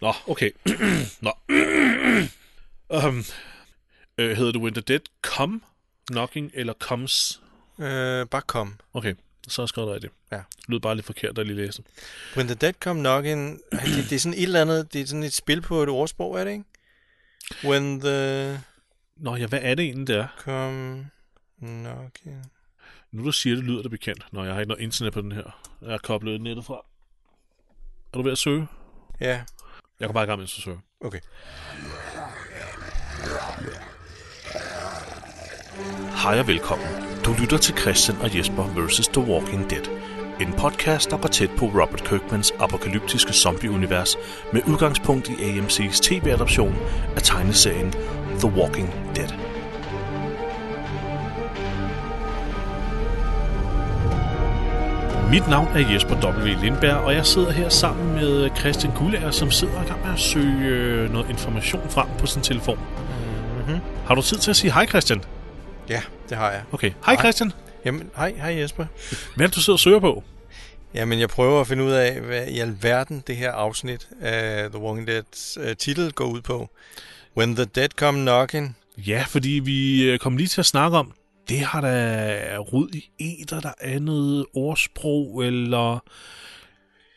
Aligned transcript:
Nå, 0.00 0.12
okay. 0.26 0.50
Nå. 1.26 1.32
um, 2.90 3.24
øh, 4.18 4.36
hedder 4.36 4.58
When 4.58 4.74
the 4.74 4.80
Dead 4.80 5.00
Come 5.22 5.60
Knocking, 6.10 6.50
eller 6.54 6.72
Comes? 6.72 7.42
Øh, 7.78 8.26
bare 8.26 8.42
kom. 8.42 8.74
Okay, 8.94 9.14
så 9.48 9.62
har 9.62 9.64
jeg 9.64 9.68
skrevet 9.68 9.94
rigtigt. 9.94 10.12
Ja. 10.32 10.36
Det 10.36 10.68
lød 10.68 10.80
bare 10.80 10.94
lidt 10.94 11.06
forkert, 11.06 11.36
da 11.36 11.40
jeg 11.40 11.46
lige 11.46 11.66
læste. 11.66 11.82
The 12.34 12.54
Dead 12.54 12.72
Come 12.72 13.00
Knocking, 13.00 13.60
det, 13.96 14.10
det 14.10 14.12
er 14.12 14.18
sådan 14.18 14.38
et 14.38 14.42
eller 14.42 14.60
andet, 14.60 14.92
det 14.92 15.00
er 15.00 15.06
sådan 15.06 15.22
et 15.22 15.32
spil 15.32 15.60
på 15.60 15.82
et 15.82 15.88
ordsprog, 15.88 16.40
er 16.40 16.44
det 16.44 16.50
ikke? 16.50 16.64
When 17.64 18.00
the 18.00 18.60
Nå 19.20 19.36
ja, 19.36 19.46
hvad 19.46 19.58
er 19.62 19.74
det 19.74 19.84
egentlig, 19.84 20.06
det 20.06 20.16
er? 20.16 20.26
come 20.38 21.10
knocking... 21.58 22.50
Nu 23.12 23.24
du 23.24 23.32
siger 23.32 23.56
det, 23.56 23.64
lyder 23.64 23.82
det 23.82 23.90
bekendt. 23.90 24.26
Nå, 24.32 24.44
jeg 24.44 24.52
har 24.52 24.60
ikke 24.60 24.68
noget 24.68 24.82
internet 24.82 25.12
på 25.12 25.20
den 25.20 25.32
her. 25.32 25.60
Jeg 25.82 25.90
har 25.90 25.98
koblet 25.98 26.40
nettet 26.40 26.64
fra. 26.64 26.74
Er 28.12 28.18
du 28.18 28.22
ved 28.22 28.32
at 28.32 28.38
søge? 28.38 28.66
Ja, 29.20 29.42
Jeg 30.00 30.08
kan 30.08 30.14
bare 30.14 30.24
i 30.24 30.26
gang 30.26 30.38
med 30.38 30.46
søge. 30.46 30.78
okay. 31.00 31.20
Hej 36.22 36.40
og 36.40 36.46
velkommen. 36.46 36.86
Du 37.24 37.34
lytter 37.40 37.58
til 37.58 37.78
Christian 37.78 38.18
og 38.18 38.36
Jesper 38.38 38.86
vs. 38.86 39.08
The 39.08 39.20
Walking 39.20 39.70
Dead. 39.70 39.84
En 40.40 40.52
podcast, 40.52 41.10
der 41.10 41.18
går 41.18 41.28
tæt 41.28 41.50
på 41.58 41.64
Robert 41.64 42.04
Kirkmans 42.04 42.52
apokalyptiske 42.58 43.32
zombie-univers 43.32 44.16
med 44.52 44.62
udgangspunkt 44.68 45.28
i 45.28 45.32
AMC's 45.32 46.02
tv-adoption 46.02 46.76
af 47.16 47.22
tegneserien 47.22 47.92
The 48.38 48.48
Walking 48.48 48.88
Dead. 49.16 49.49
Mit 55.30 55.48
navn 55.48 55.68
er 55.68 55.92
Jesper 55.92 56.42
W. 56.42 56.60
Lindberg, 56.62 56.96
og 56.96 57.14
jeg 57.14 57.26
sidder 57.26 57.50
her 57.50 57.68
sammen 57.68 58.14
med 58.14 58.50
Christian 58.56 58.92
Kullager, 58.96 59.30
som 59.30 59.50
sidder 59.50 59.82
i 59.82 59.86
gang 59.86 60.04
med 60.04 60.12
at 60.12 60.18
søge 60.18 60.66
øh, 60.66 61.12
noget 61.12 61.30
information 61.30 61.90
frem 61.90 62.08
på 62.18 62.26
sin 62.26 62.42
telefon. 62.42 62.78
Mm-hmm. 62.78 63.80
Har 64.06 64.14
du 64.14 64.22
tid 64.22 64.38
til 64.38 64.50
at 64.50 64.56
sige 64.56 64.72
hej, 64.72 64.86
Christian? 64.86 65.24
Ja, 65.88 66.02
det 66.28 66.36
har 66.36 66.50
jeg. 66.50 66.62
Okay. 66.72 66.90
Hej, 66.90 67.14
Hej. 67.14 67.22
Christian. 67.22 67.52
Jamen, 67.84 68.10
hej, 68.16 68.34
hej 68.36 68.60
Jesper. 68.60 68.86
Hvad 69.36 69.46
er 69.46 69.48
det, 69.48 69.56
du 69.56 69.60
sidder 69.60 69.74
og 69.74 69.80
søger 69.80 70.00
på? 70.00 70.24
Jamen, 70.94 71.20
jeg 71.20 71.28
prøver 71.28 71.60
at 71.60 71.66
finde 71.66 71.84
ud 71.84 71.92
af, 71.92 72.20
hvad 72.20 72.46
i 72.46 72.58
alverden 72.58 73.24
det 73.26 73.36
her 73.36 73.52
afsnit 73.52 74.08
af 74.20 74.70
The 74.70 74.80
Walking 74.80 75.08
Dead's 75.10 75.60
uh, 75.60 75.76
titel 75.78 76.12
går 76.12 76.24
ud 76.24 76.40
på. 76.40 76.70
When 77.36 77.56
the 77.56 77.64
Dead 77.64 77.88
Come 77.88 78.20
Knocking. 78.20 78.76
Ja, 78.98 79.24
fordi 79.28 79.50
vi 79.50 80.02
øh, 80.02 80.18
kom 80.18 80.36
lige 80.36 80.48
til 80.48 80.60
at 80.60 80.66
snakke 80.66 80.96
om, 80.98 81.12
det 81.48 81.58
har 81.60 81.80
da 81.80 82.56
rod 82.58 82.88
i 82.94 83.10
eter, 83.40 83.60
der 83.60 83.72
er 83.80 83.98
noget 83.98 84.46
ordsprog, 84.54 85.44
eller 85.44 85.98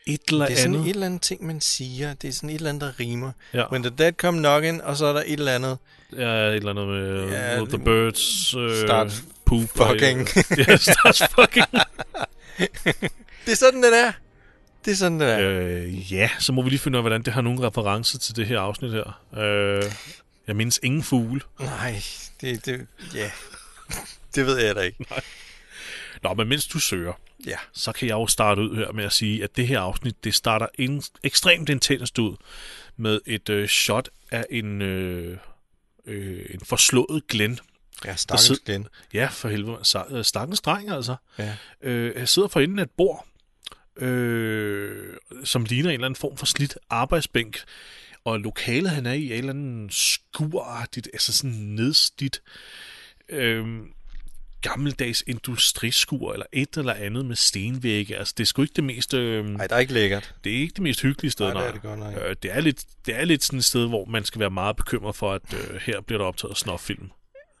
et 0.06 0.20
eller 0.28 0.46
Det 0.46 0.52
er 0.52 0.58
sådan 0.58 0.74
andet. 0.74 0.86
et 0.86 0.90
eller 0.94 1.06
andet 1.06 1.22
ting, 1.22 1.46
man 1.46 1.60
siger. 1.60 2.14
Det 2.14 2.28
er 2.28 2.32
sådan 2.32 2.50
et 2.50 2.54
eller 2.54 2.68
andet, 2.68 2.80
der 2.82 3.00
rimer. 3.00 3.32
Ja, 3.54 3.70
When 3.72 3.82
the 3.82 3.92
Dead 3.98 4.12
Come 4.12 4.38
Knocking, 4.38 4.82
og 4.84 4.96
så 4.96 5.06
er 5.06 5.12
der 5.12 5.22
et 5.26 5.32
eller 5.32 5.52
andet. 5.54 5.78
ja, 6.16 6.46
et 6.46 6.54
eller 6.54 6.70
andet 6.70 6.88
med 6.88 7.28
Ja, 7.28 7.54
ja, 7.58 7.64
The 7.64 7.78
Birds, 7.78 8.54
øh, 8.54 8.86
start 8.86 9.22
poop. 9.46 9.60
fucking. 9.76 10.28
ja, 10.68 10.76
start 10.76 11.22
fucking. 11.34 11.66
Det 13.46 13.52
er 13.52 13.56
sådan, 13.56 13.82
den 13.82 13.92
er. 13.94 14.12
Det 14.84 14.90
er 14.92 14.96
sådan, 14.96 15.20
den 15.20 15.28
er. 15.28 15.38
øh, 15.50 16.12
ja, 16.12 16.30
så 16.38 16.52
må 16.52 16.62
vi 16.62 16.68
lige 16.70 16.78
finde 16.80 16.96
ud 16.96 17.00
af, 17.00 17.02
hvordan 17.02 17.22
det 17.22 17.32
har 17.32 17.40
nogen 17.40 17.62
reference 17.62 18.18
til 18.18 18.36
det 18.36 18.46
her 18.46 18.60
afsnit 18.60 18.92
her. 18.92 19.20
Øh, 19.36 19.82
jeg 20.46 20.56
mindes 20.56 20.80
ingen 20.82 21.02
fugle. 21.02 21.40
Nej, 21.60 22.02
det, 22.40 22.66
det, 22.66 22.86
ja. 23.14 23.30
Det 24.34 24.46
ved 24.46 24.58
jeg 24.58 24.74
da 24.74 24.80
ikke. 24.80 25.04
Nå, 26.22 26.34
men 26.34 26.48
mens 26.48 26.66
du 26.66 26.78
søger, 26.78 27.12
Ja. 27.46 27.56
så 27.72 27.92
kan 27.92 28.08
jeg 28.08 28.14
jo 28.14 28.26
starte 28.26 28.62
ud 28.62 28.76
her 28.76 28.92
med 28.92 29.04
at 29.04 29.12
sige, 29.12 29.44
at 29.44 29.56
det 29.56 29.66
her 29.66 29.80
afsnit, 29.80 30.24
det 30.24 30.34
starter 30.34 30.66
en, 30.78 31.02
ekstremt 31.22 31.68
intenst 31.68 32.18
ud 32.18 32.36
med 32.96 33.20
et 33.26 33.48
øh, 33.48 33.68
shot 33.68 34.08
af 34.30 34.46
en, 34.50 34.82
øh, 34.82 35.38
øh, 36.06 36.46
en 36.50 36.60
forslået 36.60 37.26
Glenn. 37.28 37.58
Ja, 38.04 38.16
stakkels 38.16 38.50
sid- 38.50 38.64
Glenn. 38.64 38.88
Ja, 39.14 39.26
for 39.26 39.48
helvede, 39.48 39.78
øh, 40.10 40.24
stakkens 40.24 40.60
dreng 40.60 40.90
altså. 40.90 41.16
Ja. 41.38 41.56
Øh, 41.82 42.14
jeg 42.16 42.28
sidder 42.28 42.48
for 42.48 42.60
enden 42.60 42.78
af 42.78 42.82
et 42.82 42.90
bord, 42.90 43.26
øh, 43.96 45.16
som 45.44 45.64
ligner 45.64 45.88
en 45.90 45.94
eller 45.94 46.06
anden 46.06 46.20
form 46.20 46.36
for 46.36 46.46
slidt 46.46 46.78
arbejdsbænk. 46.90 47.58
Og 48.24 48.40
lokalet, 48.40 48.90
han 48.90 49.06
er 49.06 49.12
i, 49.12 49.28
er 49.30 49.34
et 49.34 49.38
eller 49.38 49.52
andet 49.52 49.94
skuragtigt, 49.94 51.08
altså 51.12 51.32
sådan 51.32 51.50
nedslidt, 51.50 52.42
øh, 53.28 53.66
gammeldags 54.60 55.24
industriskur, 55.26 56.32
eller 56.32 56.46
et 56.52 56.76
eller 56.76 56.92
andet 56.94 57.24
med 57.26 57.36
stenvægge. 57.36 58.16
Altså, 58.16 58.34
det 58.36 58.44
er 58.44 58.46
sgu 58.46 58.62
ikke 58.62 58.72
det 58.76 58.84
mest, 58.84 59.14
øh, 59.14 59.44
Nej, 59.46 59.66
der 59.66 59.74
er 59.76 59.80
ikke 59.80 59.92
lækkert. 59.92 60.34
det 60.44 60.52
er 60.52 60.56
ikke 60.60 60.72
det 60.74 60.82
mest 60.82 61.00
hyggelige 61.02 61.30
sted, 61.30 61.52
Nej, 61.52 61.60
det 61.62 61.68
er 61.68 61.72
det 61.72 61.82
godt 61.82 61.98
nok. 61.98 62.14
Øh, 62.14 62.36
det, 62.42 62.52
er 62.52 62.60
lidt, 62.60 62.84
det 63.06 63.14
er 63.16 63.24
lidt 63.24 63.44
sådan 63.44 63.58
et 63.58 63.64
sted, 63.64 63.88
hvor 63.88 64.04
man 64.04 64.24
skal 64.24 64.40
være 64.40 64.50
meget 64.50 64.76
bekymret 64.76 65.16
for, 65.16 65.32
at 65.32 65.42
øh, 65.54 65.80
her 65.80 66.00
bliver 66.00 66.18
der 66.18 66.26
optaget 66.26 66.56
snoffilm. 66.56 67.10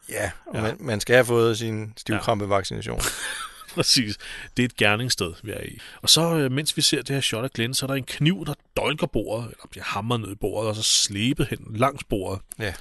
Ja, 0.08 0.30
og 0.46 0.54
Ja. 0.56 0.62
Man, 0.62 0.76
man 0.80 1.00
skal 1.00 1.14
have 1.14 1.24
fået 1.24 1.58
sin 1.58 1.92
stivkrampevaccination. 1.96 3.00
Præcis. 3.74 4.18
Det 4.56 4.62
er 4.62 4.64
et 4.64 4.76
gerningssted, 4.76 5.32
vi 5.42 5.50
er 5.50 5.60
i. 5.62 5.78
Og 6.02 6.08
så, 6.10 6.34
øh, 6.38 6.52
mens 6.52 6.76
vi 6.76 6.82
ser 6.82 7.02
det 7.02 7.14
her 7.14 7.20
shot 7.20 7.44
af 7.44 7.50
Glenn, 7.50 7.74
så 7.74 7.86
er 7.86 7.88
der 7.88 7.94
en 7.94 8.04
kniv, 8.04 8.46
der 8.46 8.54
dolker 8.76 9.06
bordet, 9.06 9.44
eller 9.44 9.66
bliver 9.70 9.84
hamret 9.84 10.20
ned 10.20 10.32
i 10.32 10.34
bordet, 10.34 10.68
og 10.68 10.76
så 10.76 10.82
slæbet 10.82 11.46
hen 11.46 11.58
langs 11.76 12.04
bordet. 12.04 12.40
Ja. 12.58 12.74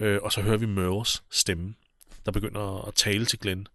Øh, 0.00 0.18
og 0.22 0.32
så 0.32 0.40
hører 0.40 0.56
vi 0.56 0.66
Møres 0.66 1.22
stemme, 1.30 1.74
der 2.26 2.32
begynder 2.32 2.88
at 2.88 2.94
tale 2.94 3.26
til 3.26 3.38
Glenn. 3.38 3.66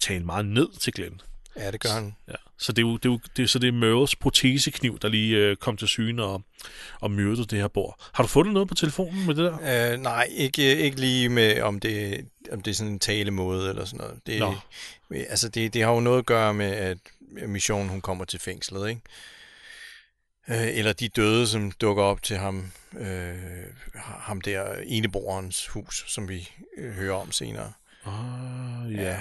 Tale 0.00 0.24
meget 0.24 0.46
ned 0.46 0.68
til 0.80 0.92
Glenn. 0.92 1.20
Ja, 1.56 1.70
det 1.70 1.80
gør 1.80 1.88
han. 1.90 2.16
Ja. 2.28 2.32
Så 2.58 2.72
det 2.72 2.82
er 2.82 2.86
jo, 2.86 2.96
det 2.96 3.04
er 3.08 3.12
jo 3.12 3.18
det, 3.36 3.42
er- 3.42 3.46
så 3.46 3.58
det 3.58 3.68
er 3.68 3.72
Møres 3.72 4.16
protesekniv, 4.16 4.98
der 4.98 5.08
lige 5.08 5.36
øh, 5.36 5.56
kom 5.56 5.76
til 5.76 5.88
syne 5.88 6.22
og, 6.24 6.42
og 7.00 7.10
myrdede 7.10 7.44
det 7.46 7.58
her 7.58 7.68
bord. 7.68 8.10
Har 8.14 8.22
du 8.22 8.28
fundet 8.28 8.54
noget 8.54 8.68
på 8.68 8.74
telefonen 8.74 9.26
med 9.26 9.34
det 9.34 9.44
der? 9.60 9.92
Øh, 9.92 10.00
nej, 10.00 10.28
ikke, 10.30 10.76
ikke 10.76 11.00
lige 11.00 11.28
med, 11.28 11.60
om 11.62 11.80
det, 11.80 12.26
om 12.52 12.60
det 12.62 12.70
er 12.70 12.74
sådan 12.74 12.92
en 12.92 12.98
talemåde 12.98 13.68
eller 13.70 13.84
sådan 13.84 13.98
noget. 13.98 14.20
Det, 14.26 14.38
Nå. 14.38 14.54
altså, 15.28 15.48
det, 15.48 15.74
det 15.74 15.82
har 15.82 15.92
jo 15.92 16.00
noget 16.00 16.18
at 16.18 16.26
gøre 16.26 16.54
med, 16.54 16.66
at 16.72 16.98
missionen 17.48 17.88
hun 17.88 18.00
kommer 18.00 18.24
til 18.24 18.40
fængslet, 18.40 18.88
ikke? 18.88 19.00
Øh, 20.48 20.78
eller 20.78 20.92
de 20.92 21.08
døde, 21.08 21.46
som 21.46 21.70
dukker 21.70 22.02
op 22.02 22.22
til 22.22 22.36
ham, 22.36 22.72
øh, 22.98 23.34
ham 23.94 24.40
der 24.40 24.74
eneboerens 24.86 25.66
hus, 25.66 26.04
som 26.08 26.28
vi 26.28 26.50
øh, 26.76 26.92
hører 26.92 27.14
om 27.14 27.32
senere. 27.32 27.72
Ah, 28.06 28.92
ja. 28.94 29.02
ja 29.02 29.20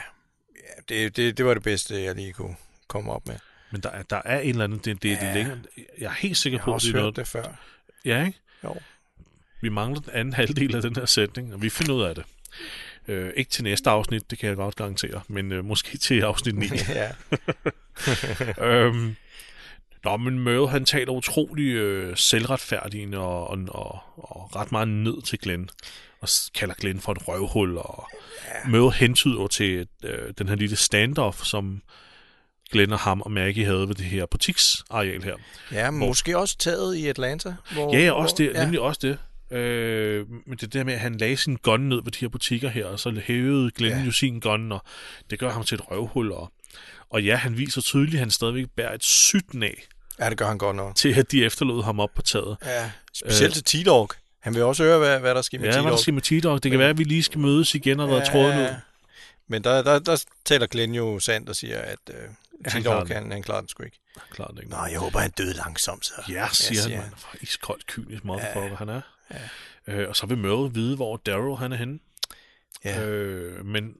det, 0.90 1.18
det, 1.18 1.38
det 1.38 1.46
var 1.46 1.54
det 1.54 1.64
bedste, 1.64 2.04
jeg 2.04 2.16
lige 2.16 2.34
kunne 2.34 2.56
komme 2.88 3.12
op 3.12 3.28
med. 3.28 3.36
Men 3.72 3.82
der 3.82 3.90
er, 3.90 4.04
der 4.04 4.22
er 4.26 4.40
en 4.40 4.50
eller 4.50 4.64
anden, 4.64 4.80
det, 4.80 5.04
det 5.04 5.12
er 5.12 5.28
ja. 5.28 5.34
længere. 5.34 5.58
Jeg 6.00 6.06
er 6.06 6.16
helt 6.20 6.38
sikker 6.38 6.60
Jeg 6.60 6.64
på, 6.64 6.76
at 6.76 6.82
det 6.82 6.88
er 6.90 6.94
hørt 6.94 7.02
noget. 7.02 7.16
det 7.16 7.28
før. 7.28 7.44
Ja, 8.06 8.26
ikke? 8.26 8.40
Jo. 8.64 8.76
Vi 9.62 9.70
mangler 9.70 10.02
den 10.02 10.14
anden 10.14 10.34
halvdel 10.34 10.76
af 10.76 10.82
den 10.82 10.96
her 10.96 11.06
sætning, 11.06 11.54
og 11.54 11.62
vi 11.62 11.70
finder 11.70 11.94
ud 11.94 12.04
af 12.04 12.16
det. 12.16 12.24
Øh, 13.08 13.34
ikke 13.36 13.52
til 13.52 13.64
næste 13.64 13.90
afsnit, 13.90 14.32
det 14.32 14.40
kan 14.40 14.50
jeg 14.50 14.56
godt 14.56 14.76
garantere, 14.76 15.22
men 15.28 15.52
øh, 15.52 15.66
måske 15.66 15.98
til 15.98 16.22
afsnit 16.22 16.56
9. 16.56 16.66
ja. 16.90 17.12
øhm, 18.68 19.16
nå, 20.04 20.18
men 20.18 20.40
Merle, 20.40 20.70
han 20.70 20.86
taler 20.86 21.12
utrolig 21.12 21.66
øh, 21.66 22.18
selvretfærdigende 22.18 23.18
og, 23.18 23.50
og, 23.50 23.60
og, 23.68 24.00
og 24.18 24.56
ret 24.56 24.72
meget 24.72 24.88
ned 24.88 25.22
til 25.22 25.40
Glenn, 25.40 25.70
og 26.22 26.28
kalder 26.56 26.76
Glenn 26.76 27.00
for 27.00 27.12
et 27.12 27.28
røvhul, 27.28 27.78
og 27.78 28.10
ja. 28.48 28.70
Merle 28.70 28.92
hentyder 28.92 29.48
til 29.48 29.88
øh, 30.04 30.34
den 30.38 30.50
her 30.50 30.56
lille 30.56 30.76
standoff, 30.76 31.44
som 31.44 31.82
Glenn 32.72 32.94
og 32.94 33.00
ham 33.00 33.22
og 33.22 33.32
Maggie 33.32 33.66
havde 33.66 33.88
ved 33.88 33.96
det 33.96 34.06
her 34.06 34.26
butiksareal 34.26 35.24
her. 35.24 35.36
ja, 35.72 35.92
måske 35.92 36.38
også 36.38 36.58
taget 36.58 36.96
i 36.96 37.08
Atlanta. 37.08 37.56
Hvor, 37.74 37.96
Ja, 37.96 38.00
ja, 38.00 38.12
også 38.12 38.36
det, 38.38 38.50
hvor, 38.50 38.60
ja. 38.60 38.64
nemlig 38.64 38.80
også 38.80 39.00
det. 39.04 39.18
Øh, 39.58 40.26
men 40.46 40.58
det 40.58 40.74
der 40.74 40.84
med, 40.84 40.94
at 40.94 41.00
han 41.00 41.16
lagde 41.16 41.38
sin 41.38 41.56
gun 41.56 41.80
ned 41.80 42.04
ved 42.04 42.12
de 42.12 42.20
her 42.20 42.28
butikker 42.28 42.70
her, 42.70 42.86
og 42.86 43.00
så 43.00 43.22
hævede 43.24 43.72
Glenn 43.72 43.98
ja. 43.98 44.06
jo 44.06 44.12
sin 44.12 44.40
gun, 44.40 44.72
og 44.72 44.84
det 45.30 45.40
gør 45.40 45.52
ham 45.52 45.64
til 45.64 45.76
et 45.76 45.92
røvhul. 45.92 46.32
Og, 46.32 46.52
og 47.10 47.24
ja, 47.24 47.36
han 47.36 47.58
viser 47.58 47.82
tydeligt, 47.82 48.14
at 48.14 48.20
han 48.20 48.32
stadigvæk 48.32 48.66
bærer 48.76 48.94
et 48.94 49.04
sygt 49.04 49.64
af 49.64 49.88
Ja, 50.20 50.30
det 50.30 50.38
gør 50.38 50.48
han 50.48 50.58
godt 50.58 50.76
nok. 50.76 50.96
til, 50.96 51.20
at 51.20 51.32
de 51.32 51.46
efterlod 51.46 51.84
ham 51.84 52.00
op 52.00 52.10
på 52.16 52.22
taget. 52.22 52.58
Ja, 52.66 52.92
specielt 53.14 53.58
øh, 53.58 53.64
til 53.64 53.84
T-Dog. 53.84 54.10
Han 54.40 54.54
vil 54.56 54.64
også 54.64 54.84
høre, 54.84 54.98
hvad, 55.00 55.20
hvad 55.20 55.36
der 55.36 55.42
sker 55.42 55.60
med 55.60 55.68
Ja, 55.68 55.72
hvad 55.74 55.84
der 55.84 55.90
T-Dog. 55.90 56.00
skal 56.00 56.14
med 56.14 56.22
T-Dog? 56.22 56.64
Det 56.64 56.72
kan 56.72 56.80
være, 56.80 56.90
at 56.90 56.98
vi 56.98 57.04
lige 57.04 57.24
skal 57.24 57.40
mødes 57.40 57.76
igen 57.76 58.00
og 58.00 58.10
redde 58.10 58.26
tråden 58.26 58.60
ud. 58.60 58.76
Men 59.48 59.64
der, 59.64 59.82
der, 59.84 60.00
der 60.00 60.24
taler 60.46 60.68
Glenn 60.68 60.96
jo 60.96 61.20
sandt 61.20 61.50
og 61.50 61.56
siger, 61.56 61.80
at 61.80 61.98
øh, 62.10 62.16
han 62.66 62.82
klarer 62.84 62.96
T-Dog 62.98 63.08
den. 63.08 63.24
kan, 63.24 63.32
han 63.32 63.44
klarer 63.44 63.60
den 63.60 63.70
sgu 63.70 63.84
ikke. 63.84 64.00
Klart 64.32 64.52
ikke. 64.60 64.72
Nå, 64.72 64.86
jeg 64.92 65.00
håber, 65.00 65.20
han 65.20 65.32
døde 65.32 65.54
langsomt, 65.54 66.06
så. 66.06 66.14
Ja, 66.30 66.48
siger 66.52 66.82
siger 66.82 67.02
han. 67.02 67.12
For 67.18 67.36
iskoldt, 67.42 67.88
kynisk 67.88 68.24
måde 68.26 68.42
Ja. 68.56 68.76
han 68.76 68.90
er. 68.90 69.02
Ja. 69.32 69.94
Øh, 69.94 70.10
og 70.10 70.16
så 70.16 70.26
vil 70.26 70.38
Merle 70.38 70.74
vide, 70.74 70.96
hvor 70.96 71.18
Daryl 71.18 71.56
han 71.58 71.72
er 71.72 71.78
henne. 71.78 72.00
Ja. 72.86 73.06
Øh, 73.06 73.66
men 73.66 73.94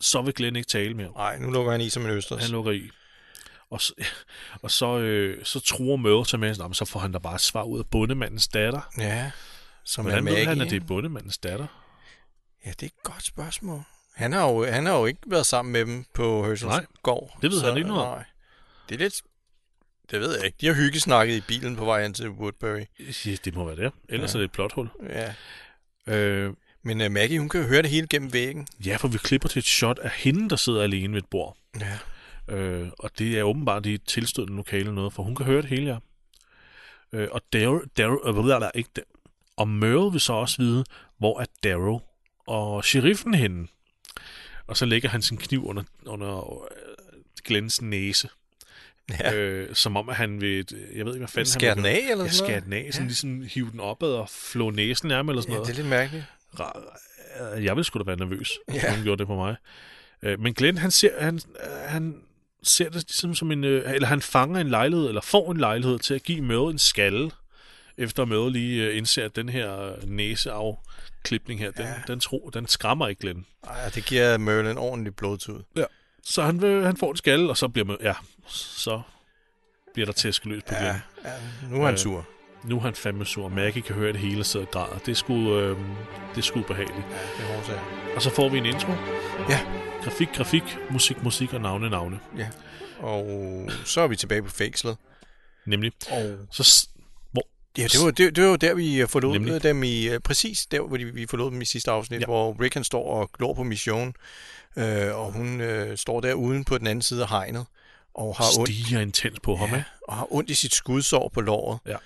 så 0.00 0.22
vil 0.22 0.34
Glenn 0.34 0.56
ikke 0.56 0.68
tale 0.68 0.94
mere. 0.94 1.10
Nej, 1.16 1.38
nu 1.38 1.50
lukker 1.50 1.72
han 1.72 1.80
i 1.80 1.88
som 1.90 2.04
en 2.04 2.10
østers. 2.10 2.42
Han 2.42 2.50
lukker 2.50 2.72
i. 2.72 2.90
Og 3.70 3.80
så, 3.80 3.92
og 4.62 4.70
så, 4.70 4.98
øh, 4.98 5.44
så 5.44 5.60
tror 5.60 5.96
Møre 5.96 6.26
sig 6.26 6.40
med, 6.40 6.48
at 6.50 6.76
så 6.76 6.84
får 6.84 7.00
han 7.00 7.12
da 7.12 7.18
bare 7.18 7.34
et 7.34 7.40
svar 7.40 7.62
ud 7.62 7.78
af 7.78 7.86
bondemandens 7.86 8.48
datter. 8.48 8.80
Ja, 8.98 9.30
som 9.84 10.04
Hvordan 10.04 10.28
er 10.28 10.32
ved 10.32 10.44
han, 10.44 10.60
at 10.60 10.70
det 10.70 10.82
er 10.82 10.86
bondemandens 10.86 11.38
datter? 11.38 11.66
Ja, 12.66 12.70
det 12.70 12.82
er 12.82 12.86
et 12.86 13.02
godt 13.02 13.24
spørgsmål. 13.24 13.82
Han 14.14 14.32
har 14.32 14.48
jo, 14.50 14.64
han 14.64 14.86
har 14.86 14.98
jo 14.98 15.06
ikke 15.06 15.20
været 15.26 15.46
sammen 15.46 15.72
med 15.72 15.80
dem 15.86 16.04
på 16.14 16.44
Hørsels 16.44 16.68
Nej, 16.68 16.86
gård. 17.02 17.38
det 17.42 17.50
ved 17.50 17.60
han 17.60 17.76
ikke 17.76 17.88
noget. 17.88 18.08
Nej. 18.08 18.24
Det 18.88 18.94
er 18.94 18.98
lidt 18.98 19.22
Det 20.10 20.20
ved 20.20 20.36
jeg 20.36 20.44
ikke. 20.46 20.58
De 20.60 20.66
har 20.66 20.74
hyggesnakket 20.74 21.36
i 21.36 21.40
bilen 21.40 21.76
på 21.76 21.84
vej 21.84 22.02
hen 22.02 22.14
til 22.14 22.30
Woodbury. 22.30 22.84
Det 23.44 23.54
må 23.54 23.64
være 23.64 23.76
det. 23.76 23.92
Ellers 24.08 24.34
ja. 24.34 24.38
er 24.38 24.40
det 24.40 24.44
et 24.44 24.52
plothul. 24.52 24.88
Ja. 25.08 25.34
Øh, 26.06 26.54
Men 26.82 27.00
uh, 27.00 27.10
Maggie, 27.12 27.38
hun 27.38 27.48
kan 27.48 27.60
jo 27.60 27.66
høre 27.66 27.82
det 27.82 27.90
hele 27.90 28.06
gennem 28.06 28.32
væggen. 28.32 28.66
ja, 28.86 28.96
for 28.96 29.08
vi 29.08 29.18
klipper 29.18 29.48
til 29.48 29.58
et 29.58 29.64
shot 29.64 29.98
af 29.98 30.10
hende, 30.10 30.50
der 30.50 30.56
sidder 30.56 30.82
alene 30.82 31.12
ved 31.12 31.22
et 31.22 31.28
bord. 31.28 31.56
Ja. 31.80 31.98
Øh, 32.48 32.88
og 32.98 33.10
det 33.18 33.38
er 33.38 33.42
åbenbart 33.42 33.86
i 33.86 33.94
et 33.94 34.04
tilstødende 34.04 34.56
lokale 34.56 34.94
noget, 34.94 35.12
for 35.12 35.22
hun 35.22 35.34
kan 35.34 35.46
høre 35.46 35.62
det 35.62 35.70
hele, 35.70 35.86
ja. 35.92 35.98
Øh, 37.18 37.28
og 37.32 37.40
Daryl, 37.52 37.80
Daryl, 37.96 38.18
øh, 38.26 38.34
hvad 38.44 38.60
der 38.60 38.70
ikke 38.74 38.90
og 39.56 39.68
Merle 39.68 40.12
vil 40.12 40.20
så 40.20 40.32
også 40.32 40.56
vide, 40.62 40.84
hvor 41.18 41.40
er 41.40 41.44
Daryl 41.64 42.00
og 42.46 42.84
sheriffen 42.84 43.34
henne. 43.34 43.68
Og 44.66 44.76
så 44.76 44.86
lægger 44.86 45.08
han 45.08 45.22
sin 45.22 45.36
kniv 45.36 45.66
under, 45.66 45.82
under 46.06 46.62
øh, 46.64 47.20
Glens 47.44 47.82
næse. 47.82 48.28
ja. 49.20 49.34
Øh, 49.34 49.74
som 49.74 49.96
om, 49.96 50.08
at 50.08 50.16
han 50.16 50.40
vil, 50.40 50.66
jeg 50.94 51.04
ved 51.06 51.12
ikke, 51.14 51.18
hvad 51.18 51.28
fanden 51.28 51.46
Skære 51.46 51.68
han 51.68 51.76
den 51.76 51.84
vil 51.84 51.90
af, 51.90 52.10
eller. 52.10 52.24
Ja, 52.24 52.30
sådan 52.30 52.50
noget? 52.50 52.64
den 52.64 52.72
af, 52.72 52.88
sådan 52.92 53.06
ligesom 53.06 53.42
hive 53.42 53.70
den 53.70 53.80
opad 53.80 54.08
og 54.08 54.28
flå 54.30 54.70
næsen 54.70 55.10
af 55.10 55.20
eller 55.20 55.42
sådan 55.42 55.52
Ja, 55.52 55.56
noget. 55.58 55.66
det 55.66 55.72
er 55.72 55.76
lidt 55.82 55.88
mærkeligt. 55.90 56.24
Øh, 57.56 57.64
Jeg 57.64 57.76
ville 57.76 57.84
sgu 57.84 57.98
da 57.98 58.04
være 58.04 58.16
nervøs, 58.16 58.52
hvis 58.68 58.82
Ja. 58.82 58.88
nogen 58.88 59.04
gjorde 59.04 59.18
det 59.18 59.26
på 59.26 59.34
mig. 59.34 59.56
Øh, 60.22 60.40
Men 60.40 60.54
Glenn, 60.54 60.78
han 60.78 60.90
ser, 60.90 61.22
han, 61.22 61.40
han 61.86 62.22
ser 62.66 62.84
det 62.84 62.94
ligesom 62.94 63.34
som 63.34 63.52
en... 63.52 63.64
øh, 63.64 63.94
Eller 63.94 64.08
han 64.08 64.20
fanger 64.22 64.60
en 64.60 64.68
lejlighed, 64.68 65.08
eller 65.08 65.20
får 65.20 65.50
en 65.52 65.56
lejlighed 65.56 65.98
til 65.98 66.14
at 66.14 66.22
give 66.22 66.40
Møde 66.42 66.64
en 66.70 66.78
skalle, 66.78 67.30
efter 67.98 68.24
Møde 68.24 68.50
lige 68.52 68.84
øh, 68.84 68.96
indser, 68.96 69.24
at 69.24 69.36
den 69.36 69.48
her 69.48 69.92
næseafklipning 70.06 71.60
her, 71.60 71.70
den, 71.70 71.84
Ja. 71.84 71.92
den, 72.06 72.20
tro, 72.20 72.50
den 72.54 72.66
skræmmer 72.68 73.08
ikke 73.08 73.20
Glenn. 73.20 73.46
Ej, 73.66 73.88
det 73.94 74.04
giver 74.04 74.38
Merlin 74.38 74.70
en 74.70 74.78
ordentlig 74.78 75.16
blodtud. 75.16 75.62
Så 76.24 76.42
han, 76.42 76.62
vil, 76.62 76.84
han 76.84 76.96
får 76.96 77.10
en 77.10 77.16
skalle, 77.16 77.50
og 77.50 77.56
så 77.56 77.68
bliver 77.68 77.84
Møde, 77.86 77.98
ja, 78.02 78.14
så 78.48 79.00
bliver 79.94 80.06
der 80.06 80.12
tæskeløs 80.12 80.62
på 80.62 80.74
Glenn. 80.74 80.84
Ja, 81.24 81.30
ja, 81.30 81.34
nu 81.70 81.80
er 81.80 81.84
han 81.84 81.94
Øh, 81.94 81.98
sur. 81.98 82.26
Nu 82.64 82.76
er 82.76 82.80
han 82.80 82.94
fandme 82.94 83.24
sur. 83.26 83.48
Maggie 83.48 83.82
kan 83.82 83.94
høre 83.94 84.12
det 84.12 84.20
hele 84.20 84.40
og 84.40 84.46
sidder 84.46 84.66
og 84.66 84.72
græder. 84.72 84.98
Det 84.98 85.08
er 85.12 85.16
sgu, 85.16 85.34
øh, 85.58 85.78
det 86.30 86.38
er 86.38 86.42
sgu 86.42 86.60
behageligt. 86.62 87.06
Ja, 87.10 87.42
det 87.42 87.50
er 87.50 87.54
hårdt. 87.54 87.80
Og 88.16 88.22
så 88.22 88.30
får 88.30 88.48
vi 88.48 88.58
en 88.58 88.66
intro. 88.66 88.92
Ja. 89.48 89.60
Grafik, 90.06 90.28
grafik, 90.34 90.62
musik, 90.90 91.22
musik 91.22 91.52
og 91.54 91.60
navne, 91.60 91.90
navne. 91.90 92.20
Ja. 92.38 92.48
Og 92.98 93.70
så 93.84 94.00
er 94.00 94.06
vi 94.06 94.16
tilbage 94.16 94.42
på 94.42 94.50
fængslet. 94.50 94.96
Nemlig. 95.66 95.92
Og 96.10 96.38
Så 96.50 96.62
s- 96.64 96.90
ja, 97.78 97.82
det 97.82 98.00
var, 98.04 98.10
det, 98.10 98.36
det 98.36 98.44
var 98.44 98.56
der, 98.56 98.74
vi 98.74 99.00
øh, 99.02 99.08
forlod 99.08 99.32
Nemlig. 99.32 99.62
dem 99.62 99.82
i... 99.82 100.08
øh, 100.08 100.20
Præcis 100.20 100.66
der, 100.66 100.80
hvor 100.80 100.96
de, 100.96 101.04
vi 101.04 101.26
forlod 101.26 101.50
dem 101.50 101.62
i 101.62 101.64
sidste 101.64 101.90
afsnit, 101.90 102.20
Ja. 102.20 102.24
hvor 102.26 102.56
Rick 102.62 102.74
han 102.74 102.84
står 102.84 103.20
og 103.20 103.30
glor 103.38 103.54
på 103.54 103.62
mission, 103.62 104.14
øh, 104.76 105.14
og 105.16 105.32
hun 105.32 105.60
øh, 105.60 105.96
står 105.96 106.20
der 106.20 106.34
uden 106.34 106.64
på 106.64 106.78
den 106.78 106.86
anden 106.86 107.02
side 107.02 107.22
af 107.22 107.28
hegnet, 107.28 107.66
og 108.14 108.36
har 108.36 108.58
ondt, 108.58 108.70
stiger 108.70 109.00
intens 109.00 109.40
på 109.42 109.56
ham, 109.56 109.70
ja, 109.70 109.82
og 110.08 110.14
har 110.16 110.26
ondt 110.34 110.50
i 110.50 110.54
sit 110.54 110.74
skudsår 110.74 111.28
på 111.34 111.40
låret. 111.40 111.78
Ja. 111.86 111.96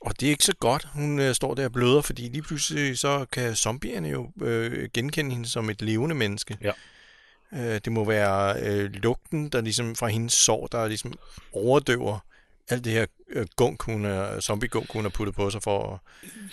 Og 0.00 0.20
det 0.20 0.26
er 0.26 0.30
ikke 0.30 0.44
så 0.44 0.54
godt, 0.60 0.88
hun 0.92 1.18
øh, 1.20 1.34
står 1.34 1.54
der 1.54 1.64
og 1.64 1.72
bløder, 1.72 2.00
fordi 2.00 2.22
lige 2.22 2.42
pludselig 2.42 2.98
så 2.98 3.26
kan 3.32 3.56
zombierne 3.56 4.08
jo 4.08 4.30
øh, 4.42 4.88
genkende 4.94 5.30
hende 5.34 5.48
som 5.48 5.70
et 5.70 5.82
levende 5.82 6.14
menneske. 6.14 6.56
Ja. 6.60 6.70
Øh, 7.54 7.80
det 7.84 7.92
må 7.92 8.04
være 8.04 8.60
øh, 8.62 8.92
lugten, 8.92 9.48
der 9.48 9.60
ligesom 9.60 9.96
fra 9.96 10.06
hendes 10.08 10.32
sår, 10.32 10.66
der 10.66 10.88
ligesom 10.88 11.12
overdøver 11.52 12.18
alt 12.68 12.84
det 12.84 12.92
her 12.92 13.06
øh, 13.28 13.46
gunk, 13.56 13.82
hun 13.82 14.04
er, 14.04 14.40
zombie-gunk, 14.40 14.92
hun 14.92 15.04
har 15.04 15.08
puttet 15.10 15.34
på 15.34 15.50
sig 15.50 15.62
for. 15.62 16.02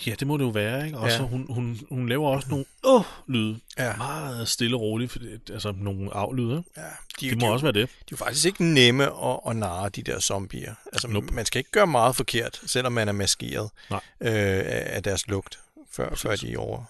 Ja, 0.06 0.14
det 0.20 0.26
må 0.26 0.36
det 0.36 0.44
jo 0.44 0.48
være, 0.48 0.86
ikke? 0.86 0.98
Og 0.98 1.08
Ja. 1.08 1.16
så 1.16 1.22
hun, 1.22 1.46
hun, 1.50 1.78
hun 1.88 2.08
laver 2.08 2.28
også 2.30 2.48
nogle 2.50 2.64
åh-lyde. 2.84 3.60
Ja. 3.78 3.96
Meget 3.96 4.48
stille 4.48 4.76
og 4.76 4.80
roligt. 4.80 5.12
fordi- 5.12 5.52
Altså 5.52 5.72
nogle 5.76 6.14
aflyde? 6.14 6.62
Ja, 6.76 6.82
Det 7.20 7.40
må 7.40 7.52
også 7.52 7.64
være 7.66 7.72
det. 7.72 7.88
De 7.88 7.92
er 8.02 8.06
jo 8.12 8.16
faktisk 8.16 8.46
ikke 8.46 8.64
nemme 8.64 9.04
at, 9.04 9.40
at 9.48 9.56
narre, 9.56 9.88
de 9.88 10.02
der 10.02 10.20
zombier. 10.20 10.74
Altså, 10.92 11.08
Nope. 11.08 11.34
man 11.34 11.46
skal 11.46 11.58
ikke 11.58 11.70
gøre 11.70 11.86
meget 11.86 12.16
forkert, 12.16 12.60
selvom 12.66 12.92
man 12.92 13.08
er 13.08 13.12
maskeret 13.12 13.70
Nej. 13.90 14.00
øh, 14.20 14.62
af 14.66 15.02
deres 15.02 15.26
lugt, 15.28 15.58
før, 15.90 16.14
før 16.14 16.36
de 16.36 16.52
er 16.52 16.58
over. 16.58 16.84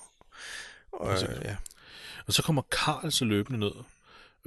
Og, 0.93 1.07
Præcis. 1.11 1.29
ja. 1.45 1.57
Og 2.27 2.33
så 2.33 2.43
kommer 2.43 2.63
Karl 2.71 3.11
så 3.11 3.25
løbende 3.25 3.59
ned 3.61 3.71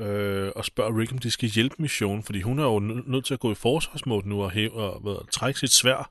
øh, 0.02 0.52
og 0.56 0.66
spørger 0.66 1.00
Rick, 1.00 1.12
om 1.12 1.18
de 1.18 1.32
skal 1.32 1.50
hjælpe 1.50 1.76
missionen, 1.80 2.24
fordi 2.24 2.42
hun 2.42 2.60
er 2.60 2.64
jo 2.64 2.78
nø- 2.78 3.12
nødt 3.12 3.26
til 3.26 3.34
at 3.34 3.40
gå 3.40 3.52
i 3.52 3.56
forsvarsmål 3.56 4.24
nu 4.26 4.44
og, 4.44 4.52
hæve, 4.52 4.74
og 4.74 5.00
hvad, 5.00 5.32
trække 5.32 5.60
sit 5.60 5.72
svær 5.72 6.10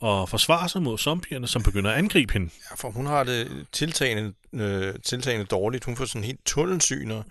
og 0.00 0.28
forsvare 0.28 0.68
sig 0.68 0.82
mod 0.82 0.98
zombierne, 0.98 1.46
som 1.46 1.62
begynder 1.62 1.90
at 1.90 1.98
angribe 1.98 2.32
hende. 2.32 2.50
ja, 2.70 2.74
for 2.76 2.90
hun 2.90 3.06
har 3.06 3.24
det 3.24 3.66
tiltagende, 3.72 4.32
øh, 4.54 4.94
tiltagende 5.04 5.46
dårligt. 5.46 5.84
Hun 5.84 5.96
får 5.96 6.04
sådan 6.04 6.24
helt 6.24 6.40
tunnelsyn. 6.44 7.10
Og, 7.10 7.24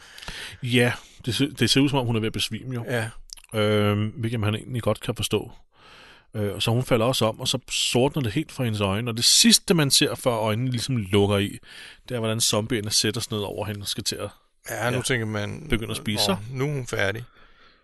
Ja, 0.64 0.94
det, 1.26 1.60
det 1.60 1.70
ser 1.70 1.82
ud 1.82 1.90
som 1.90 2.00
om, 2.00 2.06
hun 2.06 2.16
er 2.16 2.20
ved 2.20 2.28
at 2.28 2.34
besvime 2.34 2.74
jo. 2.76 2.86
ja, 2.88 3.10
øh, 3.60 4.14
hvilket 4.16 4.40
man 4.40 4.56
egentlig 4.56 4.82
godt 4.82 5.00
kan 5.00 5.16
forstå. 5.16 5.52
Øh, 6.36 6.62
så 6.62 6.72
hun 6.72 6.84
falder 6.84 7.06
også 7.06 7.26
om, 7.26 7.40
og 7.40 7.48
så 7.48 7.60
sortner 7.72 8.24
det 8.24 8.32
helt 8.32 8.52
fra 8.52 8.64
hendes 8.64 8.82
øjne, 8.82 9.12
og 9.12 9.18
det 9.18 9.26
sidste, 9.26 9.74
man 9.74 9.92
ser, 9.92 10.16
før 10.16 10.32
øjnene 10.32 10.72
ligesom 10.72 10.98
lukker 10.98 11.38
i, 11.38 11.60
det 12.10 12.16
er, 12.16 12.20
hvordan 12.20 12.42
zombierne 12.42 12.92
sætter 12.92 13.22
sig 13.22 13.34
ned 13.34 13.42
over 13.42 13.66
hende 13.66 13.82
og 13.82 13.88
skal 13.88 14.04
til 14.04 14.16
at... 14.16 14.30
ja, 14.69 14.89
nu 14.89 14.98
Ja. 14.98 15.01
tænker 15.04 15.25
man... 15.25 15.68
Begynder 15.69 15.92
at 15.92 15.98
spise 15.98 16.24
"Nå, 16.31 16.36
Nu 16.51 16.68
er 16.69 16.74
hun 16.74 16.88
færdig. 16.88 17.24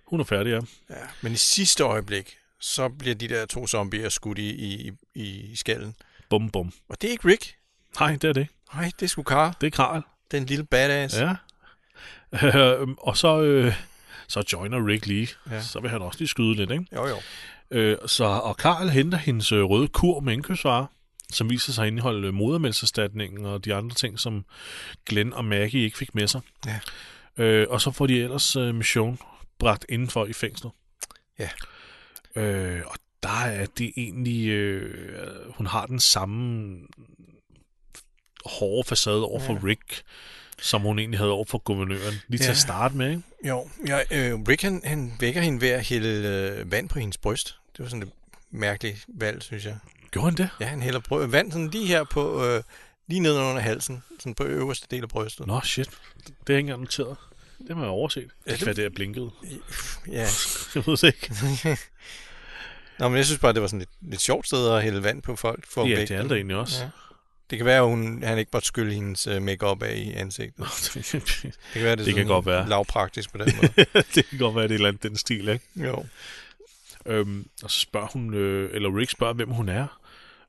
Hun 0.08 0.20
er 0.20 0.24
færdig, 0.24 0.50
ja. 0.52 0.60
Ja. 0.90 0.96
Men 1.22 1.34
i 1.34 1.36
sidste 1.36 1.84
øjeblik, 1.84 2.38
så 2.60 2.90
bliver 2.90 3.16
de 3.16 3.28
der 3.28 3.46
to 3.46 3.68
zombier 3.68 4.10
skudt 4.10 4.38
i, 4.38 4.50
i, 4.50 4.92
i, 5.16 5.56
skallen. 5.56 5.96
Bum, 6.30 6.50
bum. 6.50 6.74
Og 6.90 7.02
det 7.02 7.08
er 7.08 7.12
ikke 7.12 7.28
Rick. 7.28 7.56
Nej, 8.00 8.12
det 8.22 8.24
er 8.24 8.34
det. 8.34 8.48
Nej, 8.74 8.92
det 9.00 9.06
er 9.06 9.10
sgu 9.10 9.24
Carl. 9.24 9.54
Det 9.62 9.68
er 9.68 9.72
Karl. 9.72 10.02
Den 10.32 10.46
lille 10.46 10.66
badass. 10.66 11.18
Ja. 11.20 11.36
Øh, 12.44 12.88
og 12.98 13.18
så, 13.18 13.42
øh, 13.42 13.74
så 14.28 14.44
joiner 14.54 14.88
Rick 14.88 15.06
lige. 15.06 15.30
Ja. 15.50 15.56
Ja. 15.56 15.62
Så 15.62 15.80
vil 15.80 15.90
han 15.90 16.02
også 16.02 16.20
lige 16.20 16.28
skyde 16.28 16.56
lidt, 16.56 16.72
ikke? 16.72 16.86
Jo, 16.96 17.08
jo. 17.08 17.16
Øh, 17.72 17.98
så, 18.08 18.24
og 18.24 18.58
Karl 18.58 18.90
henter 18.90 19.18
hendes 19.18 19.52
øh, 19.52 19.64
røde 19.64 19.88
kur 19.88 20.20
med 20.20 20.34
indkøbsvarer, 20.34 20.86
som 21.32 21.50
viser 21.50 21.74
sig 21.74 21.82
at 21.84 21.88
indeholde 21.88 22.32
modermælserstatningen 22.32 23.46
og 23.46 23.66
de 23.66 23.74
andre 23.74 23.96
ting, 23.96 24.20
som 24.20 24.46
Glenn 25.06 25.34
og 25.34 25.46
Maggie 25.46 25.84
ikke 25.84 25.98
fik 25.98 26.16
med 26.16 26.28
sig. 26.28 26.42
Ja. 26.66 26.80
Øh, 27.44 27.68
og 27.70 27.82
så 27.82 27.92
får 27.92 28.08
de 28.08 28.22
ellers 28.24 28.56
øh, 28.56 28.76
mission 28.76 29.20
bragt 29.60 29.86
indenfor 29.90 30.26
i 30.26 30.34
fængslet. 30.34 30.72
Ja. 31.40 31.50
Øh, 32.36 32.82
og 32.86 32.96
der 33.24 33.40
er 33.46 33.66
det 33.66 33.92
egentlig... 33.98 34.48
Øh, 34.48 35.52
hun 35.58 35.66
har 35.68 35.86
den 35.86 36.00
samme 36.00 36.78
hårde 38.46 38.88
facade 38.88 39.24
over 39.26 39.40
for 39.40 39.54
Ja. 39.54 39.60
Rick, 39.64 40.02
som 40.62 40.82
hun 40.82 41.00
egentlig 41.00 41.20
havde 41.20 41.32
over 41.32 41.46
for 41.46 41.58
guvernøren. 41.58 42.14
Lige 42.28 42.40
til 42.40 42.46
Ja. 42.46 42.52
at 42.52 42.58
starte 42.58 42.98
med, 42.98 43.10
ikke? 43.10 43.22
Jo, 43.48 43.70
ja, 43.88 44.00
øh, 44.12 44.40
Rick 44.48 44.62
han, 44.62 44.82
han 44.86 45.14
vækker 45.20 45.42
hende 45.42 45.62
ved 45.62 45.70
at 45.70 45.84
hælde 45.86 46.28
øh, 46.60 46.72
vand 46.72 46.90
på 46.90 47.00
hendes 47.00 47.18
bryst. 47.18 47.56
Det 47.78 47.84
var 47.84 47.90
sådan 47.90 48.04
et 48.04 48.12
mærkeligt 48.52 49.06
valg, 49.08 49.44
synes 49.44 49.66
jeg. 49.66 49.78
Gjorde 50.12 50.26
han 50.26 50.38
det? 50.38 50.50
Ja, 50.60 50.66
han 50.66 50.82
hælder 50.82 51.00
brø- 51.12 51.26
vand 51.26 51.52
sådan 51.52 51.68
lige 51.70 51.88
her 51.88 52.04
på, 52.04 52.46
øh, 52.46 52.64
lige 53.08 53.20
ned 53.20 53.38
under 53.40 53.60
halsen, 53.62 54.04
sådan 54.20 54.34
på 54.36 54.44
øverste 54.44 54.88
del 54.92 55.04
af 55.04 55.10
brystet. 55.10 55.48
Nå, 55.48 55.62
shit. 55.64 55.90
Det 56.28 56.54
er 56.54 56.58
ikke 56.58 56.60
engang 56.60 56.80
noteret. 56.82 57.18
Det 57.68 57.78
må 57.78 57.82
jeg 57.84 57.90
overset. 57.92 58.24
Det 58.24 58.52
Ja, 58.52 58.56
det- 58.56 58.66
være, 58.66 58.76
det 58.76 58.86
er 58.86 58.90
blinket. 58.90 59.32
Ja, 60.08 60.28
Jeg 60.76 60.84
ved 60.88 60.98
det 60.98 61.04
ikke. 61.04 61.78
Nå, 63.00 63.08
men 63.10 63.18
jeg 63.18 63.26
synes 63.26 63.40
bare, 63.40 63.54
det 63.54 63.62
var 63.62 63.68
sådan 63.68 63.82
et 63.82 63.90
lidt 64.02 64.22
sjovt 64.22 64.48
sted 64.48 64.70
at 64.72 64.84
hælde 64.84 65.04
vand 65.04 65.22
på 65.22 65.36
folk. 65.36 65.66
For 65.68 65.86
Ja, 65.88 65.96
det 66.02 66.12
er 66.12 66.22
det 66.22 66.32
egentlig 66.32 66.58
også. 66.58 66.84
Ja. 66.84 66.90
Det 67.50 67.58
kan 67.58 67.66
være, 67.66 67.78
at 67.78 67.84
hun, 67.84 68.24
han 68.24 68.38
ikke 68.38 68.50
måtte 68.54 68.68
skylle 68.68 68.94
hendes 68.94 69.28
uh, 69.28 69.42
makeup 69.42 69.84
af 69.84 69.96
i 69.96 70.14
ansigtet. 70.14 70.66
Det 70.94 71.54
kan 71.74 71.84
være, 71.84 71.96
det, 71.96 72.06
Det 72.06 72.16
kan 72.16 72.26
godt 72.28 72.46
være. 72.46 72.70
lavpraktisk 72.70 73.32
på 73.32 73.38
den 73.38 73.54
måde. 73.56 73.86
det 74.16 74.26
kan 74.30 74.40
godt 74.40 74.56
være, 74.56 74.64
det 74.64 74.72
er 74.72 74.76
et 74.76 74.76
eller 74.76 74.88
andet 74.88 75.04
den 75.04 75.18
stil, 75.18 75.48
ikke? 75.50 75.66
jo. 75.76 76.06
Øhm, 77.06 77.48
og 77.64 77.72
så 77.72 77.80
spørger 77.80 78.08
hun, 78.08 78.34
øh, 78.34 78.70
eller 78.74 78.98
Rick 78.98 79.12
spørger, 79.12 79.34
hvem 79.34 79.50
hun 79.50 79.70
er, 79.70 79.99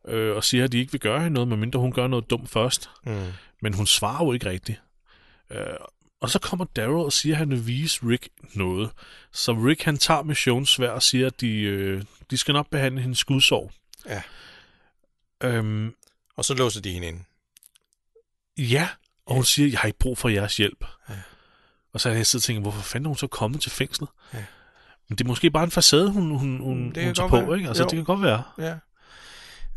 øh, 0.09 0.37
og 0.37 0.45
siger, 0.45 0.64
at 0.64 0.73
de 0.73 0.78
ikke 0.78 0.92
vil 0.92 1.00
gøre 1.00 1.19
hende 1.21 1.35
noget, 1.35 1.49
medmindre 1.49 1.80
hun 1.80 1.92
gør 1.92 2.07
noget 2.07 2.30
dumt 2.30 2.50
først. 2.50 2.90
Mm. 3.07 3.26
Men 3.62 3.75
hun 3.75 3.87
svarer 3.87 4.25
jo 4.25 4.33
ikke 4.33 4.50
rigtigt. 4.50 4.83
Øh, 5.50 5.66
og 6.21 6.30
så 6.30 6.38
kommer 6.38 6.64
Daryl 6.64 6.92
og 7.04 7.12
siger, 7.12 7.35
at 7.35 7.38
han 7.38 7.50
vil 7.50 7.66
vise 7.66 8.00
Rick 8.07 8.28
noget. 8.54 8.90
Så 9.33 9.52
Rick 9.52 9.83
han 9.83 9.97
tager 9.97 10.23
missionsvær 10.23 10.90
og 10.90 11.02
siger, 11.02 11.26
at 11.26 11.40
de, 11.40 11.61
øh, 11.61 12.02
de 12.30 12.38
skal 12.38 12.52
nok 12.52 12.71
behandle 12.71 13.00
hendes 13.00 13.19
skudsår. 13.19 13.73
Ja. 14.07 14.23
Øhm, 15.42 15.95
Og 16.37 16.45
så 16.45 16.54
låser 16.54 16.80
de 16.80 16.92
hende 16.92 17.09
ind. 17.09 17.21
ja, 18.59 18.88
og 19.26 19.35
hun 19.35 19.45
siger, 19.45 19.69
jeg 19.71 19.78
har 19.78 19.87
ikke 19.87 19.99
brug 19.99 20.19
for 20.19 20.28
jeres 20.28 20.57
hjælp. 20.57 20.85
Ja. 21.09 21.14
Og 21.92 22.00
så 22.00 22.09
har 22.09 22.16
jeg 22.16 22.26
siddet 22.26 22.42
og 22.42 22.47
tænkt, 22.47 22.62
hvorfor 22.62 22.83
fanden 22.83 23.07
er 23.07 23.09
hun 23.09 23.16
så 23.16 23.26
kommet 23.26 23.61
til 23.61 23.71
fængslet? 23.71 24.09
Ja. 24.35 24.45
Men 25.09 25.19
det 25.19 25.25
er 25.25 25.28
måske 25.28 25.50
bare 25.50 25.64
en 25.64 25.71
facade, 25.71 26.11
hun, 26.11 26.30
hun, 26.30 26.61
hun, 26.61 26.92
Det 26.92 27.04
hun 27.04 27.14
tager 27.14 27.28
på, 27.28 27.40
være. 27.40 27.57
ikke? 27.57 27.69
Altså, 27.69 27.83
Jo. 27.83 27.88
det 27.88 27.97
kan 27.97 28.04
godt 28.04 28.23
være. 28.23 28.42
Ja. 28.59 28.76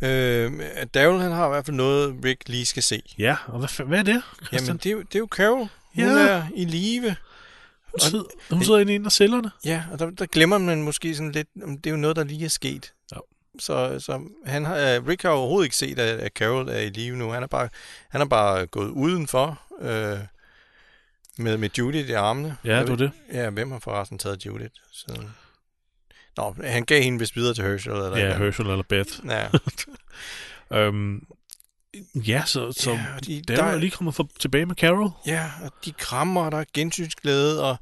Øh, 0.03 0.51
Daryl, 0.93 1.19
han 1.21 1.31
har 1.31 1.45
i 1.45 1.49
hvert 1.49 1.65
fald 1.65 1.77
noget, 1.77 2.15
Rick 2.25 2.49
lige 2.49 2.65
skal 2.65 2.83
se. 2.83 3.01
Ja, 3.17 3.35
og 3.47 3.59
hvad, 3.59 3.85
hvad 3.85 3.99
er 3.99 4.03
det, 4.03 4.21
Christian? 4.37 4.61
Jamen, 4.65 4.77
det 4.77 4.85
er, 4.85 4.91
jo, 4.93 4.99
det 5.01 5.15
er 5.15 5.19
jo 5.19 5.27
Carol. 5.31 5.57
Hun 5.57 5.69
Ja. 5.97 6.09
er 6.27 6.43
i 6.55 6.65
live. 6.65 7.15
hun, 7.91 7.99
sidder, 7.99 8.23
hun 8.51 8.63
sidder 8.63 8.79
inde 8.79 8.93
i 8.93 8.95
en 8.95 9.05
af 9.05 9.11
cellerne. 9.11 9.51
Ja, 9.65 9.83
og 9.91 9.99
der, 9.99 10.09
der 10.09 10.25
glemmer 10.25 10.57
man 10.57 10.81
måske 10.83 11.15
sådan 11.15 11.31
lidt, 11.31 11.47
om 11.63 11.77
det 11.77 11.89
er 11.89 11.91
jo 11.91 11.97
noget, 11.97 12.15
der 12.15 12.23
lige 12.23 12.45
er 12.45 12.49
sket. 12.49 12.93
Ja. 13.11 13.17
Så, 13.59 13.99
så 13.99 14.21
han 14.45 14.65
har, 14.65 14.77
øh, 14.77 15.07
Rick 15.07 15.21
har 15.21 15.29
overhovedet 15.29 15.65
ikke 15.65 15.75
set, 15.75 15.99
at, 15.99 16.31
Carol 16.35 16.69
er 16.69 16.77
i 16.79 16.89
live 16.89 17.15
nu. 17.17 17.29
Han 17.31 17.43
er 17.43 17.47
bare, 17.47 17.69
han 18.09 18.21
er 18.21 18.25
bare 18.25 18.65
gået 18.65 18.89
udenfor 18.89 19.61
øh, 19.81 20.19
med, 21.37 21.57
med 21.57 21.69
Judith 21.77 22.09
i 22.09 22.13
armene. 22.13 22.57
Ja, 22.65 22.69
Jeg 22.75 22.81
det 22.81 22.89
var 22.89 22.95
ved- 22.95 23.05
det. 23.05 23.11
Ja, 23.33 23.49
hvem 23.49 23.71
har 23.71 23.79
forresten 23.79 24.17
taget 24.17 24.45
Judith? 24.45 24.73
Så... 24.91 25.21
Nå, 26.37 26.55
han 26.63 26.85
gav 26.85 27.01
hende 27.01 27.19
vist 27.19 27.35
videre 27.35 27.53
til 27.53 27.63
Herschel. 27.63 27.93
Eller 27.93 28.17
Ja, 28.17 28.37
Herschel 28.37 28.65
eller 28.65 28.83
Beth. 28.89 29.11
Ja, 29.29 29.47
Øhm, 30.73 31.27
ja, 32.15 32.43
så, 32.45 32.71
så 32.71 32.91
ja, 32.91 33.05
de, 33.27 33.41
der 33.41 33.63
er 33.63 33.73
jo 33.73 33.79
lige 33.79 33.91
kommet 33.91 34.15
for, 34.15 34.29
tilbage 34.39 34.65
med 34.65 34.75
Carol. 34.75 35.09
Ja, 35.27 35.51
og 35.63 35.71
de 35.85 35.91
krammer, 35.91 36.41
og 36.41 36.51
der 36.51 36.57
er 36.57 36.63
gensynsglæde, 36.73 37.63
og, 37.63 37.77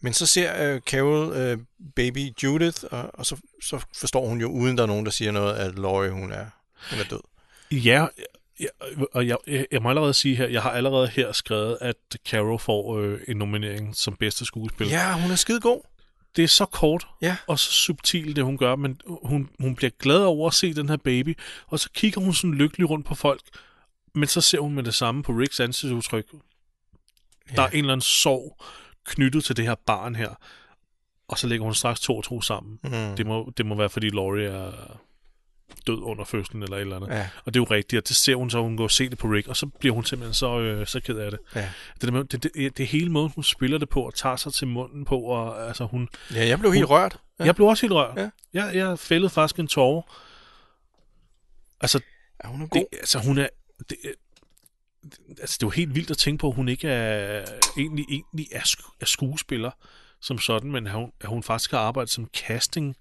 men 0.00 0.12
så 0.12 0.26
ser 0.26 0.74
øh, 0.74 0.80
Carol 0.80 1.32
øh, 1.36 1.58
baby 1.96 2.28
Judith, 2.42 2.84
og, 2.90 3.10
og 3.14 3.26
så, 3.26 3.36
så 3.62 3.84
forstår 3.98 4.28
hun 4.28 4.40
jo, 4.40 4.48
uden 4.48 4.76
der 4.76 4.82
er 4.82 4.86
nogen, 4.86 5.04
der 5.04 5.10
siger 5.10 5.32
noget, 5.32 5.54
at 5.54 5.78
Laurie, 5.78 6.10
hun 6.10 6.32
er, 6.32 6.46
hun 6.90 7.00
er 7.00 7.04
død. 7.04 7.20
Ja, 7.70 8.06
ja 8.60 8.66
og 9.12 9.26
jeg, 9.26 9.36
jeg, 9.46 9.66
jeg 9.72 9.82
må 9.82 9.88
allerede 9.88 10.14
sige 10.14 10.36
her, 10.36 10.48
jeg 10.48 10.62
har 10.62 10.70
allerede 10.70 11.08
her 11.08 11.32
skrevet, 11.32 11.78
at 11.80 11.96
Carol 12.28 12.58
får 12.58 12.98
øh, 12.98 13.20
en 13.28 13.36
nominering 13.36 13.96
som 13.96 14.16
bedste 14.16 14.44
skuespiller. 14.44 14.98
Ja, 14.98 15.20
hun 15.20 15.30
er 15.30 15.36
skide 15.36 15.60
god. 15.60 15.82
Det 16.36 16.44
er 16.44 16.48
så 16.48 16.64
kort 16.66 17.06
Ja. 17.22 17.36
og 17.46 17.58
så 17.58 17.72
subtilt, 17.72 18.36
det 18.36 18.44
hun 18.44 18.58
gør, 18.58 18.76
men 18.76 19.00
hun, 19.22 19.50
hun 19.60 19.74
bliver 19.74 19.90
glad 19.98 20.20
over 20.22 20.46
at 20.48 20.54
se 20.54 20.74
den 20.74 20.88
her 20.88 20.96
baby, 20.96 21.38
og 21.66 21.78
så 21.78 21.90
kigger 21.94 22.20
hun 22.20 22.34
sådan 22.34 22.54
lykkelig 22.54 22.90
rundt 22.90 23.06
på 23.06 23.14
folk, 23.14 23.40
men 24.14 24.28
så 24.28 24.40
ser 24.40 24.60
hun 24.60 24.74
med 24.74 24.82
det 24.82 24.94
samme 24.94 25.22
på 25.22 25.32
Ricks 25.32 25.60
ansigtsudtryk. 25.60 26.26
Der 27.56 27.62
er 27.62 27.68
en 27.68 27.78
eller 27.78 27.92
anden 27.92 28.00
sorg 28.02 28.60
knyttet 29.04 29.44
til 29.44 29.56
det 29.56 29.64
her 29.64 29.74
barn 29.86 30.14
her, 30.14 30.34
og 31.28 31.38
så 31.38 31.46
lægger 31.46 31.64
hun 31.64 31.74
straks 31.74 32.00
to 32.00 32.16
og 32.16 32.24
to 32.24 32.40
sammen. 32.40 32.78
Mm. 32.84 33.16
Det 33.16 33.26
må, 33.26 33.52
det 33.56 33.66
må 33.66 33.74
være, 33.74 33.90
fordi 33.90 34.10
Laurie 34.10 34.46
er 34.48 35.00
død 35.86 36.02
under 36.02 36.24
fødslen 36.24 36.62
eller 36.62 36.76
et 36.76 36.80
eller 36.80 36.96
andet. 36.96 37.08
Ja, 37.08 37.28
Og 37.44 37.54
det 37.54 37.60
er 37.60 37.62
jo 37.62 37.74
rigtigt, 37.74 38.02
og 38.02 38.08
det 38.08 38.16
ser 38.16 38.34
hun 38.34 38.50
så, 38.50 38.62
hun 38.62 38.76
går 38.76 38.84
og 38.84 38.90
se 38.90 39.08
det 39.08 39.18
på 39.18 39.28
Rick, 39.28 39.48
og 39.48 39.56
så 39.56 39.66
bliver 39.66 39.94
hun 39.94 40.04
simpelthen 40.04 40.34
så, 40.34 40.60
øh, 40.60 40.86
så 40.86 41.00
ked 41.00 41.16
af 41.18 41.30
det. 41.30 41.40
ja. 41.54 41.68
Det, 42.00 42.32
det, 42.32 42.42
det, 42.54 42.78
det 42.78 42.86
hele 42.86 43.10
måden, 43.10 43.32
hun 43.34 43.44
spiller 43.44 43.78
det 43.78 43.88
på, 43.88 44.02
og 44.02 44.14
tager 44.14 44.36
sig 44.36 44.52
til 44.52 44.66
munden 44.68 45.04
på, 45.04 45.20
og 45.20 45.66
altså 45.66 45.84
hun... 45.84 46.08
ja 46.34 46.46
jeg 46.48 46.58
blev 46.58 46.72
helt 46.72 46.90
rørt. 46.90 47.18
Ja. 47.38 47.44
Jeg 47.44 47.54
blev 47.54 47.66
også 47.68 47.82
helt 47.86 47.92
rørt. 47.92 48.16
Ja. 48.16 48.30
Jeg, 48.52 48.74
jeg 48.74 48.98
fældede 48.98 49.30
faktisk 49.30 49.58
en 49.58 49.68
tårer. 49.68 50.02
Altså, 51.80 52.00
Ja, 52.44 52.48
hun 52.48 52.62
er 52.62 52.66
god. 52.66 52.80
det, 52.80 52.98
altså 52.98 53.18
hun 53.18 53.38
er... 53.38 53.48
Det, 53.90 53.96
altså, 55.28 55.56
det 55.60 55.62
er 55.62 55.66
jo 55.66 55.70
helt 55.70 55.94
vildt 55.94 56.10
at 56.10 56.16
tænke 56.18 56.40
på, 56.40 56.48
at 56.48 56.54
hun 56.54 56.68
ikke 56.68 56.88
er, 56.88 57.44
egentlig, 57.78 58.04
egentlig 58.08 58.46
er, 58.52 58.74
er 59.00 59.06
skuespiller 59.06 59.70
som 60.20 60.38
sådan, 60.38 60.70
men 60.70 60.86
at 60.86 60.92
hun, 60.92 61.12
at 61.20 61.28
hun 61.28 61.42
faktisk 61.42 61.70
har 61.70 61.78
arbejdet 61.78 62.10
som 62.10 62.28
casting 62.34 62.96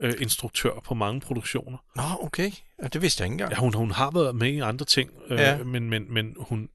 øh, 0.00 0.14
instruktør 0.20 0.70
på 0.84 0.94
mange 0.94 1.20
produktioner. 1.20 1.78
Nå, 1.96 2.02
okay. 2.20 2.50
Ja, 2.82 2.86
det 2.88 3.02
vidste 3.02 3.20
jeg 3.20 3.26
ikke 3.26 3.32
engang. 3.34 3.50
Ja, 3.52 3.56
hun, 3.56 3.74
hun 3.74 3.90
har 3.90 4.10
været 4.10 4.34
med 4.36 4.48
i 4.52 4.58
andre 4.60 4.84
ting, 4.84 5.10
øh, 5.28 5.38
Ja. 5.38 5.64
men, 5.64 5.90
men, 5.90 6.14
men 6.14 6.36
hun, 6.38 6.68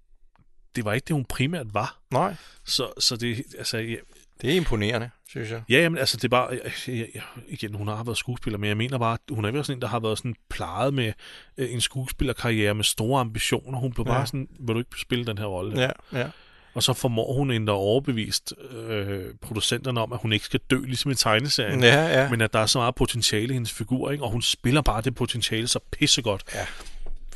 det 0.76 0.86
var 0.86 0.94
ikke 0.94 1.06
det, 1.06 1.14
hun 1.14 1.26
primært 1.26 1.74
var. 1.74 2.00
Nej, 2.12 2.36
Så, 2.66 2.88
så 3.00 3.16
det, 3.18 3.44
altså, 3.58 3.78
ja, 3.78 3.96
det 4.42 4.52
er 4.52 4.56
imponerende, 4.56 5.10
synes 5.30 5.52
jeg. 5.52 5.64
ja, 5.70 5.82
jamen, 5.82 5.98
altså, 6.00 6.18
det 6.18 6.24
er 6.24 6.30
bare, 6.30 6.60
ja, 6.88 6.92
ja, 7.16 7.22
igen, 7.48 7.74
hun 7.76 7.88
har 7.88 8.04
været 8.04 8.18
skuespiller, 8.18 8.58
men 8.60 8.68
jeg 8.68 8.78
mener 8.78 8.98
bare, 8.98 9.18
hun 9.32 9.46
er 9.46 9.52
vel 9.52 9.66
sådan 9.66 9.78
en, 9.78 9.82
der 9.82 9.88
har 9.88 10.00
været 10.00 10.18
sådan 10.18 10.36
plejet 10.50 10.94
med 10.94 11.14
øh, 11.58 11.74
en 11.74 11.82
skuespillerkarriere 11.82 12.74
med 12.76 12.84
store 12.84 13.22
ambitioner. 13.22 13.80
Hun 13.80 13.94
blev 13.94 14.06
Ja. 14.08 14.12
bare 14.14 14.26
sådan, 14.28 14.48
vil 14.60 14.74
du 14.74 14.80
ikke 14.80 14.92
spille 15.02 15.26
den 15.26 15.38
her 15.38 15.46
rolle? 15.46 15.82
Ja, 15.82 15.90
ja. 16.20 16.30
Og 16.74 16.84
så 16.84 16.94
formår 16.94 17.34
hun 17.34 17.52
endda 17.52 17.72
overbevist 17.72 18.54
øh, 18.72 19.26
producenterne 19.42 20.02
om, 20.02 20.14
at 20.14 20.20
hun 20.22 20.34
ikke 20.34 20.46
skal 20.46 20.60
dø, 20.70 20.80
ligesom 20.86 21.12
i 21.12 21.16
tegneserien. 21.16 21.84
Ja, 21.84 22.22
ja. 22.22 22.30
Men 22.30 22.42
at 22.42 22.54
der 22.54 22.60
er 22.60 22.66
så 22.66 22.78
meget 22.80 22.96
potentiale 22.96 23.50
i 23.50 23.54
hendes 23.54 23.72
figur, 23.74 24.12
ikke? 24.12 24.24
og 24.24 24.32
hun 24.32 24.42
spiller 24.42 24.82
bare 24.82 25.02
det 25.02 25.16
potentiale 25.16 25.68
så 25.68 25.80
pissegodt. 25.92 26.44
Ja. 26.56 26.66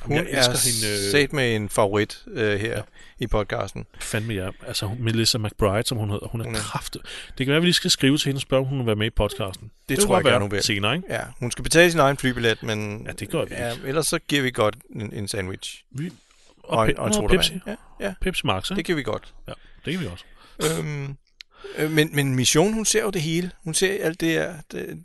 Hun 0.02 0.16
jeg 0.18 0.26
elsker 0.30 0.54
er 0.54 0.86
hende, 0.88 1.06
øh, 1.06 1.12
sat 1.12 1.34
med 1.34 1.56
en 1.56 1.70
favorit 1.70 2.24
øh, 2.28 2.60
her 2.60 2.70
Ja. 2.76 2.82
i 3.20 3.28
podcasten. 3.28 3.86
Fandme 4.00 4.34
ja. 4.34 4.50
Altså 4.68 4.90
Melissa 5.00 5.38
McBride, 5.38 5.88
som 5.88 5.98
hun 5.98 6.10
hedder, 6.10 6.28
hun 6.28 6.42
er, 6.42 6.46
er- 6.46 6.54
kraftet. 6.54 7.02
Det 7.38 7.46
kan 7.46 7.48
være, 7.48 7.56
at 7.58 7.62
vi 7.62 7.68
lige 7.68 7.74
skal 7.74 7.92
skrive 7.92 8.18
til 8.18 8.26
hende 8.26 8.38
og 8.38 8.42
spørge, 8.42 8.62
om 8.62 8.68
hun 8.68 8.78
vil 8.80 8.86
være 8.86 8.96
med 8.96 9.08
i 9.08 9.10
podcasten. 9.10 9.72
Det, 9.90 10.00
tror 10.00 10.06
kunne 10.08 10.16
jeg 10.18 10.24
gerne, 10.24 10.42
hun 10.42 10.52
vil. 10.52 10.64
Senere, 10.64 10.96
ikke? 10.96 11.08
Ja, 11.14 11.20
hun 11.40 11.52
skal 11.52 11.64
betale 11.64 11.92
sin 11.92 12.00
egen 12.00 12.18
flybillet, 12.18 12.64
men... 12.64 13.04
Ja, 13.08 13.12
det 13.12 13.30
gør 13.30 13.46
vi 13.46 13.56
Ja, 13.56 13.74
ellers 13.86 14.08
så 14.08 14.20
giver 14.28 14.42
vi 14.42 14.52
godt 14.52 14.76
en, 14.96 15.14
en 15.14 15.28
sandwich. 15.28 15.84
Vi, 15.92 16.12
Og, 16.64 16.78
og, 16.78 16.94
og 16.98 17.08
en 17.08 17.14
sodavand. 17.14 17.38
Pepsi. 17.38 17.60
Ja, 17.68 17.76
ja, 18.00 18.14
Pepsi 18.22 18.42
Max, 18.48 18.70
ikke? 18.70 18.78
det 18.78 18.86
kan 18.86 18.96
vi 18.96 19.04
godt. 19.04 19.34
Ja, 19.48 19.54
det 19.86 19.94
kan 19.94 20.02
vi 20.02 20.08
også. 20.08 20.26
Øhm, 20.64 21.18
øh, 21.78 21.92
men, 21.92 22.16
men 22.16 22.36
Mission, 22.36 22.74
hun 22.74 22.86
ser 22.86 23.02
jo 23.02 23.10
det 23.10 23.22
hele. 23.22 23.52
Hun 23.64 23.74
ser 23.74 24.06
alt 24.06 24.22
det 24.22 24.30
her, 24.30 24.54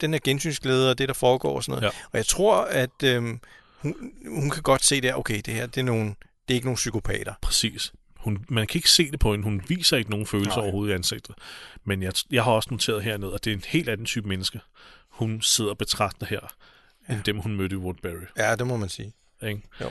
den 0.00 0.12
her 0.12 0.20
gensynsglæde 0.24 0.90
og 0.90 0.98
det, 0.98 1.08
der 1.08 1.14
foregår 1.14 1.56
og 1.56 1.64
sådan 1.64 1.80
noget. 1.80 1.94
Ja. 1.94 2.00
Og 2.12 2.16
jeg 2.16 2.26
tror, 2.26 2.56
at 2.56 3.02
øhm, 3.04 3.40
hun, 3.78 4.12
hun 4.26 4.50
kan 4.50 4.62
godt 4.62 4.84
se 4.84 4.94
det 4.94 5.04
her, 5.04 5.14
okay, 5.14 5.40
det 5.46 5.54
her, 5.54 5.66
det 5.66 5.80
er, 5.80 5.84
nogle, 5.84 6.04
det 6.48 6.50
er 6.50 6.54
ikke 6.54 6.66
nogen 6.66 6.76
psykopater. 6.76 7.34
Præcis. 7.42 7.92
Hun, 8.16 8.44
man 8.48 8.66
kan 8.66 8.78
ikke 8.78 8.90
se 8.90 9.10
det 9.10 9.20
på 9.20 9.30
hende. 9.30 9.44
Hun 9.44 9.62
viser 9.68 9.96
ikke 9.96 10.10
nogen 10.10 10.26
følelser 10.26 10.56
Nej. 10.56 10.62
overhovedet 10.62 10.92
i 10.92 10.94
ansigtet. 10.94 11.34
Men 11.84 12.02
jeg, 12.02 12.12
jeg 12.30 12.44
har 12.44 12.52
også 12.52 12.68
noteret 12.70 13.02
hernede, 13.02 13.34
at 13.34 13.44
det 13.44 13.50
er 13.50 13.54
en 13.54 13.64
helt 13.66 13.88
anden 13.88 14.06
type 14.06 14.28
menneske, 14.28 14.60
hun 15.08 15.42
sidder 15.42 15.70
og 15.70 15.78
betragter 15.78 16.26
her, 16.26 16.40
ja. 17.08 17.14
end 17.14 17.22
dem, 17.22 17.38
hun 17.38 17.56
mødte 17.56 17.74
i 17.74 17.78
Woodbury. 17.78 18.26
Ja, 18.36 18.56
det 18.56 18.66
må 18.66 18.76
man 18.76 18.88
sige. 18.88 19.12
Ikke? 19.42 19.62
Jo. 19.80 19.90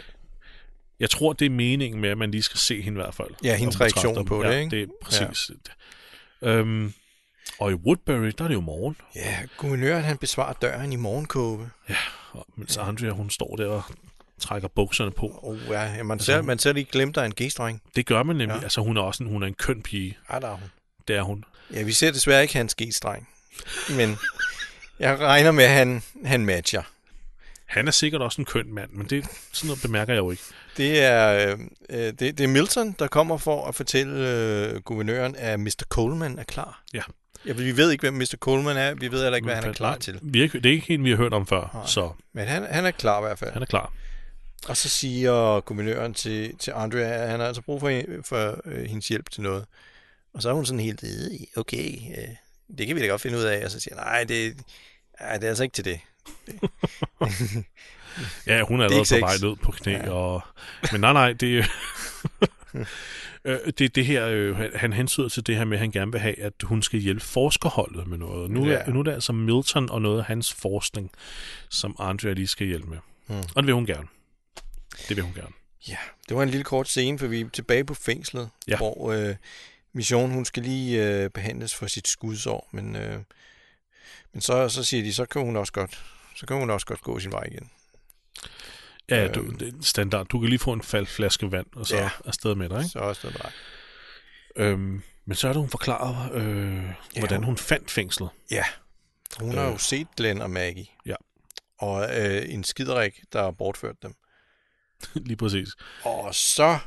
Jeg 0.99 1.09
tror, 1.09 1.33
det 1.33 1.45
er 1.45 1.49
meningen 1.49 2.01
med, 2.01 2.09
at 2.09 2.17
man 2.17 2.31
lige 2.31 2.43
skal 2.43 2.59
se 2.59 2.81
hende 2.81 2.99
i 2.99 3.01
hvert 3.01 3.15
fald. 3.15 3.29
Ja, 3.43 3.55
hendes 3.55 3.81
reaktion 3.81 4.25
på 4.25 4.43
ja, 4.43 4.51
det, 4.51 4.59
ikke? 4.59 4.75
det 4.75 4.83
er 4.83 4.87
præcis. 5.01 5.51
Ja. 6.41 6.47
Øhm, 6.47 6.93
og 7.59 7.71
i 7.71 7.73
Woodbury, 7.73 8.31
der 8.37 8.43
er 8.43 8.47
det 8.47 8.55
jo 8.55 8.61
morgen. 8.61 8.97
Ja, 9.15 9.37
guvernøren 9.57 10.03
han 10.03 10.17
besvarer 10.17 10.53
døren 10.53 10.93
i 10.93 10.95
morgenkåbe. 10.95 11.69
Og 12.31 12.45
mens 12.55 12.77
Andrea, 12.77 13.09
hun 13.09 13.29
står 13.29 13.55
der 13.55 13.67
og 13.67 13.83
trækker 14.39 14.67
bukserne 14.67 15.11
på. 15.11 15.39
Oh, 15.43 15.59
ja, 15.69 15.95
ja, 15.95 16.03
man, 16.03 16.19
ser, 16.19 16.41
man 16.41 16.59
ser 16.59 16.73
lige 16.73 16.87
glemt, 16.91 17.15
der 17.15 17.21
er 17.21 17.25
en 17.25 17.33
G-streng. 17.41 17.81
Det 17.95 18.05
gør 18.05 18.23
man 18.23 18.35
nemlig. 18.35 18.53
Ja. 18.53 18.57
Ja. 18.57 18.63
Altså, 18.63 18.81
hun 18.81 18.97
er 18.97 19.01
også 19.01 19.23
en, 19.23 19.29
hun 19.29 19.43
er 19.43 19.47
en 19.47 19.53
køn 19.53 19.81
pige. 19.81 20.17
Ja, 20.33 20.39
der 20.39 20.47
er 20.47 20.55
hun. 20.55 20.69
Det 21.07 21.15
er 21.15 21.21
hun. 21.21 21.43
Ja, 21.73 21.83
vi 21.83 21.91
ser 21.91 22.11
desværre 22.11 22.41
ikke 22.41 22.53
hans 22.53 22.75
G-streng. 22.81 23.29
Men 23.89 24.17
jeg 24.99 25.19
regner 25.19 25.51
med, 25.51 25.63
at 25.63 25.69
han, 25.69 26.03
han 26.25 26.45
matcher. 26.45 26.83
Han 27.67 27.87
er 27.87 27.91
sikkert 27.91 28.21
også 28.21 28.41
en 28.41 28.45
køn 28.45 28.73
mand, 28.73 28.91
men 28.91 29.07
det, 29.09 29.25
sådan 29.51 29.67
noget 29.67 29.81
bemærker 29.81 30.13
jeg 30.13 30.19
jo 30.19 30.31
ikke. 30.31 30.43
Det 30.77 30.99
er, 31.03 31.51
øh, 31.51 31.59
øh, 31.89 31.99
det, 31.99 32.19
det 32.19 32.39
er 32.39 32.47
Milton, 32.47 32.95
der 32.99 33.07
kommer 33.07 33.37
for 33.37 33.65
at 33.65 33.75
fortælle 33.75 34.29
øh, 34.29 34.81
guvernøren, 34.81 35.35
at 35.35 35.59
Mr. 35.59 35.83
Coleman 35.89 36.39
er 36.39 36.43
klar. 36.43 36.83
Ja. 36.93 37.01
ja. 37.45 37.53
Vi 37.53 37.77
ved 37.77 37.91
ikke, 37.91 38.01
hvem 38.01 38.13
Mr. 38.13 38.35
Coleman 38.39 38.77
er. 38.77 38.93
Vi 38.93 39.11
ved 39.11 39.21
heller 39.21 39.35
ikke, 39.35 39.45
hvad 39.45 39.55
han 39.55 39.69
er 39.69 39.73
klar 39.73 39.97
til. 39.97 40.19
Vi 40.21 40.43
er, 40.43 40.47
det 40.47 40.65
er 40.65 40.71
ikke 40.71 40.93
en, 40.93 41.03
vi 41.03 41.09
har 41.09 41.17
hørt 41.17 41.33
om 41.33 41.47
før, 41.47 41.69
Nej. 41.73 41.85
så 41.85 42.11
Men 42.33 42.47
han, 42.47 42.63
han 42.69 42.85
er 42.85 42.91
klar 42.91 43.19
i 43.19 43.21
hvert 43.21 43.39
fald. 43.39 43.53
han 43.53 43.61
er 43.61 43.65
klar. 43.65 43.93
Og 44.67 44.77
så 44.77 44.89
siger 44.89 45.59
guvernøren 45.59 46.13
til, 46.13 46.57
til 46.57 46.71
Andrea, 46.75 47.23
at 47.23 47.29
han 47.29 47.39
har 47.39 47.47
altså 47.47 47.61
brug 47.61 47.79
for, 47.79 48.01
for 48.25 48.61
øh, 48.65 48.85
hendes 48.85 49.07
hjælp 49.07 49.29
til 49.29 49.41
noget. 49.41 49.65
Og 50.33 50.41
så 50.41 50.49
er 50.49 50.53
hun 50.53 50.65
sådan 50.65 50.79
helt, 50.79 51.03
"Øh, 51.03 51.39
okay, 51.61 51.87
øh, 51.93 52.27
det 52.77 52.87
kan 52.87 52.95
vi 52.95 53.01
da 53.01 53.07
godt 53.07 53.21
finde 53.21 53.37
ud 53.37 53.43
af. 53.43 53.65
Og 53.65 53.71
så 53.71 53.79
siger 53.79 53.95
nej, 53.95 54.23
det, 54.23 54.57
ej, 55.19 55.33
det 55.37 55.43
er 55.43 55.49
altså 55.49 55.63
ikke 55.63 55.73
til 55.73 55.85
det. 55.85 55.99
Ja, 58.47 58.61
hun 58.61 58.79
er 58.79 58.83
er 58.83 58.89
allerede 58.89 59.19
på 59.21 59.25
vej 59.25 59.37
ned 59.41 59.55
på 59.55 59.71
knæ. 59.71 59.91
Ja. 59.91 60.09
Og... 60.11 60.41
Men 60.91 61.01
nej, 61.01 61.13
nej, 61.13 61.33
det, 61.33 61.47
øh, 63.45 63.59
det, 63.77 63.95
det 63.95 64.05
her, 64.05 64.27
øh, 64.27 64.57
han- 64.75 64.93
hensyder 64.93 65.29
til 65.29 65.47
det 65.47 65.55
her 65.57 65.65
med, 65.65 65.77
at 65.77 65.79
han 65.79 65.91
gerne 65.91 66.11
vil 66.11 66.21
have, 66.21 66.39
at 66.39 66.53
hun 66.63 66.81
skal 66.81 66.99
hjælpe 66.99 67.25
forskerholdet 67.25 68.07
med 68.07 68.17
noget. 68.17 68.51
Nu, 68.51 68.65
ja. 68.65 68.73
Er, 68.73 68.89
nu 68.91 68.99
er 68.99 69.03
det 69.03 69.11
altså 69.11 69.33
Milton 69.33 69.89
og 69.89 70.01
noget 70.01 70.19
af 70.19 70.25
hans 70.25 70.53
forskning, 70.53 71.11
som 71.69 71.95
Andrea 71.99 72.33
lige 72.33 72.47
skal 72.47 72.67
hjælpe 72.67 72.89
med. 72.89 72.97
Hmm. 73.27 73.37
Og 73.37 73.55
det 73.55 73.65
vil 73.65 73.73
hun 73.73 73.85
gerne. 73.85 74.07
Det 75.09 75.15
vil 75.15 75.23
hun 75.23 75.33
gerne. 75.33 75.53
Ja, 75.87 75.97
det 76.29 76.37
var 76.37 76.43
en 76.43 76.49
lille 76.49 76.63
kort 76.63 76.87
scene, 76.87 77.19
for 77.19 77.27
vi 77.27 77.41
er 77.41 77.49
tilbage 77.49 77.83
på 77.83 77.93
fængslet, 77.93 78.49
ja. 78.67 78.77
hvor 78.77 79.11
øh, 79.11 79.35
Mission, 79.93 80.31
hun 80.31 80.45
skal 80.45 80.63
lige 80.63 81.05
øh, 81.23 81.29
behandles 81.29 81.75
for 81.75 81.87
sit 81.87 82.07
skudsår, 82.07 82.69
men, 82.71 82.95
øh, 82.95 83.19
men 84.33 84.41
så, 84.41 84.69
så 84.69 84.83
siger 84.83 85.03
de, 85.03 85.13
så 85.13 85.25
kan 85.25 85.41
hun 85.41 85.55
også 85.55 85.73
godt, 85.73 86.03
så 86.37 86.45
kan 86.45 86.57
hun 86.57 86.69
også 86.69 86.85
godt 86.85 87.01
gå 87.01 87.19
sin 87.19 87.31
vej 87.31 87.43
igen. 87.51 87.69
Ja, 89.09 89.23
Øhm. 89.23 89.33
du, 89.33 89.47
det 89.51 89.67
er 89.67 89.81
standard. 89.81 90.27
Du 90.27 90.39
kan 90.39 90.49
lige 90.49 90.59
få 90.59 90.73
en 90.73 90.81
fald 90.81 91.05
flaske 91.05 91.51
vand, 91.51 91.65
og 91.75 91.85
så 91.87 91.97
ja. 91.97 92.09
Afsted 92.25 92.55
med 92.55 92.69
dig. 92.69 92.77
Ikke? 92.77 92.89
Så 92.89 92.99
også 92.99 93.27
det 93.27 93.37
bare. 93.41 93.51
Øhm, 94.55 95.03
men 95.25 95.35
så 95.35 95.47
er 95.47 95.53
det, 95.53 95.59
hun 95.61 95.69
forklarer, 95.69 96.29
øh, 96.33 96.83
Ja, 97.15 97.19
hvordan 97.19 97.43
hun- 97.43 97.57
fandt 97.57 97.91
fængslet. 97.91 98.29
Ja, 98.51 98.63
hun 99.39 99.53
har 99.57 99.63
jo 99.65 99.73
Øh. 99.73 99.79
set 99.79 100.07
Glenn 100.17 100.41
og 100.41 100.49
Maggie. 100.49 100.85
Ja. 101.05 101.15
Og 101.79 102.19
øh, 102.19 102.53
en 102.53 102.63
skiderik, 102.63 103.19
der 103.33 103.43
har 103.43 103.51
bortført 103.51 103.95
dem. 104.03 104.13
lige 105.27 105.37
præcis. 105.37 105.69
Og 106.03 106.35
så 106.35 106.79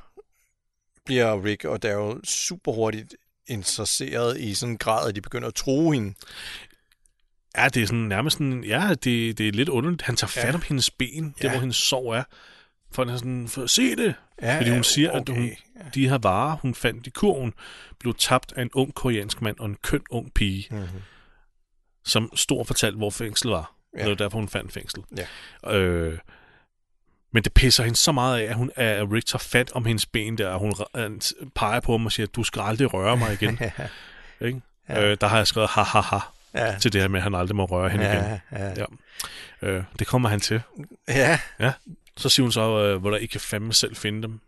bliver 1.04 1.44
Rick 1.44 1.64
og 1.64 1.82
Daryl 1.82 2.24
super 2.24 2.72
hurtigt 2.72 3.14
interesseret 3.46 4.40
i 4.40 4.54
sådan 4.54 4.70
en 4.72 4.78
grad, 4.78 5.08
at 5.08 5.14
de 5.16 5.20
begynder 5.20 5.48
at 5.48 5.54
tro 5.54 5.90
hende. 5.90 6.14
Ja, 7.56 7.68
det 7.68 7.82
er 7.82 7.86
sådan 7.86 7.98
nærmest 7.98 8.34
sådan, 8.36 8.64
ja, 8.64 8.88
det, 8.88 9.38
det 9.38 9.40
er 9.48 9.52
lidt 9.52 9.68
underligt. 9.68 10.02
Han 10.02 10.16
tager 10.16 10.28
fat 10.28 10.48
Ja. 10.48 10.54
om 10.54 10.62
hendes 10.68 10.90
ben, 10.90 11.08
ja. 11.24 11.42
der 11.42 11.48
Ja. 11.48 11.50
hvor 11.50 11.60
hendes 11.60 11.76
sår 11.76 12.14
er. 12.14 12.22
For 12.92 13.04
han 13.04 13.14
er 13.14 13.18
sådan, 13.18 13.48
for 13.48 13.66
se 13.66 13.96
det. 13.96 14.14
Ja, 14.42 14.58
Fordi 14.58 14.70
hun 14.70 14.84
siger, 14.84 15.12
at 15.12 15.28
hun, 15.28 15.44
Ja. 15.44 15.54
de 15.94 16.08
her 16.08 16.18
varer, 16.18 16.56
hun 16.56 16.74
fandt 16.74 17.06
i 17.06 17.10
kurven, 17.10 17.54
blev 17.98 18.14
tabt 18.14 18.52
af 18.56 18.62
en 18.62 18.70
ung 18.74 18.94
koreansk 18.94 19.42
mand 19.42 19.58
og 19.58 19.66
en 19.66 19.76
køn 19.82 20.00
ung 20.10 20.34
pige, 20.34 20.66
Mm-hmm. 20.70 20.86
som 22.04 22.30
stor 22.36 22.64
fortalte, 22.64 22.96
hvor 22.98 23.10
fængslet 23.10 23.52
var. 23.52 23.74
Ja. 23.94 23.98
Ja. 23.98 24.04
Det 24.04 24.10
var 24.10 24.16
derfor, 24.16 24.38
hun 24.38 24.48
fandt 24.48 24.72
fængslet. 24.72 25.04
Ja. 25.64 25.76
Øh, 25.76 26.18
men 27.32 27.42
det 27.42 27.52
pisser 27.54 27.84
hende 27.84 27.96
så 27.96 28.12
meget 28.12 28.40
af, 28.40 28.44
at, 28.44 28.54
hun, 28.54 28.70
at 28.76 29.12
Rick 29.12 29.26
tager 29.26 29.38
fat 29.38 29.72
om 29.72 29.84
hendes 29.84 30.06
ben 30.06 30.38
der, 30.38 30.48
og 30.48 30.58
hun 30.60 30.72
øh, 30.96 31.10
peger 31.54 31.80
på 31.80 31.92
ham 31.92 32.06
og 32.06 32.12
siger, 32.12 32.26
du 32.26 32.44
skal 32.44 32.62
aldrig 32.62 32.94
røre 32.94 33.16
mig 33.16 33.32
igen. 33.32 33.58
ikke? 34.40 34.60
Ja. 34.88 35.04
Øh, 35.10 35.16
der 35.20 35.26
har 35.26 35.36
jeg 35.36 35.46
skrevet 35.46 35.70
ha 35.70 35.82
ha 35.82 36.00
ha. 36.00 36.18
Ja. 36.54 36.76
til 36.80 36.92
det 36.92 37.00
her 37.00 37.08
med, 37.08 37.18
at 37.18 37.22
han 37.22 37.34
aldrig 37.34 37.56
må 37.56 37.64
røre 37.64 37.88
hende 37.90 38.04
igen. 38.04 38.16
Ja, 38.16 38.40
ja. 38.52 38.74
Ja. 39.62 39.68
Øh, 39.68 39.84
det 39.98 40.06
kommer 40.06 40.28
han 40.28 40.40
til. 40.40 40.62
ja. 41.08 41.38
Så 42.16 42.28
siger 42.28 42.44
hun 42.44 42.52
så, 42.52 42.60
øh, 42.84 43.00
hvor 43.00 43.10
der 43.10 43.16
ikke 43.16 43.32
kan 43.32 43.40
fandme 43.40 43.72
selv 43.72 43.96
finde 43.96 44.22
dem. 44.22 44.40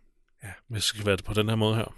Ja, 0.43 0.49
hvis 0.67 0.81
det 0.83 0.87
skal 0.87 1.05
være 1.05 1.15
det 1.15 1.25
på 1.25 1.33
den 1.33 1.49
her 1.49 1.55
måde 1.55 1.75
her. 1.75 1.95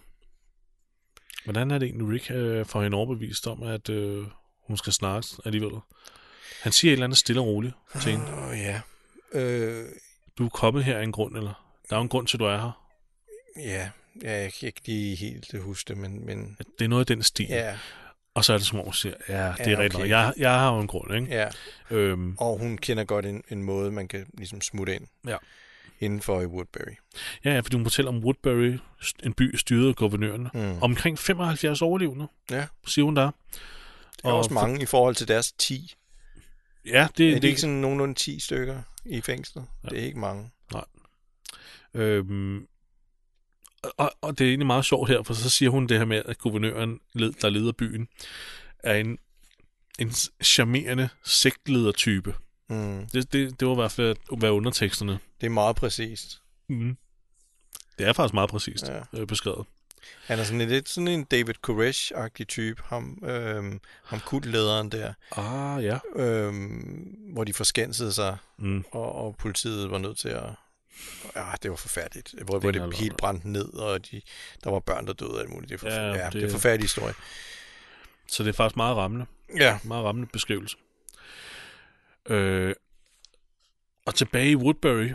Hvordan 1.43 1.71
er 1.71 1.77
det 1.77 1.85
egentlig, 1.85 2.07
Rick 2.13 2.31
øh, 2.31 2.65
får 2.65 2.83
hende 2.83 2.97
overbevist 2.97 3.47
om, 3.47 3.63
at 3.63 3.89
øh, 3.89 4.25
hun 4.67 4.77
skal 4.77 4.93
snakkes 4.93 5.39
alligevel? 5.45 5.71
Han 6.61 6.71
siger 6.71 6.91
et 6.91 6.93
eller 6.93 7.03
andet 7.05 7.17
stille 7.17 7.41
og 7.41 7.47
roligt 7.47 7.73
til 8.01 8.11
hende. 8.11 8.25
Åh, 8.33 8.47
oh, 8.47 8.57
ja. 8.59 8.81
Øh, 9.33 9.85
Du 10.37 10.45
er 10.45 10.49
kommet 10.49 10.83
her 10.83 10.97
af 10.97 11.03
en 11.03 11.11
grund, 11.11 11.37
eller? 11.37 11.65
Der 11.89 11.95
er 11.95 11.99
jo 11.99 12.03
en 12.03 12.09
grund 12.09 12.27
til, 12.27 12.37
at 12.37 12.39
du 12.39 12.45
er 12.45 12.57
her. 12.57 12.85
ja. 13.57 13.89
ja, 14.23 14.41
jeg 14.41 14.53
kan 14.53 14.67
ikke 14.67 14.81
lige 14.85 15.15
helt 15.15 15.59
huske 15.61 15.87
det, 15.87 15.97
men, 15.97 16.25
men 16.25 16.57
Det 16.79 16.85
er 16.85 16.89
noget 16.89 16.99
af 17.01 17.05
den 17.07 17.23
stil. 17.23 17.45
ja, 17.49 17.77
Og 18.35 18.45
så 18.45 18.53
er 18.53 18.57
det 18.57 18.67
som 18.67 18.79
om, 18.79 18.93
siger, 18.93 19.13
ja, 19.29 19.33
det 19.57 19.67
er 19.67 19.71
Ja, 19.71 19.77
rigtigt. 19.77 19.95
okay. 19.95 20.09
Jeg, 20.09 20.33
jeg 20.37 20.51
har 20.59 20.73
jo 20.75 20.79
en 20.79 20.87
grund, 20.87 21.13
ikke? 21.15 21.27
ja. 21.35 21.47
Øhm, 21.91 22.35
Og 22.37 22.57
hun 22.59 22.77
kender 22.77 23.03
godt 23.03 23.25
en, 23.25 23.43
en 23.49 23.63
måde, 23.63 23.91
man 23.91 24.07
kan 24.07 24.25
ligesom 24.33 24.61
smutte 24.61 24.95
ind 24.95 25.07
Ja. 25.27 25.37
indenfor 25.99 26.41
i 26.41 26.45
Woodbury. 26.45 26.91
ja, 27.45 27.53
ja, 27.53 27.59
fordi 27.59 27.75
hun 27.75 27.85
fortæller 27.85 28.11
om 28.11 28.23
Woodbury, 28.23 28.77
en 29.23 29.33
by 29.33 29.55
styret 29.55 29.89
af 29.89 29.95
guvernøren. 29.95 30.47
Mm. 30.53 30.81
Omkring 30.81 31.19
75 31.19 31.81
overlevende, 31.81 32.27
Ja. 32.51 32.65
siger 32.87 33.05
hun 33.05 33.15
der. 33.15 33.31
Det 34.17 34.25
er 34.25 34.29
også 34.31 34.53
mange 34.53 34.81
i 34.81 34.85
forhold 34.85 35.15
til 35.15 35.27
deres 35.27 35.51
10. 35.51 35.93
Ja, 36.85 37.07
det, 37.07 37.17
Det, 37.17 37.29
er 37.29 37.33
det, 37.33 37.41
det 37.41 37.47
ikke 37.47 37.61
sådan 37.61 37.75
nogenlunde 37.75 38.13
10 38.13 38.39
stykker 38.39 38.81
i 39.05 39.21
fængslet? 39.21 39.65
Ja. 39.83 39.89
Det 39.89 39.99
er 39.99 40.03
ikke 40.05 40.19
mange. 40.19 40.49
Øhm, 41.93 42.67
og, 43.97 44.11
og 44.21 44.37
det 44.39 44.45
er 44.45 44.49
egentlig 44.49 44.67
meget 44.67 44.85
sjovt 44.85 45.09
her, 45.09 45.23
for 45.23 45.33
så 45.33 45.49
siger 45.49 45.69
hun 45.69 45.87
det 45.87 45.97
her 45.97 46.05
med, 46.05 46.21
at 46.25 46.37
guvernøren, 46.37 46.99
led- 47.13 47.33
der 47.41 47.49
leder 47.49 47.71
byen, 47.71 48.07
er 48.83 48.93
en, 48.95 49.17
en 49.99 50.11
charmerende 50.43 51.09
sektledertype. 51.23 52.35
Mm. 52.69 53.07
Det, 53.13 53.33
det, 53.33 53.59
det 53.59 53.67
var 53.67 53.73
i 53.73 53.75
hvert 53.75 53.91
fald 53.91 54.37
hvad 54.37 54.49
underteksterne. 54.49 55.19
Det 55.41 55.45
er 55.47 55.51
meget 55.51 55.75
præcist. 55.75 56.41
Mm. 56.69 56.97
Det 57.99 58.07
er 58.07 58.13
faktisk 58.13 58.33
meget 58.33 58.49
præcist 58.49 58.87
Ja. 58.87 58.99
øh, 59.19 59.27
beskrevet. 59.27 59.65
Han 60.25 60.39
er 60.39 60.43
sådan 60.43 60.61
en, 60.61 60.69
lidt 60.69 60.89
sådan 60.89 61.07
en 61.07 61.23
David 61.23 61.53
Koresh-agtig 61.67 62.43
type, 62.45 62.81
ham, 62.85 63.23
øhm, 63.25 63.79
ham 64.03 64.19
kultlederen 64.19 64.91
der, 64.91 65.13
Ah, 65.31 65.83
ja. 65.83 65.97
øhm, 66.15 67.15
hvor 67.33 67.43
de 67.43 67.53
forskansede 67.53 68.11
sig, 68.13 68.37
Mm. 68.57 68.83
og, 68.91 69.15
og 69.15 69.35
politiet 69.39 69.91
var 69.91 69.97
nødt 69.97 70.17
til 70.17 70.29
at... 70.29 70.43
Ja, 71.35 71.45
det 71.63 71.71
var 71.71 71.77
forfærdeligt. 71.77 72.35
Hvor, 72.45 72.59
hvor 72.59 72.67
er 72.69 72.71
det 72.71 72.93
helt 72.97 73.17
brændte 73.17 73.49
ned, 73.49 73.73
og 73.73 74.11
de, 74.11 74.21
der 74.63 74.69
var 74.71 74.79
børn, 74.79 75.07
der 75.07 75.13
døde 75.13 75.39
alt 75.39 75.49
muligt. 75.49 75.69
Det 75.69 75.75
er, 75.75 75.79
for, 75.79 75.87
Ja, 75.87 75.95
ja, 76.01 76.07
ja, 76.07 76.13
det... 76.13 76.23
det- 76.23 76.33
det 76.33 76.41
er 76.41 76.45
en 76.45 76.51
forfærdelig 76.51 76.83
historie. 76.83 77.13
Så 78.27 78.43
det 78.43 78.49
er 78.49 78.53
faktisk 78.53 78.75
meget 78.77 78.97
rammende. 78.97 79.25
Ja. 79.59 79.79
Meget 79.83 80.05
rammende 80.05 80.29
beskrivelse. 80.33 80.77
Øh, 82.29 82.75
og 84.05 84.15
tilbage 84.15 84.51
i 84.51 84.55
Woodbury, 84.55 85.09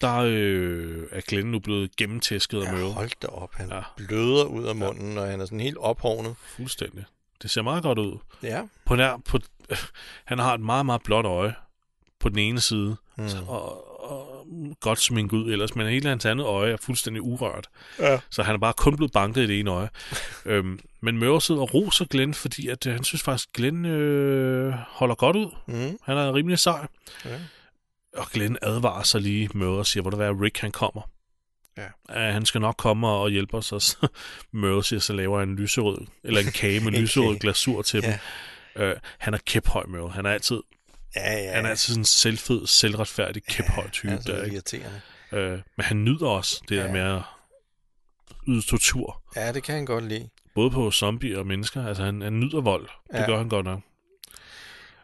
der 0.00 0.16
øh, 0.16 1.06
er 1.12 1.20
Glenn 1.20 1.50
nu 1.50 1.58
blevet 1.58 1.96
gennemtæsket 1.96 2.58
af 2.60 2.64
ja 2.66 2.72
Merle. 2.72 2.92
hold 2.92 3.10
da 3.22 3.26
op. 3.26 3.54
Han 3.54 3.68
Ja. 3.68 3.76
ja. 3.76 3.82
bløder 3.96 4.44
ud 4.44 4.64
af 4.64 4.76
munden, 4.76 5.18
og 5.18 5.26
han 5.26 5.40
er 5.40 5.44
sådan 5.44 5.60
helt 5.60 5.76
ophovnet. 5.78 6.36
Fuldstændig. 6.56 7.04
Det 7.42 7.50
ser 7.50 7.62
meget 7.62 7.82
godt 7.82 7.98
ud. 7.98 8.18
Ja. 8.42 8.62
På 8.84 8.96
nær, 8.96 9.16
på, 9.24 9.38
han 10.24 10.38
har 10.38 10.54
et 10.54 10.60
meget, 10.60 10.86
meget 10.86 11.02
blåt 11.02 11.24
øje 11.24 11.54
på 12.18 12.28
den 12.28 12.38
ene 12.38 12.60
side, 12.60 12.96
Mm. 13.18 13.28
og 13.48 13.95
godt 14.80 15.00
sminket 15.00 15.36
ud 15.36 15.52
ellers, 15.52 15.74
men 15.74 15.86
hele 15.86 16.08
hans 16.08 16.24
andet 16.26 16.44
øje 16.44 16.72
er 16.72 16.76
fuldstændig 16.76 17.22
urørt. 17.22 17.68
Ja. 17.98 18.18
Så 18.30 18.42
han 18.42 18.54
er 18.54 18.58
bare 18.58 18.72
kun 18.76 18.96
blevet 18.96 19.12
banket 19.12 19.42
i 19.42 19.46
det 19.46 19.60
ene 19.60 19.70
øje. 19.70 19.88
øhm, 20.46 20.80
men 21.02 21.18
Møre 21.18 21.40
sidder 21.40 21.60
og 21.60 21.74
roser 21.74 22.04
Glenn, 22.04 22.34
fordi 22.34 22.68
at, 22.68 22.86
øh, 22.86 22.92
han 22.92 23.04
synes 23.04 23.22
faktisk, 23.22 23.48
Glenn 23.54 23.84
øh, 23.84 24.72
holder 24.88 25.14
godt 25.14 25.36
ud. 25.36 25.50
Mm. 25.68 25.98
Han 26.02 26.16
er 26.16 26.34
rimelig 26.34 26.58
sej. 26.58 26.86
Ja. 27.24 27.38
Og 28.16 28.26
Glenn 28.32 28.56
advarer 28.62 29.02
sig 29.02 29.20
lige 29.20 29.48
Møre 29.54 29.78
og 29.78 29.86
siger, 29.86 30.02
hvor 30.02 30.10
der 30.10 30.18
være 30.18 30.32
Rick 30.32 30.58
han 30.58 30.70
kommer. 30.70 31.10
Ja. 31.78 31.86
Uh, 32.28 32.34
han 32.34 32.46
skal 32.46 32.60
nok 32.60 32.74
komme 32.78 33.08
og 33.08 33.30
hjælpe 33.30 33.56
os. 33.56 33.72
Og 33.72 33.82
så 33.82 34.08
Møre 34.52 34.84
siger, 34.84 35.00
så 35.00 35.12
laver 35.12 35.42
en 35.42 35.56
lyserød, 35.56 35.98
eller 36.24 36.40
en 36.40 36.52
kage 36.52 36.80
med 36.84 36.92
lyserød 37.00 37.38
glasur 37.38 37.82
til 37.82 38.02
Ja. 38.04 38.18
dem. 38.76 38.88
Uh, 38.90 38.96
han 39.18 39.34
er 39.34 39.38
kæphøj 39.46 39.84
Møre. 39.88 40.08
Han 40.08 40.26
er 40.26 40.30
altid, 40.30 40.60
Ja, 41.16 41.32
ja. 41.32 41.52
han 41.52 41.64
er 41.66 41.70
altid 41.70 41.92
sådan 41.92 42.00
en 42.00 42.04
selvfed, 42.04 42.66
selvretfærdig, 42.66 43.44
kæphøj 43.44 43.90
type. 43.90 44.12
altså, 44.12 44.32
der, 44.32 44.42
ikke? 44.44 44.54
irriterende. 44.54 45.00
Uh, 45.32 45.38
men 45.38 45.62
han 45.80 46.04
nyder 46.04 46.26
også 46.26 46.62
det 46.68 46.76
Ja. 46.76 46.82
der 46.82 46.92
med 46.92 47.00
at 47.00 47.22
yde 48.48 48.62
tortur. 48.62 49.22
Ja, 49.36 49.52
det 49.52 49.62
kan 49.62 49.74
han 49.74 49.86
godt 49.86 50.04
lide. 50.04 50.28
Både 50.54 50.70
på 50.70 50.90
zombier 50.90 51.38
og 51.38 51.46
mennesker. 51.46 51.86
Altså, 51.86 52.04
han, 52.04 52.20
han 52.22 52.40
nyder 52.40 52.60
vold. 52.60 52.88
Det 53.12 53.18
Ja. 53.18 53.26
gør 53.26 53.38
han 53.38 53.48
godt 53.48 53.64
nok. 53.66 53.80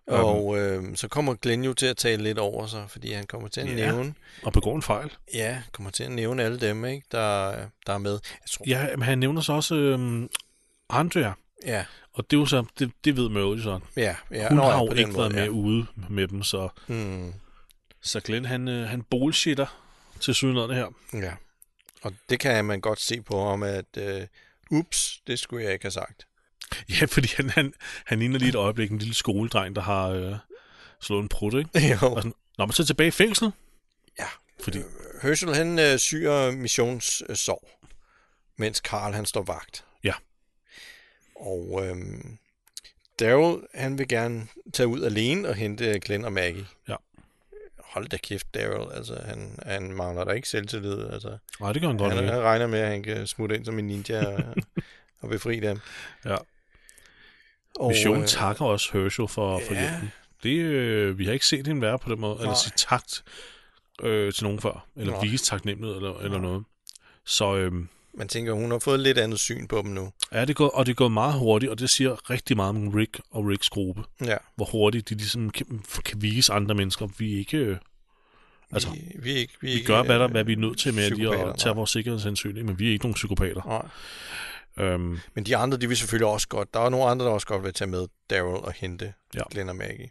Og 0.06 0.58
øh, 0.58 0.96
så 0.96 1.08
kommer 1.08 1.34
Glenn 1.34 1.64
jo 1.64 1.72
til 1.74 1.86
at 1.86 1.96
tale 1.96 2.22
lidt 2.22 2.38
over 2.38 2.66
sig, 2.66 2.84
fordi 2.90 3.12
han 3.12 3.26
kommer 3.26 3.48
til 3.48 3.60
at 3.60 3.68
Ja. 3.68 3.74
nævne, 3.74 4.14
Og 4.42 4.52
begår 4.52 4.76
en 4.76 4.82
fejl. 4.82 5.10
ja, 5.34 5.62
kommer 5.72 5.90
til 5.90 6.04
at 6.04 6.12
nævne 6.12 6.42
alle 6.42 6.60
dem, 6.60 6.84
ikke, 6.84 7.06
der, 7.12 7.54
der 7.86 7.92
er 7.92 7.98
med. 7.98 8.12
Jeg 8.12 8.50
tror, 8.50 8.64
Ja, 8.68 8.86
men 8.96 9.02
han 9.02 9.18
nævner 9.18 9.40
så 9.40 9.52
også 9.52 9.74
øhm, 9.74 10.28
Andrea. 10.90 11.32
ja, 11.66 11.84
Og 12.14 12.30
det 12.30 12.36
er 12.36 12.40
jo 12.40 12.46
så, 12.46 12.64
det, 12.78 12.92
det 13.04 13.16
ved 13.16 13.28
Mørle 13.28 13.56
jo 13.56 13.62
så. 13.62 13.80
ja, 13.96 14.16
ja. 14.30 14.48
Hun 14.48 14.56
Nå, 14.56 14.62
har 14.62 14.84
jo 14.84 14.92
ikke 14.92 15.12
måde, 15.12 15.18
været 15.18 15.32
med 15.34 15.42
ja. 15.42 15.48
ude 15.48 15.86
med 16.10 16.28
dem, 16.28 16.42
så, 16.42 16.68
Hmm, 16.86 17.32
så 18.02 18.20
Glenn 18.20 18.44
han, 18.44 18.68
øh, 18.68 18.88
han 18.88 19.02
bullshitter 19.02 19.66
til 20.20 20.34
sydenlandet 20.34 20.76
her. 20.76 20.86
ja. 21.12 21.32
Og 22.02 22.12
det 22.30 22.40
kan 22.40 22.64
man 22.64 22.80
godt 22.80 23.00
se 23.00 23.20
på 23.22 23.48
ham, 23.48 23.62
at 23.62 23.96
øh, 23.96 24.26
ups, 24.70 25.20
det 25.26 25.38
skulle 25.38 25.64
jeg 25.64 25.72
ikke 25.72 25.84
have 25.84 25.90
sagt. 25.92 26.26
Ja, 27.00 27.04
fordi 27.04 27.28
han, 27.36 27.50
han, 27.50 27.72
han 28.06 28.18
ligner 28.18 28.38
lige 28.38 28.48
et 28.48 28.54
øjeblik 28.54 28.90
en 28.90 28.98
lille 28.98 29.14
skoledreng, 29.14 29.76
der 29.76 29.82
har 29.82 30.08
øh, 30.08 30.34
slået 31.00 31.22
en 31.22 31.28
prut, 31.28 31.54
ikke? 31.54 31.88
jo. 32.02 32.08
Og 32.14 32.22
sådan, 32.22 32.34
Nå, 32.58 32.66
men 32.66 32.72
så 32.72 32.84
tilbage 32.84 33.08
i 33.08 33.10
fængslet. 33.10 33.52
Ja. 34.18 34.26
Fordi, 34.60 34.78
Herschel, 35.22 35.54
han 35.54 35.78
øh, 35.78 35.98
syr 35.98 36.50
missionssov, 36.50 37.68
mens 38.58 38.80
Karl, 38.80 39.12
han 39.12 39.26
står 39.26 39.42
vagt. 39.42 39.84
Og 41.42 41.86
øhm, 41.86 42.38
Daryl, 43.20 43.62
han 43.74 43.98
vil 43.98 44.08
gerne 44.08 44.46
tage 44.72 44.86
ud 44.86 45.02
alene 45.02 45.48
og 45.48 45.54
hente 45.54 46.00
Glenn 46.00 46.24
og 46.24 46.32
Maggie. 46.32 46.66
Ja. 46.88 46.96
Hold 47.78 48.08
da 48.08 48.16
kæft, 48.16 48.54
Daryl. 48.54 48.92
Altså, 48.92 49.22
han, 49.24 49.58
han 49.66 49.92
mangler 49.92 50.24
da 50.24 50.32
ikke 50.32 50.48
selvtillid. 50.48 51.08
Altså, 51.12 51.38
nej, 51.60 51.72
det 51.72 51.82
gør 51.82 51.88
han 51.88 51.98
godt 51.98 52.14
han, 52.14 52.28
han 52.28 52.42
regner 52.42 52.66
med, 52.66 52.78
at 52.78 52.88
han 52.88 53.02
kan 53.02 53.26
smutte 53.26 53.56
ind 53.56 53.64
som 53.64 53.78
en 53.78 53.86
ninja 53.86 54.26
og, 54.26 54.54
og 55.20 55.28
befri 55.28 55.60
dem. 55.60 55.78
Ja. 56.24 56.36
Og, 57.76 57.88
Missionen 57.88 58.22
øh, 58.22 58.28
takker 58.28 58.64
også 58.64 58.90
Herschel 58.92 59.28
for, 59.28 59.60
for 59.66 59.74
ja. 59.74 59.80
hjælpen. 59.80 60.12
Det, 60.42 60.56
øh, 60.56 61.18
vi 61.18 61.24
har 61.24 61.32
ikke 61.32 61.46
set 61.46 61.66
hende 61.66 61.82
være 61.82 61.98
på 61.98 62.10
den 62.12 62.20
måde, 62.20 62.34
eller 62.34 62.46
Nej. 62.46 62.54
sige 62.54 62.72
tak 62.76 63.04
øh, 64.02 64.32
til 64.32 64.44
nogen 64.44 64.60
før, 64.60 64.86
eller 64.96 65.12
Nej. 65.12 65.22
vise 65.22 65.44
taknemmelighed, 65.44 65.96
eller, 65.96 66.18
eller 66.18 66.38
Nej. 66.38 66.40
noget. 66.40 66.64
Så 67.24 67.56
øh, 67.56 67.72
Man 68.14 68.28
tænker, 68.28 68.52
hun 68.52 68.70
har 68.70 68.78
fået 68.78 69.00
lidt 69.00 69.18
andet 69.18 69.40
syn 69.40 69.66
på 69.66 69.82
dem 69.82 69.90
nu. 69.90 70.12
ja, 70.32 70.44
det 70.44 70.56
går, 70.56 70.68
og 70.68 70.86
det 70.86 70.96
går 70.96 71.08
meget 71.08 71.38
hurtigt, 71.38 71.70
og 71.70 71.78
det 71.78 71.90
siger 71.90 72.30
rigtig 72.30 72.56
meget 72.56 72.70
om 72.70 72.88
Rick 72.88 73.20
og 73.30 73.44
Ricks 73.46 73.68
gruppe. 73.68 74.02
Ja. 74.24 74.36
Hvor 74.56 74.64
hurtigt 74.64 75.08
de 75.08 75.14
ligesom 75.14 75.50
kan, 75.50 75.84
kan 76.04 76.22
vise 76.22 76.52
andre 76.52 76.74
mennesker, 76.74 77.08
vi 77.18 77.34
er 77.34 77.38
ikke... 77.38 77.56
Øh, 77.56 77.76
Altså, 78.74 78.90
vi, 78.90 79.00
vi, 79.18 79.32
ikke, 79.32 79.52
vi, 79.60 79.66
vi 79.66 79.72
ikke, 79.72 79.86
gør, 79.86 80.02
hvad, 80.02 80.14
der, 80.18 80.24
øh, 80.24 80.30
hvad 80.30 80.44
vi 80.44 80.52
er 80.52 80.56
nødt 80.56 80.78
til 80.78 80.94
med 80.94 81.10
lige 81.10 81.28
at 81.34 81.58
tage 81.58 81.68
nej. 81.70 81.74
vores 81.74 81.90
sikkerhedshensyn, 81.90 82.56
ikke? 82.56 82.64
men 82.66 82.78
vi 82.78 82.88
er 82.88 82.92
ikke 82.92 83.04
nogen 83.04 83.14
psykopater. 83.14 83.62
Nej. 84.76 84.86
Øhm, 84.88 85.18
Men 85.34 85.44
de 85.46 85.56
andre, 85.56 85.78
de 85.78 85.88
vil 85.88 85.96
selvfølgelig 85.96 86.26
også 86.26 86.48
godt. 86.48 86.74
Der 86.74 86.80
er 86.80 86.88
nogle 86.88 87.06
andre, 87.06 87.26
der 87.26 87.32
også 87.32 87.46
godt 87.46 87.64
vil 87.64 87.72
tage 87.72 87.90
med 87.90 88.06
Daryl 88.30 88.54
og 88.64 88.72
hente 88.72 89.12
Ja. 89.34 89.40
Glenn 89.50 89.68
og 89.68 89.76
Maggie. 89.76 90.10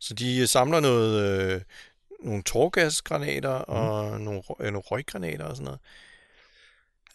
Så 0.00 0.14
de 0.14 0.38
øh, 0.38 0.48
samler 0.48 0.80
noget, 0.80 1.40
øh, 1.54 1.60
nogle 2.24 2.42
tårgasgranater 2.42 3.58
Mhm. 3.58 3.64
og 3.68 4.20
nogle, 4.20 4.42
øh, 4.60 4.64
nogle 4.66 4.78
røggranater 4.78 5.44
og 5.44 5.56
sådan 5.56 5.64
noget. 5.64 5.80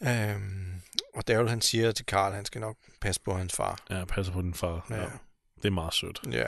Øhm, 0.06 0.80
og 1.14 1.28
Daryl 1.28 1.48
han 1.48 1.60
siger 1.60 1.92
til 1.92 2.06
Karl, 2.06 2.32
han 2.32 2.44
skal 2.44 2.60
nok 2.60 2.76
passe 3.00 3.20
på 3.24 3.34
hans 3.36 3.52
far. 3.54 3.78
ja, 3.90 4.04
passer 4.04 4.32
på 4.32 4.42
din 4.42 4.54
far. 4.54 4.86
Ja. 4.90 4.96
Ja. 4.96 5.06
Det 5.56 5.64
er 5.64 5.70
meget 5.70 5.94
sødt. 5.94 6.20
ja. 6.30 6.44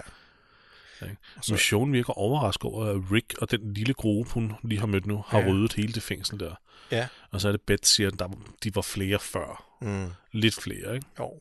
Og 1.36 1.44
Så... 1.44 1.52
Missionen 1.52 1.92
virker 1.92 2.12
overrasket 2.18 2.64
over, 2.64 2.86
at 2.86 2.96
Rick 3.12 3.34
og 3.38 3.50
den 3.50 3.74
lille 3.74 3.94
gruppe, 3.94 4.30
hun 4.32 4.52
lige 4.62 4.78
har 4.78 4.86
mødt 4.86 5.06
nu, 5.06 5.24
har 5.26 5.38
Ja. 5.40 5.46
ryddet 5.48 5.72
hele 5.72 5.92
det 5.92 6.02
fængsel 6.02 6.40
der. 6.40 6.54
Ja. 6.90 7.08
Og 7.30 7.40
så 7.40 7.48
er 7.48 7.52
det 7.52 7.60
Beth 7.60 7.84
siger, 7.84 8.08
at 8.08 8.18
der, 8.18 8.28
de 8.62 8.74
var 8.74 8.82
flere 8.82 9.18
før. 9.18 9.76
mm, 9.80 10.10
Lidt 10.32 10.54
flere, 10.62 10.94
ikke? 10.94 11.06
jo. 11.18 11.40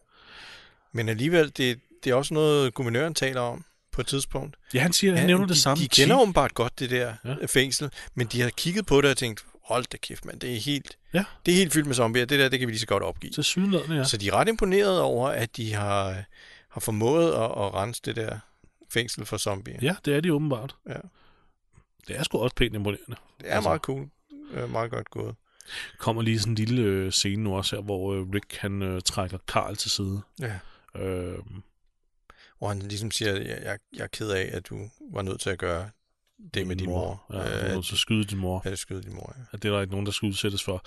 Men 0.91 1.09
alligevel, 1.09 1.45
det, 1.57 1.79
det 2.03 2.09
er 2.09 2.13
også 2.15 2.33
noget, 2.33 2.73
guvernøren 2.73 3.13
taler 3.15 3.41
om 3.41 3.65
på 3.91 4.01
et 4.01 4.07
tidspunkt. 4.07 4.57
Ja, 4.73 4.79
han 4.79 4.93
siger, 4.93 5.13
han 5.13 5.21
Ja, 5.21 5.27
nævner 5.27 5.45
de, 5.45 5.49
det 5.53 5.57
samme. 5.61 5.83
De 5.83 5.87
kender 5.89 6.21
åbenbart 6.21 6.53
godt 6.53 6.79
det 6.79 6.89
der 6.89 7.13
ja. 7.25 7.35
fængsel, 7.49 7.91
men 8.15 8.27
de 8.27 8.41
har 8.41 8.49
kigget 8.49 8.85
på 8.85 9.01
det 9.01 9.09
og 9.11 9.17
tænkt, 9.17 9.45
hold 9.63 9.85
da 9.91 9.97
kæft, 9.97 10.25
mand, 10.25 10.39
det 10.39 10.55
er 10.55 10.59
helt, 10.59 10.97
Ja. 11.13 11.23
det 11.45 11.51
er 11.51 11.55
helt 11.55 11.73
fyldt 11.73 11.87
med 11.87 11.95
zombier. 11.95 12.25
Det 12.25 12.39
der, 12.39 12.49
det 12.49 12.59
kan 12.59 12.67
vi 12.67 12.71
lige 12.71 12.79
så 12.79 12.87
godt 12.87 13.03
opgive. 13.03 13.31
til 13.31 13.43
sydenladende, 13.43 13.95
ja. 13.95 14.03
Så 14.03 14.17
de 14.17 14.27
er 14.27 14.33
ret 14.33 14.47
imponeret 14.47 15.01
over, 15.01 15.29
at 15.29 15.57
de 15.57 15.73
har, 15.73 16.23
har 16.69 16.81
formået 16.81 17.27
at, 17.33 17.43
at 17.43 17.73
rense 17.73 18.01
det 18.05 18.15
der 18.15 18.39
fængsel 18.89 19.25
for 19.25 19.37
zombier. 19.37 19.79
Ja, 19.81 19.95
det 20.05 20.15
er 20.15 20.21
de 20.21 20.33
åbenbart. 20.33 20.75
Ja. 20.89 20.97
Det 22.07 22.17
er 22.19 22.23
sgu 22.23 22.37
også 22.39 22.55
pænt 22.55 22.75
imponerende. 22.75 23.15
Det 23.39 23.49
er 23.51 23.55
Altså- 23.55 23.69
meget 23.69 23.81
cool. 23.81 24.09
Øh, 24.51 24.69
meget 24.71 24.91
godt 24.91 25.09
gået. 25.09 25.35
kommer 25.97 26.21
lige 26.21 26.39
sådan 26.39 26.51
en 26.51 26.55
lille 26.55 26.81
øh, 26.81 27.11
scene 27.11 27.43
nu 27.43 27.55
også 27.55 27.75
her, 27.75 27.83
hvor 27.83 28.13
øh, 28.13 28.21
Rick 28.33 28.55
han 28.57 28.81
øh, 28.81 29.01
trækker 29.01 29.37
Karl 29.47 29.75
til 29.75 29.91
side. 29.91 30.21
Ja. 30.39 30.59
Øh, 31.01 31.37
hvor 32.57 32.67
han 32.67 32.79
ligesom 32.79 33.11
siger, 33.11 33.31
jeg, 33.35 33.59
jeg, 33.63 33.77
jeg 33.93 34.03
er 34.03 34.07
ked 34.07 34.29
af, 34.29 34.49
at 34.53 34.69
du 34.69 34.89
var 35.13 35.21
nødt 35.21 35.41
til 35.41 35.49
at 35.49 35.57
gøre 35.57 35.89
det 36.53 36.67
med 36.67 36.75
din 36.75 36.89
mor. 36.89 37.23
Ja, 37.33 37.37
du 37.37 37.41
er 37.43 37.77
Øh, 37.77 37.83
til 37.83 37.93
at 37.93 37.99
skyde 37.99 38.23
din 38.23 38.37
mor. 38.37 38.61
at 38.65 38.79
skyde 38.79 39.01
din 39.03 39.13
mor, 39.15 39.33
ja. 39.37 39.43
At 39.53 39.63
det 39.63 39.69
er 39.69 39.73
der 39.73 39.81
ikke 39.81 39.91
nogen, 39.93 40.05
der 40.05 40.11
skal 40.11 40.27
udsættes 40.27 40.63
for. 40.63 40.85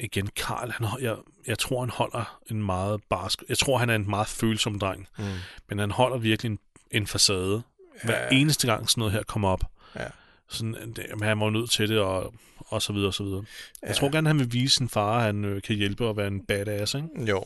Igen, 0.00 0.26
Karl, 0.36 0.70
han, 0.70 0.86
jeg, 1.00 1.16
jeg 1.46 1.58
tror, 1.58 1.80
han 1.80 1.90
holder 1.90 2.40
en 2.50 2.62
meget 2.62 3.00
barsk... 3.10 3.42
Jeg 3.48 3.58
tror, 3.58 3.78
han 3.78 3.90
er 3.90 3.94
en 3.94 4.10
meget 4.10 4.26
følsom 4.28 4.78
dreng. 4.78 5.08
Mm. 5.18 5.24
Men 5.68 5.78
han 5.78 5.90
holder 5.90 6.18
virkelig 6.18 6.50
en, 6.50 6.58
en 6.90 7.06
facade. 7.06 7.62
Hver 8.04 8.18
Ja. 8.22 8.28
eneste 8.32 8.66
gang 8.66 8.90
sådan 8.90 9.00
noget 9.00 9.12
her 9.12 9.22
kommer 9.22 9.48
op. 9.48 9.60
Ja. 9.96 10.06
Sådan, 10.48 10.74
at 10.74 10.88
det- 10.96 11.06
han 11.22 11.40
var 11.40 11.50
nødt 11.50 11.70
til 11.70 11.88
det, 11.88 11.98
og, 11.98 12.34
og 12.58 12.82
så 12.82 12.92
videre, 12.92 13.08
og 13.08 13.14
så 13.14 13.22
videre. 13.24 13.44
Jeg 13.82 13.88
Ja. 13.88 13.94
tror 13.94 14.10
gerne, 14.10 14.28
han 14.28 14.38
vil 14.38 14.52
vise 14.52 14.76
sin 14.76 14.88
far, 14.88 15.16
at 15.18 15.22
han 15.24 15.44
øh, 15.44 15.62
kan 15.62 15.76
hjælpe 15.76 16.08
at 16.08 16.16
være 16.16 16.26
en 16.26 16.40
badass, 16.46 16.94
ikke? 16.94 17.08
Jo, 17.28 17.44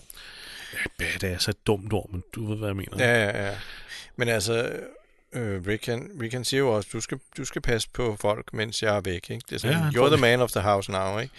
Ja, 0.72 0.78
badass 0.98 1.46
er 1.48 1.52
et 1.52 1.66
dumt 1.66 1.92
ord, 1.92 2.11
men 2.11 2.22
du 2.35 2.46
ved, 2.46 2.57
hvad 2.57 2.68
jeg 2.68 2.76
mener. 2.76 2.96
ja, 2.98 3.24
ja, 3.24 3.46
ja. 3.48 3.57
Men 4.16 4.28
altså, 4.28 4.72
øh, 5.33 5.67
Rick, 5.67 5.87
han, 5.87 6.11
Rick 6.23 6.33
han 6.33 6.45
siger 6.45 6.61
jo 6.61 6.69
også, 6.77 6.88
du 6.93 7.01
skal, 7.01 7.19
du 7.37 7.45
skal 7.45 7.62
passe 7.62 7.88
på 7.93 8.17
folk, 8.21 8.53
mens 8.53 8.83
jeg 8.83 8.97
er 8.97 9.01
væk. 9.01 9.31
Ikke? 9.31 9.43
Det 9.49 9.55
er 9.55 9.59
sådan, 9.59 9.77
Ja, 9.77 9.88
you're 10.01 10.07
the 10.09 10.21
man 10.21 10.41
of 10.41 10.51
the 10.51 10.61
house 10.61 10.91
now. 10.93 11.19
Ikke? 11.19 11.35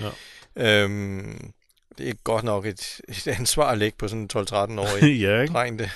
Ja. 0.55 0.83
Øhm, 0.83 1.51
det 1.97 2.09
er 2.09 2.13
godt 2.23 2.43
nok 2.43 2.65
et, 2.65 3.01
et 3.07 3.27
ansvar 3.27 3.71
at 3.71 3.77
lægge 3.77 3.97
på 3.97 4.07
sådan 4.07 4.21
en 4.21 4.29
12-13-årig 4.37 5.19
ja, 5.21 5.41
ikke? 5.41 5.53
dreng. 5.53 5.79
Det. 5.79 5.89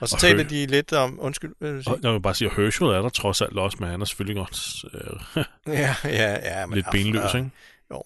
Og 0.00 0.08
så 0.08 0.16
Og 0.16 0.20
taler 0.20 0.42
hø- 0.42 0.48
de 0.48 0.66
lidt 0.66 0.92
om... 0.92 1.18
Undskyld, 1.22 1.54
hvad 1.58 1.72
vil 1.72 1.84
sige? 1.84 1.94
Og 1.94 2.00
jeg 2.02 2.12
vil 2.12 2.20
bare 2.20 2.34
sige, 2.34 2.50
at 2.50 2.56
Herschel 2.56 2.86
er 2.86 3.02
der 3.02 3.08
trods 3.08 3.40
alt 3.42 3.58
også, 3.58 3.76
men 3.80 3.88
han 3.90 4.00
er 4.00 4.04
selvfølgelig 4.04 4.36
godt 4.36 4.84
øh, 4.94 5.44
Ja, 5.80 5.94
ja, 6.04 6.58
ja. 6.58 6.66
Men, 6.66 6.74
lidt 6.74 6.86
benløs, 6.92 7.34
ja, 7.34 7.38
ikke? 7.38 7.50
Jo. 7.90 8.02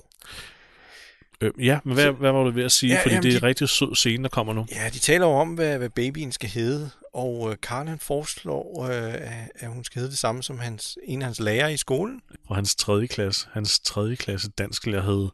Øh, 1.41 1.53
ja, 1.67 1.79
men 1.85 1.95
hvad, 1.95 2.11
hvad 2.13 2.33
var 2.33 2.45
du 2.45 2.51
ved 2.51 2.65
at 2.65 2.73
sige? 2.73 2.91
Ja, 2.91 2.97
Ja, 2.97 3.03
Fordi 3.03 3.11
jamen, 3.15 3.23
det 3.23 3.33
er 3.33 3.37
en 3.37 3.43
de- 3.43 3.47
rigtig 3.47 3.69
sød 3.69 3.95
scene, 3.95 4.23
der 4.23 4.29
kommer 4.29 4.53
nu. 4.53 4.67
Ja, 4.73 4.89
de 4.93 4.99
taler 4.99 5.27
jo 5.27 5.33
om, 5.33 5.55
hvad, 5.55 5.79
hvad 5.79 5.91
babyen 5.91 6.33
skal 6.33 6.49
hedde, 6.49 6.91
og 7.15 7.51
øh, 7.51 7.57
Karl 7.63 7.87
han 7.89 7.99
foreslår, 7.99 8.85
øh, 8.85 9.15
at 9.55 9.69
hun 9.69 9.85
skal 9.85 10.01
hedde 10.01 10.11
det 10.11 10.19
samme 10.19 10.43
som 10.43 10.59
hans, 10.59 10.99
en 11.05 11.23
af 11.23 11.27
hans 11.27 11.41
lærere 11.41 11.75
i 11.75 11.77
skolen. 11.77 12.21
Og 12.47 12.57
hans 12.57 12.75
tredje 12.75 13.07
klasse, 13.07 13.47
hans 13.53 13.81
tredje 13.81 14.17
klasse 14.17 14.49
dansk 14.59 14.87
lærer 14.87 15.03
hed 15.03 15.29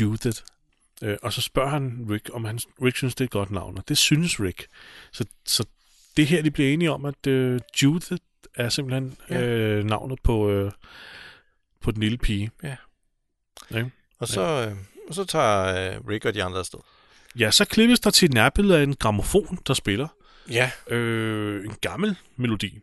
Judith. 0.00 0.40
Øh, 1.02 1.16
og 1.22 1.32
så 1.32 1.40
spørger 1.40 1.68
han 1.70 2.06
Rick, 2.10 2.30
om 2.32 2.44
han, 2.44 2.58
Rick 2.84 2.96
synes, 2.96 3.14
det 3.14 3.20
er 3.20 3.26
et 3.26 3.30
godt 3.30 3.50
navn, 3.50 3.78
og 3.78 3.84
det 3.88 3.98
synes 3.98 4.40
Rick. 4.40 4.66
Så, 5.12 5.24
så 5.46 5.64
det 6.16 6.26
her, 6.26 6.42
de 6.42 6.50
bliver 6.50 6.72
enige 6.72 6.90
om, 6.90 7.04
at 7.04 7.26
øh, 7.26 7.60
Judith 7.82 8.12
er 8.56 8.68
simpelthen 8.68 9.16
Ja. 9.30 9.40
øh, 9.42 9.84
navnet 9.84 10.18
på, 10.24 10.50
øh, 10.50 10.72
på 11.80 11.90
den 11.90 12.00
lille 12.00 12.18
pige. 12.18 12.50
Og 14.18 14.28
så, 14.28 14.42
øh, 14.70 14.76
og 15.10 15.16
så 15.16 15.24
tager 15.24 15.90
øh, 15.92 16.00
Rick 16.08 16.24
og 16.24 16.34
de 16.34 16.42
andre 16.44 16.58
afsted. 16.58 16.78
Ja, 17.38 17.50
så 17.50 17.64
klippes 17.64 18.00
der 18.00 18.10
til 18.10 18.26
et 18.26 18.34
nærbillede 18.34 18.78
af 18.78 18.82
en 18.82 18.94
gramofon, 18.96 19.58
der 19.66 19.74
spiller. 19.74 20.08
Ja, 20.50 20.70
Øh, 20.86 21.64
en 21.64 21.74
gammel 21.80 22.16
melodi. 22.36 22.78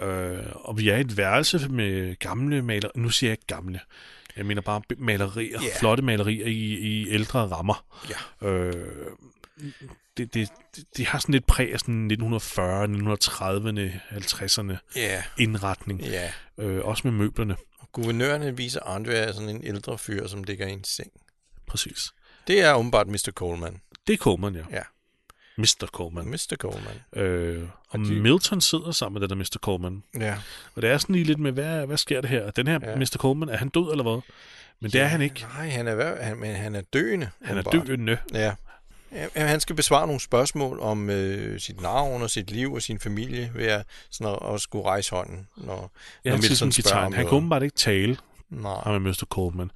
Øh, 0.00 0.38
og 0.54 0.78
vi 0.78 0.88
er 0.88 0.96
i 0.96 1.00
et 1.00 1.16
værelse 1.16 1.68
med 1.68 2.16
gamle 2.18 2.62
malerier. 2.62 2.90
Nu 2.94 3.10
siger 3.10 3.28
jeg 3.30 3.32
ikke 3.32 3.46
gamle. 3.46 3.80
Jeg 4.36 4.46
mener 4.46 4.62
bare 4.62 4.82
malerier. 4.98 5.62
Yeah. 5.62 5.72
Flotte 5.78 6.02
malerier 6.02 6.46
i, 6.46 6.74
i 6.74 7.08
ældre 7.10 7.40
rammer. 7.40 7.84
Ja. 8.10 8.48
Øh, 8.48 8.72
det, 10.16 10.34
det, 10.34 10.48
det, 10.96 11.06
har 11.06 11.18
sådan 11.18 11.32
lidt 11.32 11.46
præg 11.46 11.72
af 11.72 11.80
sådan 11.80 12.10
1940'erne, 12.12 12.96
1930'erne, 13.12 13.80
50'erne 14.16 14.76
ja, 14.96 15.22
indretning. 15.38 16.00
ja. 16.00 16.32
Øh, 16.58 16.84
også 16.84 17.08
med 17.08 17.12
møblerne. 17.12 17.56
Og 17.78 17.92
guvernøren 17.92 18.58
viser 18.58 18.80
Andre 18.80 19.32
sådan 19.32 19.48
en 19.48 19.64
ældre 19.64 19.98
fyr, 19.98 20.26
som 20.26 20.42
ligger 20.44 20.66
i 20.66 20.72
en 20.72 20.84
seng. 20.84 21.10
Præcis. 21.66 22.12
Det 22.46 22.60
er 22.60 22.74
åbenbart 22.74 23.06
Mr. 23.08 23.30
Coleman. 23.34 23.80
Det 24.06 24.12
er 24.12 24.16
Coleman, 24.16 24.54
ja. 24.54 24.62
Ja. 24.70 24.82
Mr. 25.58 25.86
Coleman. 25.92 26.24
Mr. 26.30 26.56
Coleman. 26.58 26.94
Øh, 27.16 27.62
og 27.62 27.68
Og 27.88 27.98
de- 27.98 28.04
Milton 28.20 28.60
sidder 28.60 28.92
sammen 28.92 29.20
med 29.20 29.28
den 29.28 29.38
der 29.38 29.44
Mr. 29.44 29.58
Coleman. 29.62 30.02
Ja. 30.20 30.36
Og 30.74 30.82
det 30.82 30.90
er 30.90 30.98
sådan 30.98 31.14
lige 31.14 31.24
lidt 31.24 31.38
med, 31.38 31.52
hvad, 31.52 31.86
hvad 31.86 31.96
sker 31.96 32.20
der 32.20 32.28
her? 32.28 32.50
Den 32.50 32.66
her 32.66 32.78
Ja. 32.82 32.90
ja. 32.90 32.96
Mr. 32.96 33.16
Coleman, 33.16 33.48
er 33.48 33.56
han 33.56 33.68
død 33.68 33.90
eller 33.90 34.02
hvad? 34.02 34.20
Men 34.80 34.90
det 34.90 35.00
er 35.00 35.06
han 35.06 35.22
ikke. 35.22 35.46
Nej, 35.54 35.68
han 35.68 35.86
er, 35.88 36.22
han, 36.22 36.36
men 36.36 36.56
han 36.56 36.74
er 36.74 36.80
døende. 36.80 37.30
Han 37.42 37.56
er 37.58 37.60
åbenbart. 37.68 37.86
døende. 37.86 38.18
Ja. 38.32 38.54
Ja, 39.12 39.46
Han 39.46 39.60
skal 39.60 39.76
besvare 39.76 40.06
nogle 40.06 40.20
spørgsmål 40.20 40.80
om 40.80 41.10
øh, 41.10 41.60
sit 41.60 41.80
navn 41.80 42.22
og 42.22 42.30
sit 42.30 42.50
liv 42.50 42.72
og 42.72 42.82
sin 42.82 43.00
familie 43.00 43.50
ved 43.54 43.66
at, 43.66 43.86
sådan 44.10 44.34
at, 44.42 44.54
at 44.54 44.60
skulle 44.60 44.84
rejse 44.84 45.10
hånden. 45.10 45.46
Når, 45.56 45.92
Ja, 46.24 46.30
når 46.30 46.36
han, 46.36 46.40
Milton 46.48 46.72
spørger 46.72 47.06
om 47.06 47.12
han 47.12 47.24
noget. 47.24 47.36
åbenbart 47.36 47.62
ikke 47.62 47.76
tale, 47.76 48.16
Nej. 48.50 48.80
ham 48.84 49.02
med 49.02 49.10
Mr. 49.10 49.24
Coleman. 49.30 49.70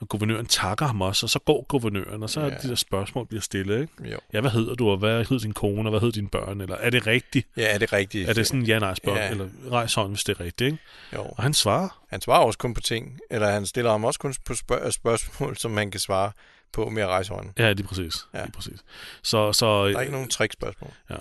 Og 0.00 0.08
guvernøren 0.08 0.46
takker 0.46 0.86
ham 0.86 1.00
også, 1.02 1.26
og 1.26 1.30
så 1.30 1.38
går 1.38 1.64
guvernøren, 1.68 2.22
og 2.22 2.30
så 2.30 2.40
Ja. 2.40 2.46
ja. 2.46 2.54
de 2.62 2.68
der 2.68 2.74
spørgsmål 2.74 3.26
bliver 3.26 3.40
stillet, 3.40 3.80
ikke? 3.80 4.10
Jo. 4.12 4.18
Ja, 4.32 4.40
hvad 4.40 4.50
hedder 4.50 4.74
du, 4.74 4.88
og 4.90 4.96
hvad 4.96 5.18
hedder 5.24 5.38
din 5.38 5.52
kone, 5.52 5.88
og 5.88 5.90
hvad 5.90 6.00
hedder 6.00 6.12
dine 6.12 6.28
børn? 6.28 6.60
Eller 6.60 6.76
er 6.76 6.90
det 6.90 7.06
rigtigt? 7.06 7.48
Ja, 7.56 7.74
er 7.74 7.78
det 7.78 7.92
rigtigt? 7.92 8.28
Er 8.28 8.32
det 8.32 8.46
sådan 8.46 8.62
ja-nej 8.62 8.94
spørgsmål? 8.94 9.18
Ja. 9.24 9.30
Eller 9.30 9.48
rejs 9.72 9.94
hånden, 9.94 10.12
hvis 10.14 10.24
det 10.24 10.36
er 10.40 10.44
rigtigt, 10.44 10.66
ikke? 10.72 10.78
Jo. 11.14 11.20
Og 11.22 11.42
han 11.42 11.54
svarer. 11.54 12.04
Han 12.10 12.20
svarer 12.20 12.44
også 12.44 12.58
kun 12.58 12.74
på 12.74 12.80
ting, 12.80 13.18
eller 13.30 13.50
han 13.50 13.66
stiller 13.66 13.90
ham 13.90 14.04
også 14.04 14.20
kun 14.20 14.34
på 14.44 14.54
spørg- 14.54 14.92
spørgsmål, 14.92 15.56
som 15.56 15.70
man 15.70 15.90
kan 15.90 16.00
svare 16.00 16.32
på 16.72 16.88
med 16.88 17.02
at 17.02 17.08
rejse 17.08 17.32
hånden. 17.32 17.52
Ja, 17.58 17.72
lige 17.72 17.86
præcis. 17.86 18.14
Ja. 18.34 18.42
Lige 18.42 18.52
præcis. 18.52 18.78
Så, 19.22 19.52
så, 19.52 19.88
Der 19.88 19.96
er 19.96 20.00
ikke 20.00 20.12
nogen 20.12 20.28
trickspørgsmål. 20.28 20.90
Ja. 21.10 21.14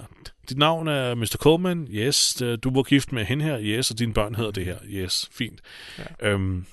Dit 0.49 0.57
navn 0.57 0.87
er 0.87 1.15
Mr. 1.15 1.35
Coleman. 1.39 1.87
Yes. 1.91 2.41
Øh, 2.41 2.57
Du 2.63 2.73
var 2.73 2.83
gift 2.83 3.11
med 3.11 3.25
hende 3.25 3.45
her. 3.45 3.59
Yes. 3.61 3.91
Og 3.91 3.99
dine 3.99 4.13
børn 4.13 4.35
hedder 4.35 4.51
det 4.51 4.65
her. 4.65 4.77
Yes. 4.85 5.29
Fint. 5.31 5.59
Ja. 5.97 6.03
Øhm, 6.29 6.65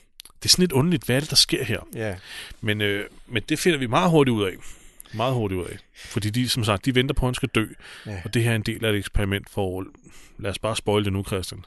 det 0.47 0.51
er 0.51 0.53
sådan 0.53 0.63
lidt 0.63 0.73
underligt, 0.73 1.05
hvad 1.05 1.17
er 1.17 1.21
det, 1.21 1.31
der 1.31 1.37
sker 1.37 1.65
her? 1.65 1.81
Ja, 1.95 2.17
Men, 2.61 2.81
øh, 2.81 3.05
men 3.27 3.43
det 3.49 3.59
finder 3.59 3.79
vi 3.79 3.87
meget 3.87 4.11
hurtigt 4.11 4.35
ud 4.35 4.45
af. 4.45 4.53
Meget 5.13 5.35
hurtigt 5.35 5.61
ud 5.61 5.65
af. 5.67 5.77
Fordi 6.05 6.31
de, 6.31 6.49
som 6.49 6.65
sagt, 6.65 6.85
de 6.85 6.95
venter 6.95 7.15
på, 7.15 7.27
at 7.27 7.29
han 7.29 7.35
skal 7.35 7.49
dø. 7.55 7.67
ja. 8.07 8.21
Og 8.25 8.35
det 8.35 8.43
her 8.45 8.51
er 8.51 8.55
en 8.57 8.63
del 8.63 8.85
af 8.85 8.91
et 8.91 8.97
eksperiment 8.97 9.51
for... 9.51 9.85
Lad 10.39 10.51
os 10.51 10.59
bare 10.59 10.77
spoil 10.77 11.05
det 11.05 11.13
nu, 11.13 11.25
Christian. 11.25 11.65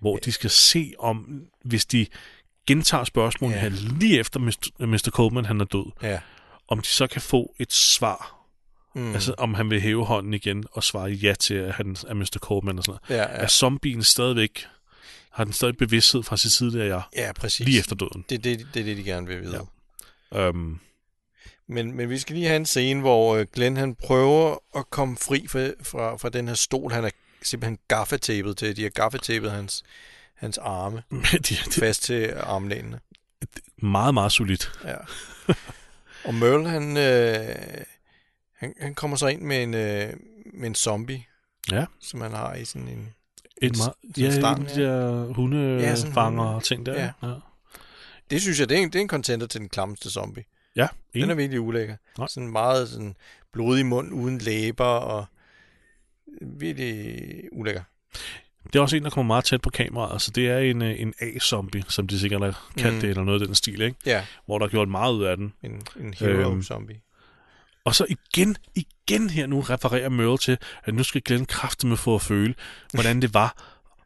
Hvor 0.00 0.16
de 0.16 0.32
skal 0.32 0.50
se 0.50 0.92
om, 0.98 1.42
hvis 1.64 1.86
de 1.86 2.06
gentager 2.66 3.04
spørgsmålet 3.04 3.54
Ja. 3.54 3.60
her 3.60 3.68
lige 3.98 4.18
efter 4.20 4.40
Mr. 4.40 4.86
Mr. 4.86 5.10
Coleman 5.10 5.44
han 5.44 5.60
er 5.60 5.64
død, 5.64 5.92
ja. 6.02 6.18
om 6.68 6.78
de 6.80 6.86
så 6.88 7.06
kan 7.06 7.20
få 7.22 7.54
et 7.58 7.72
svar 7.72 8.34
Mm. 8.94 9.12
Altså, 9.14 9.34
om 9.38 9.54
han 9.54 9.70
vil 9.70 9.80
hæve 9.80 10.04
hånden 10.06 10.34
igen 10.34 10.64
og 10.72 10.82
svare 10.84 11.10
ja 11.10 11.34
til, 11.34 11.54
at 11.54 11.72
han 11.74 11.96
er 12.08 12.14
Mr. 12.14 12.36
Coleman 12.38 12.78
og 12.78 12.84
sådan 12.84 12.98
noget. 13.08 13.20
ja, 13.20 13.24
Ja. 13.32 13.36
ja. 13.38 13.42
Er 13.42 13.46
zombien 13.48 14.02
stadigvæk, 14.02 14.66
har 15.38 15.44
den 15.44 15.52
stadig 15.52 15.76
bevidsthed 15.76 16.22
fra 16.22 16.36
sit 16.36 16.52
tidligere 16.52 16.86
jeg, 16.86 17.02
ja, 17.26 17.32
præcis. 17.32 17.66
lige 17.66 17.78
efter 17.78 17.96
døden? 17.96 18.24
Det, 18.28 18.44
det, 18.44 18.66
det 18.74 18.80
er 18.80 18.84
det, 18.84 18.96
de 18.96 19.04
gerne 19.04 19.26
vil 19.26 19.40
vide. 19.40 19.66
Ja. 20.32 20.48
Um, 20.48 20.80
Men, 21.66 21.92
men 21.96 22.10
vi 22.10 22.18
skal 22.18 22.34
lige 22.36 22.46
have 22.46 22.56
en 22.56 22.66
scene, 22.66 23.00
hvor 23.00 23.36
øh, 23.36 23.46
Glenn 23.52 23.76
han 23.76 23.94
prøver 23.94 24.56
at 24.78 24.90
komme 24.90 25.16
fri 25.16 25.46
fra, 25.48 25.70
fra, 25.82 26.16
fra 26.16 26.28
den 26.28 26.48
her 26.48 26.54
stol, 26.54 26.92
han 26.92 27.04
er 27.04 27.10
simpelthen 27.42 27.78
gaffetapet 27.88 28.56
til. 28.56 28.76
De 28.76 28.82
har 28.82 28.90
gaffetapet 28.90 29.50
hans, 29.50 29.82
hans 30.34 30.58
arme 30.58 31.02
de, 31.32 31.38
de, 31.38 31.56
fast 31.80 32.02
til 32.02 32.32
armlænene. 32.36 33.00
meget, 33.82 34.14
meget 34.14 34.32
solidt. 34.32 34.72
Ja. 34.84 34.96
Og 36.24 36.34
Merle, 36.34 36.68
han, 36.68 36.96
øh, 36.96 37.84
han, 38.56 38.74
han 38.80 38.94
kommer 38.94 39.16
så 39.16 39.26
ind 39.26 39.42
med 39.42 39.62
en, 39.62 39.74
øh, 39.74 40.12
med 40.54 40.66
en 40.66 40.74
zombie, 40.74 41.24
Ja. 41.72 41.84
som 42.00 42.20
han 42.20 42.32
har 42.32 42.54
i 42.54 42.64
sådan 42.64 42.88
en... 42.88 43.14
En 43.62 43.74
S- 43.74 43.78
meget, 43.78 43.92
ja, 44.18 44.30
stang, 44.40 44.60
en 44.60 44.66
af 44.66 44.72
de 44.74 44.82
der 44.82 45.24
hundefanger 45.32 46.42
hunde. 46.42 46.54
og 46.56 46.64
ting 46.64 46.86
der. 46.86 46.94
Ja. 47.22 47.28
ja. 47.28 47.34
Det 48.30 48.42
synes 48.42 48.60
jeg, 48.60 48.68
det 48.68 48.78
er 48.78 48.82
en, 48.82 48.88
det 48.88 48.96
er 48.98 49.00
en 49.02 49.08
contender 49.08 49.46
til 49.46 49.60
den 49.60 49.68
klammeste 49.68 50.10
zombie. 50.10 50.44
ja 50.76 50.88
Den 51.14 51.30
er 51.30 51.34
virkelig 51.34 51.60
ulækker. 51.60 51.96
Nej. 52.18 52.28
Sådan 52.28 52.48
meget 52.48 52.88
sådan 52.88 53.16
blodig 53.52 53.86
mund 53.86 54.12
uden 54.12 54.38
læber 54.38 54.84
og 54.84 55.26
virkelig 56.42 57.24
ulækker. 57.52 57.82
det 58.66 58.76
er 58.76 58.80
også 58.80 58.96
en, 58.96 59.04
der 59.04 59.10
kommer 59.10 59.26
meget 59.34 59.44
tæt 59.44 59.60
på 59.60 59.70
kameraet. 59.70 60.12
Altså, 60.12 60.30
det 60.30 60.48
er 60.48 60.58
en, 60.58 60.82
øh, 60.82 61.00
en 61.00 61.14
A-zombie, 61.20 61.82
som 61.88 62.06
de 62.08 62.18
sikkert 62.18 62.40
har 62.42 62.70
kaldt 62.76 62.94
Mm. 62.94 63.00
det, 63.00 63.10
eller 63.10 63.24
noget 63.24 63.40
af 63.40 63.46
den 63.46 63.54
stil, 63.54 63.80
ikke? 63.80 63.96
Ja, 64.06 64.24
Hvor 64.46 64.58
der 64.58 64.66
er 64.66 64.70
gjort 64.70 64.88
meget 64.88 65.12
ud 65.14 65.24
af 65.24 65.36
den. 65.36 65.52
en, 65.62 65.82
en 66.00 66.14
hero 66.14 66.50
Øhm. 66.50 66.62
zombie. 66.62 67.00
Og 67.84 67.94
så 67.94 68.06
igen, 68.08 68.56
igen 68.74 68.88
her 69.30 69.46
nu 69.46 69.60
refererer 69.60 70.08
Merle 70.08 70.38
til, 70.38 70.58
at 70.84 70.94
nu 70.94 71.02
skal 71.02 71.20
Glenn 71.22 71.46
kræfte 71.46 71.86
med 71.86 71.96
få 71.96 72.14
at 72.14 72.22
føle, 72.22 72.54
hvordan 72.94 73.22
det 73.22 73.34
var 73.34 73.56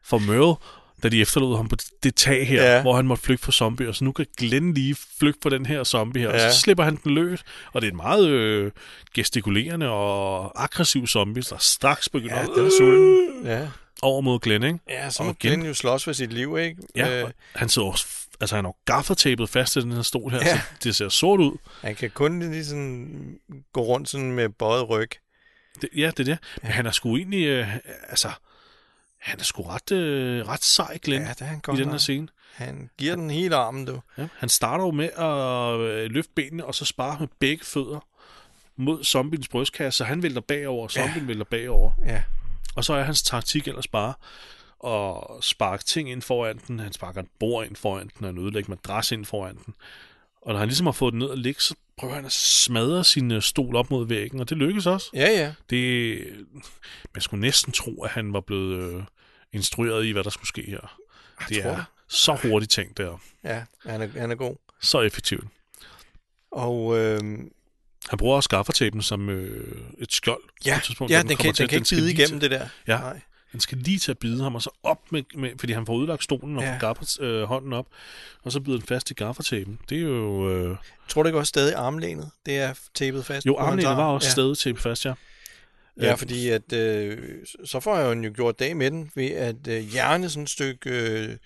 for 0.03 0.17
Merle, 0.17 0.55
da 1.03 1.09
de 1.09 1.21
efterlod 1.21 1.55
ham 1.57 1.67
på 1.67 1.75
det 2.03 2.15
tag 2.15 2.47
her, 2.47 2.63
Ja. 2.63 2.81
hvor 2.81 2.95
han 2.95 3.05
måtte 3.07 3.23
flygte 3.23 3.45
fra 3.45 3.51
zombier. 3.51 3.91
Så 3.91 4.03
nu 4.03 4.11
kan 4.11 4.25
Glenn 4.37 4.73
lige 4.73 4.95
flygte 5.19 5.39
på 5.41 5.49
den 5.49 5.65
her 5.65 5.83
zombie 5.83 6.21
her, 6.21 6.29
ja. 6.29 6.45
Og 6.47 6.53
så 6.53 6.59
slipper 6.59 6.83
han 6.83 6.99
den 7.03 7.13
løs. 7.13 7.43
Og 7.73 7.81
det 7.81 7.87
er 7.87 7.91
en 7.91 7.97
meget 7.97 8.27
øh, 8.27 8.71
gestikulerende 9.13 9.89
og 9.89 10.63
aggressiv 10.63 11.07
zombie, 11.07 11.43
der 11.49 11.57
straks 11.59 12.09
begynder 12.09 12.39
Ja, 12.39 12.45
den 12.45 12.65
er 12.65 12.71
sulten. 12.79 13.45
Ja, 13.45 13.67
over 14.01 14.21
mod 14.21 14.39
Glenn, 14.39 14.63
ikke? 14.63 14.79
ja 14.89 15.09
så 15.09 15.23
Og 15.23 15.25
må 15.25 15.31
igen- 15.39 15.49
Glenn 15.51 15.65
jo 15.67 15.73
slås 15.73 16.03
for 16.03 16.13
sit 16.13 16.33
liv, 16.33 16.57
ikke? 16.57 16.77
Ja, 16.95 17.23
Øh, 17.23 17.29
han 17.55 17.69
sidder 17.69 17.87
også, 17.87 18.05
altså 18.41 18.55
han 18.55 18.65
har 18.65 18.75
gaffertapet 18.85 19.49
fast 19.49 19.75
i 19.75 19.79
den 19.81 19.91
her 19.91 20.01
stol 20.01 20.31
her, 20.31 20.39
Ja. 20.39 20.57
så 20.57 20.61
det 20.83 20.95
ser 20.95 21.09
sort 21.09 21.39
ud. 21.39 21.57
han 21.81 21.95
kan 21.95 22.09
kun 22.09 22.39
lige 22.51 22.65
sådan 22.65 23.39
gå 23.73 23.81
rundt 23.81 24.09
sådan 24.09 24.31
med 24.31 24.49
bøjet 24.49 24.89
ryg. 24.89 25.09
Det, 25.81 25.89
ja, 25.95 26.07
det 26.17 26.19
er 26.19 26.23
det. 26.23 26.37
Men 26.61 26.71
han 26.71 26.85
er 26.85 26.91
sgu 26.91 27.17
egentlig, 27.17 27.45
øh, 27.45 27.75
altså, 28.09 28.29
han 29.19 29.39
er 29.39 29.43
sgu 29.43 29.61
ret, 29.63 29.91
øh, 29.91 30.47
ret 30.47 30.63
sej, 30.63 30.97
Glenn, 31.03 31.23
Ja, 31.25 31.29
det 31.29 31.41
er 31.41 31.45
han 31.45 31.57
i 31.57 31.61
godt 31.63 31.77
den 31.77 31.89
her 31.89 31.97
scene. 31.97 32.27
Han 32.53 32.89
giver 32.97 33.15
den 33.15 33.29
hele 33.29 33.55
armen, 33.55 33.85
du. 33.85 34.01
Ja. 34.17 34.27
Han 34.37 34.49
starter 34.49 34.85
jo 34.85 34.91
med 34.91 35.09
at 35.17 35.79
øh, 35.89 36.11
løfte 36.11 36.31
benene, 36.35 36.65
og 36.65 36.75
så 36.75 36.85
spare 36.85 37.17
med 37.19 37.27
begge 37.39 37.65
fødder 37.65 38.05
mod 38.75 39.03
zombiens 39.03 39.47
brystkasse, 39.47 39.97
så 39.97 40.03
han 40.03 40.23
vælter 40.23 40.41
bagover, 40.41 40.83
og 40.83 40.91
zombien 40.91 41.19
ja. 41.19 41.27
vælter 41.27 41.45
bagover. 41.45 41.91
Ja. 42.05 42.23
Og 42.75 42.83
så 42.85 42.93
er 42.93 43.03
hans 43.03 43.23
taktik 43.23 43.67
ellers 43.67 43.87
bare 43.87 44.13
at 44.87 45.43
sparke 45.43 45.83
ting 45.83 46.11
ind 46.11 46.21
foran 46.21 46.59
den. 46.67 46.79
Han 46.79 46.93
sparker 46.93 47.21
et 47.21 47.27
bord 47.39 47.65
ind 47.65 47.75
foran 47.75 48.09
den, 48.17 48.23
og 48.25 48.29
en 48.29 48.37
ødelægge 48.37 48.69
madras 48.69 49.11
ind 49.11 49.25
foran 49.25 49.55
den. 49.65 49.73
Og 50.41 50.51
når 50.53 50.59
han 50.59 50.67
ligesom 50.67 50.87
har 50.87 50.91
fået 50.91 51.11
den 51.11 51.19
ned 51.19 51.27
og 51.27 51.37
ligge, 51.37 51.61
så 51.61 51.75
prøver 51.97 52.13
han 52.15 52.25
at 52.25 52.31
smadre 52.31 53.03
sin 53.03 53.31
øh, 53.31 53.41
stol 53.41 53.75
op 53.75 53.91
mod 53.91 54.07
væggen, 54.07 54.39
og 54.39 54.49
det 54.49 54.57
lykkes 54.57 54.85
også. 54.85 55.09
Ja, 55.13 55.27
ja. 55.29 55.53
Det, 55.69 56.19
man 57.13 57.21
skulle 57.21 57.41
næsten 57.41 57.73
tro, 57.73 58.03
at 58.03 58.09
han 58.09 58.33
var 58.33 58.41
blevet 58.41 58.93
øh, 58.93 59.03
instrueret 59.53 60.05
i, 60.05 60.11
hvad 60.11 60.23
der 60.23 60.29
skulle 60.29 60.47
ske 60.47 60.61
her. 60.67 60.97
Det 61.49 61.61
tror 61.61 61.71
er 61.71 61.75
det. 61.75 61.85
så 62.07 62.37
hurtigt 62.43 62.71
tænkt 62.71 62.97
der. 62.97 63.17
Ja, 63.43 63.63
han 63.85 64.01
er, 64.01 64.07
han 64.19 64.31
er 64.31 64.35
god. 64.35 64.55
Så 64.81 65.01
effektivt. 65.01 65.47
Og 66.51 66.97
øh, 66.99 67.19
Han 68.09 68.17
bruger 68.17 68.35
også 68.35 68.49
gaffertapen 68.49 69.01
som 69.01 69.29
øh, 69.29 69.77
et 69.97 70.13
skjold. 70.13 70.41
ja, 70.65 70.73
på 70.73 70.77
et 70.77 70.83
tidspunkt, 70.83 71.11
ja 71.11 71.17
da 71.17 71.27
den, 71.27 71.37
kan, 71.37 71.53
til, 71.53 71.63
den 71.63 71.69
kan 71.69 71.77
ikke 71.77 71.89
bide 71.89 72.11
igennem 72.11 72.39
det 72.39 72.51
der. 72.51 72.67
Ja. 72.87 72.97
Nej. 72.97 73.21
Den 73.53 73.59
skal 73.59 73.77
lige 73.77 73.99
til 73.99 74.11
at 74.11 74.17
bide 74.17 74.43
ham, 74.43 74.55
og 74.55 74.61
så 74.61 74.69
op 74.83 75.11
med, 75.11 75.23
med 75.35 75.49
fordi 75.59 75.73
han 75.73 75.85
får 75.85 75.93
udlagt 75.93 76.23
stolen 76.23 76.57
og 76.57 76.63
Ja. 76.63 76.77
gaffer 76.79 77.17
øh, 77.21 77.43
hånden 77.43 77.73
op, 77.73 77.87
og 78.43 78.51
så 78.51 78.59
bider 78.59 78.77
den 78.77 78.87
fast 78.87 79.11
i 79.11 79.13
gaffertapen. 79.13 79.79
Det 79.89 79.97
er 79.97 80.01
jo... 80.01 80.49
Øh, 80.51 80.77
Tror 81.07 81.23
du 81.23 81.27
ikke 81.27 81.39
også 81.39 81.49
stadig 81.49 81.75
armlænet? 81.75 82.31
Det 82.45 82.57
er 82.57 82.73
tapet 82.93 83.25
fast 83.25 83.45
jo, 83.45 83.57
armlænet 83.57 83.89
arm? 83.89 83.97
var 83.97 84.05
også 84.05 84.27
ja. 84.27 84.31
stadig 84.31 84.57
tape 84.57 84.81
fast, 84.81 85.05
ja. 85.05 85.13
Ja, 86.01 86.11
Øh, 86.11 86.17
fordi 86.17 86.49
at, 86.49 86.73
øh, 86.73 87.17
så 87.65 87.79
får 87.79 87.97
jeg 87.97 88.25
jo 88.25 88.31
gjort 88.35 88.59
dag 88.59 88.77
med 88.77 88.91
den, 88.91 89.11
ved 89.15 89.31
at 89.31 89.67
øh, 89.67 89.79
hjerne 89.79 90.29
sådan 90.29 90.43
et 90.43 90.49
stykke, 90.49 90.89
øh, 90.89 91.37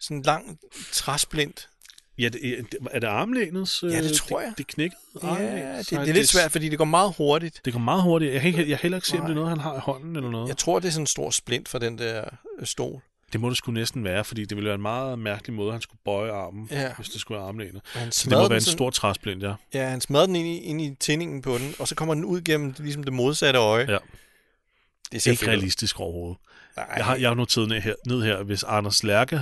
sådan 0.00 0.16
en 0.16 0.22
lang 0.22 0.58
træsplint. 0.92 1.68
Ja, 2.18 2.28
det, 2.28 2.58
er- 2.58 2.62
er 2.90 2.98
det 2.98 3.06
armlænets? 3.06 3.82
Ja, 3.82 4.02
det 4.02 4.12
tror 4.12 4.40
jeg. 4.40 4.48
Det, 4.48 4.58
det 4.58 4.66
knækkede 4.66 5.00
Ja, 5.22 5.28
armlænet? 5.28 5.76
det, 5.78 5.86
Så 5.86 6.00
det 6.00 6.08
er 6.08 6.12
lidt 6.12 6.28
svært, 6.28 6.52
fordi 6.52 6.68
det 6.68 6.78
går 6.78 6.84
meget 6.84 7.14
hurtigt. 7.18 7.60
Det 7.64 7.72
går 7.72 7.80
meget 7.80 8.02
hurtigt. 8.02 8.32
Jeg 8.32 8.40
kan, 8.40 8.48
ikke, 8.48 8.70
jeg 8.70 8.78
heller 8.82 8.98
ikke 8.98 9.08
se, 9.08 9.16
om 9.18 9.22
det 9.22 9.30
er 9.30 9.34
noget, 9.34 9.48
han 9.50 9.58
har 9.60 9.76
i 9.76 9.80
hånden 9.82 10.16
eller 10.16 10.30
noget. 10.30 10.48
Jeg 10.48 10.56
tror, 10.56 10.78
det 10.78 10.88
er 10.88 10.92
sådan 10.92 11.02
en 11.02 11.06
stor 11.06 11.30
splint 11.30 11.68
for 11.68 11.78
den 11.78 11.98
der 11.98 12.24
øh, 12.60 12.66
stol. 12.66 13.00
Det 13.32 13.40
må 13.40 13.48
det 13.48 13.56
skulle 13.56 13.80
næsten 13.80 14.04
være, 14.04 14.24
fordi 14.24 14.44
det 14.44 14.56
ville 14.56 14.66
være 14.68 14.74
en 14.74 14.82
meget 14.82 15.18
mærkelig 15.18 15.56
måde, 15.56 15.72
han 15.72 15.80
skulle 15.80 16.00
bøje 16.04 16.32
armen, 16.32 16.68
Ja. 16.70 16.92
hvis 16.96 17.08
det 17.08 17.20
skulle 17.20 17.38
være 17.38 17.48
armlænet. 17.48 17.80
Så 18.10 18.30
det 18.30 18.38
må 18.38 18.48
være 18.48 18.56
en 18.58 18.60
stor 18.64 18.90
træsplint, 18.90 19.42
ja. 19.42 19.52
Ja, 19.74 19.88
han 19.88 20.00
smadrer 20.00 20.26
den 20.26 20.36
ind 20.36 20.46
i, 20.48 20.58
ind 20.58 20.80
i 20.82 20.94
tændingen 21.00 21.42
på 21.42 21.58
den, 21.58 21.74
og 21.78 21.88
så 21.88 21.94
kommer 21.94 22.14
den 22.14 22.24
ud 22.24 22.40
gennem 22.42 22.74
ligesom 22.78 23.04
det 23.04 23.12
modsatte 23.12 23.58
øje. 23.60 23.86
Ja. 23.92 23.98
Det 25.12 25.22
ser 25.22 25.30
Ikke 25.30 25.46
realistisk 25.48 26.00
overhovedet. 26.00 26.36
Nej, 26.76 26.86
Jeg 26.96 27.04
har, 27.04 27.16
jeg 27.16 27.30
har 27.30 27.34
noteret 27.34 27.68
ned 27.68 27.80
her, 27.80 27.94
ned 28.06 28.22
her, 28.22 28.42
hvis 28.42 28.62
Anders 28.62 29.02
Lærke 29.04 29.40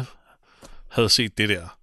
havde 0.88 1.08
set 1.08 1.38
det 1.38 1.48
der, 1.48 1.78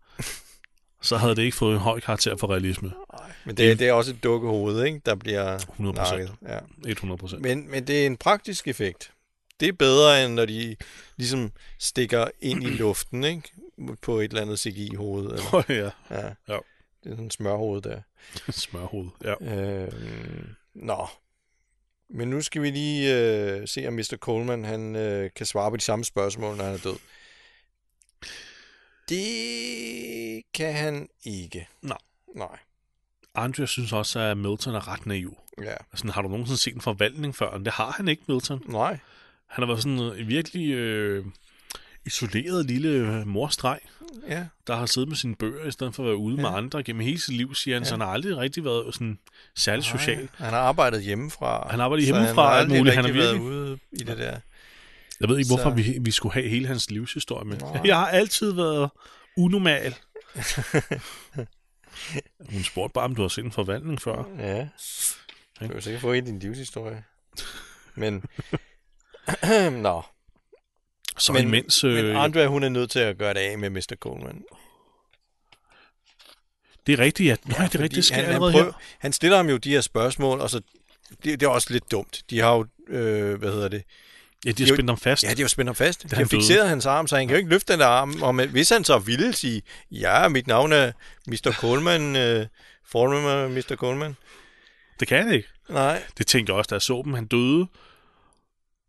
så 1.02 1.18
havde 1.18 1.36
det 1.36 1.42
ikke 1.42 1.58
fået 1.58 1.74
en 1.74 1.80
høj 1.80 2.00
karakter 2.00 2.38
for 2.38 2.52
realisme. 2.52 2.92
nej, 3.20 3.32
men 3.46 3.58
det, 3.58 3.72
er- 3.72 3.76
det 3.76 3.88
er 3.88 3.94
også 3.94 4.12
et 4.12 4.24
dukkehoved, 4.24 4.84
ikke? 4.84 5.02
der 5.06 5.16
bliver 5.16 5.58
100%. 5.58 5.82
nakket. 5.92 6.32
Ja. 6.48 6.60
100 6.88 7.18
procent. 7.18 7.42
Men, 7.42 7.72
men 7.72 7.88
det 7.88 8.02
er 8.02 8.06
en 8.06 8.18
praktisk 8.18 8.68
effekt. 8.68 9.12
Det 9.60 9.68
er 9.68 9.74
bedre, 9.74 10.26
end 10.26 10.34
når 10.34 10.46
de 10.46 10.76
ligesom 11.18 11.52
stikker 11.80 12.28
ind 12.40 12.64
i 12.64 12.68
luften, 12.68 13.24
ikke? 13.24 13.42
På 14.02 14.20
et 14.20 14.24
eller 14.30 14.42
andet 14.42 14.60
CGI-hoved. 14.60 15.26
Eller, 15.26 15.64
ja, 16.10 16.16
ja. 16.22 16.28
Ja. 16.48 16.58
Det 17.04 17.10
er 17.10 17.10
sådan 17.10 17.24
en 17.24 17.32
smørhoved 17.32 17.82
der. 17.82 18.02
smørhoved. 18.52 19.10
Ja. 19.24 19.34
Øhm, 19.56 20.48
nå. 20.76 21.08
Men 22.10 22.28
nu 22.30 22.42
skal 22.42 22.62
vi 22.62 22.70
lige 22.70 23.16
øh, 23.20 23.68
se, 23.68 23.88
om 23.88 23.94
Mr. 23.94 24.18
Coleman 24.20 24.66
han, 24.66 24.96
øh, 24.96 25.30
kan 25.36 25.46
svare 25.46 25.70
på 25.72 25.78
de 25.78 25.82
samme 25.82 26.06
spørgsmål, 26.06 26.58
når 26.58 26.64
han 26.64 26.74
er 26.74 26.78
død. 26.78 26.96
Det 29.12 30.42
kan 30.54 30.74
han 30.74 31.08
ikke. 31.26 31.68
Nej. 31.82 31.98
Nej. 32.36 32.58
Andre 33.36 33.68
synes 33.68 33.94
også, 33.94 34.20
at 34.20 34.38
Milton 34.38 34.76
er 34.76 34.88
ret 34.88 35.06
naiv. 35.06 35.38
Ja. 35.64 35.74
Sådan, 35.96 36.12
har 36.12 36.22
du 36.22 36.28
nogensinde 36.28 36.58
set 36.62 36.76
en 36.76 36.82
forvandling 36.82 37.36
før? 37.36 37.58
Det 37.58 37.74
har 37.74 37.92
han 37.92 38.08
ikke, 38.08 38.24
Milton. 38.28 38.62
Nej. 38.68 39.00
Han 39.48 39.62
har 39.62 39.66
været 39.66 39.82
sådan 39.82 40.00
en 40.00 40.28
virkelig 40.28 40.72
øh, 40.74 41.26
isoleret 42.06 42.66
lille 42.66 42.90
øh, 42.90 43.28
morstreg, 43.28 43.80
Ja. 44.28 44.46
der 44.68 44.76
har 44.76 44.86
siddet 44.86 45.10
med 45.10 45.18
sine 45.18 45.36
bøger, 45.36 45.66
i 45.68 45.72
stedet 45.72 45.96
for 45.96 46.04
at 46.04 46.08
være 46.08 46.16
ude 46.18 46.36
ja. 46.36 46.42
med 46.42 46.50
andre 46.58 46.84
gennem 46.84 47.02
hele 47.02 47.20
sit 47.20 47.36
liv, 47.36 47.56
siger 47.56 47.76
han. 47.76 47.84
Ja. 47.84 47.88
Så 47.88 47.94
han 47.94 48.02
har 48.02 48.08
aldrig 48.08 48.38
rigtig 48.38 48.66
været 48.66 48.94
sådan 48.94 49.20
særlig 49.56 49.84
social. 49.86 50.18
Nej, 50.18 50.28
Han 50.38 50.50
har 50.50 50.60
arbejdet 50.60 51.04
hjemmefra. 51.04 51.68
Han 51.72 51.80
arbejder 51.82 52.04
så 52.06 52.14
hjemmefra 52.14 52.44
han 52.44 52.54
har 52.54 52.60
alt 52.60 52.70
muligt. 52.70 52.96
Han 52.96 53.06
er 53.06 53.12
været 53.14 53.34
virkelig- 53.34 53.42
ude 53.52 53.80
i 53.92 53.98
det 54.04 54.18
der. 54.18 54.40
Jeg 55.22 55.30
ved 55.30 55.38
ikke, 55.38 55.50
hvorfor 55.50 55.70
Så- 55.70 55.76
vi, 55.76 55.98
vi 56.02 56.12
skulle 56.12 56.34
have 56.34 56.50
hele 56.50 56.68
hans 56.68 56.90
livshistorie 56.92 57.46
med. 57.48 57.58
Nej. 57.58 57.82
Jeg 57.86 57.96
har 57.98 58.08
altid 58.08 58.52
været 58.52 58.90
unormal. 59.38 59.96
Hun 62.52 62.64
spurgte 62.64 62.94
bare, 62.94 63.06
om 63.06 63.16
du 63.16 63.22
har 63.22 63.30
set 63.30 63.46
en 63.46 63.52
forvandling 63.52 64.02
før. 64.02 64.24
Ja. 64.40 64.60
Du 65.60 65.68
kan 65.68 65.72
jo 65.76 65.82
sikkert 65.82 66.02
få 66.02 66.14
i 66.14 66.22
din 66.22 66.40
livshistorie. 66.40 67.04
Men, 67.96 68.24
nå. 69.82 70.02
Så 71.18 71.34
Men, 71.34 71.48
imens... 71.48 71.84
men 71.84 72.06
Øh, 72.06 72.24
Andrea, 72.24 72.46
hun 72.48 72.64
er 72.64 72.70
nødt 72.70 72.92
til 72.92 73.00
at 73.00 73.18
gøre 73.18 73.34
det 73.34 73.40
af 73.40 73.58
med 73.58 73.70
Mr. 73.70 73.96
Coleman. 74.00 74.44
det 76.88 76.94
er 76.94 77.00
rigtigt, 77.00 77.28
ja. 77.30 77.36
Nej, 77.46 77.68
det 77.68 77.76
er 77.76 77.80
rigtigt, 77.80 77.96
det 77.96 78.06
sker 78.06 78.16
han, 78.16 78.26
han, 78.26 78.38
prøver, 78.40 78.52
her. 78.64 78.72
han 79.00 79.14
stiller 79.14 79.38
ham 79.38 79.50
jo 79.50 79.58
de 79.58 79.70
her 79.70 79.82
spørgsmål, 79.82 80.42
og 80.42 80.50
så 80.50 80.62
det, 81.24 81.40
det 81.40 81.44
er 81.44 81.48
også 81.50 81.68
lidt 81.74 81.92
dumt. 81.92 82.24
De 82.30 82.40
har 82.40 82.54
jo, 82.54 82.66
øh, 82.88 83.40
hvad 83.40 83.52
hedder 83.52 83.68
det? 83.68 83.84
Ja, 84.46 84.52
de 84.52 84.64
har 84.66 84.74
spændt 84.76 84.90
ham 84.90 84.98
fast. 84.98 85.24
Ja, 85.24 85.34
de 85.34 85.42
har 85.42 85.48
spændt 85.48 85.68
ham 85.70 85.76
fast. 85.76 86.04
De 86.04 86.08
han 86.10 86.18
har 86.18 86.26
døde. 86.30 86.42
fixeret 86.42 86.70
hans 86.70 86.86
arm, 86.86 87.08
så 87.08 87.18
han 87.18 87.28
kan 87.28 87.36
jo 87.36 87.38
ikke 87.38 87.50
løfte 87.50 87.74
den 87.74 87.82
arm. 87.82 88.22
Og 88.22 88.36
men, 88.36 88.50
hvis 88.50 88.70
han 88.70 88.84
så 88.84 89.00
ville 89.00 89.34
sige, 89.34 89.62
ja, 89.92 90.28
mit 90.28 90.48
navn 90.48 90.72
er 90.74 90.92
Mr. 91.28 91.52
Coleman, 91.60 92.16
øh, 92.26 92.46
fornummer 92.86 93.48
Mr. 93.48 93.76
Coleman. 93.76 94.16
Det 95.00 95.08
kan 95.08 95.24
han 95.24 95.34
ikke. 95.34 95.48
Nej, 95.70 96.04
Det 96.18 96.28
tænkte 96.28 96.52
jeg 96.52 96.58
også, 96.58 96.68
da 96.70 96.76
jeg 96.76 96.82
så 96.82 97.02
dem. 97.06 97.14
Han 97.14 97.26
døde. 97.28 97.68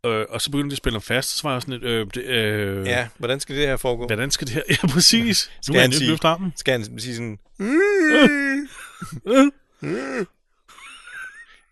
Øh, 0.05 0.25
og 0.29 0.41
så 0.41 0.51
begyndte 0.51 0.69
de 0.69 0.73
at 0.73 0.77
spænde 0.77 0.95
ham 0.95 1.01
fast. 1.01 1.29
Så 1.37 1.43
var 1.43 1.51
jeg 1.53 1.61
sådan 1.61 1.73
lidt... 1.73 1.83
Øh, 1.83 2.07
det, 2.13 2.23
øh, 2.23 2.85
ja, 2.87 3.07
hvordan 3.17 3.39
skal 3.39 3.55
det 3.55 3.67
her 3.67 3.77
foregå? 3.77 4.07
Hvordan 4.07 4.31
skal 4.31 4.47
det 4.47 4.55
her? 4.55 4.61
Ja, 4.83 4.87
præcis. 4.87 5.51
Nu 5.57 5.61
Skal 5.61 5.73
kan 5.73 5.81
han 5.81 5.91
han 5.91 6.01
løfte 6.01 6.27
armen. 6.27 6.53
Skal 6.55 6.71
han 6.71 6.99
sige 6.99 7.15
sådan... 7.15 7.39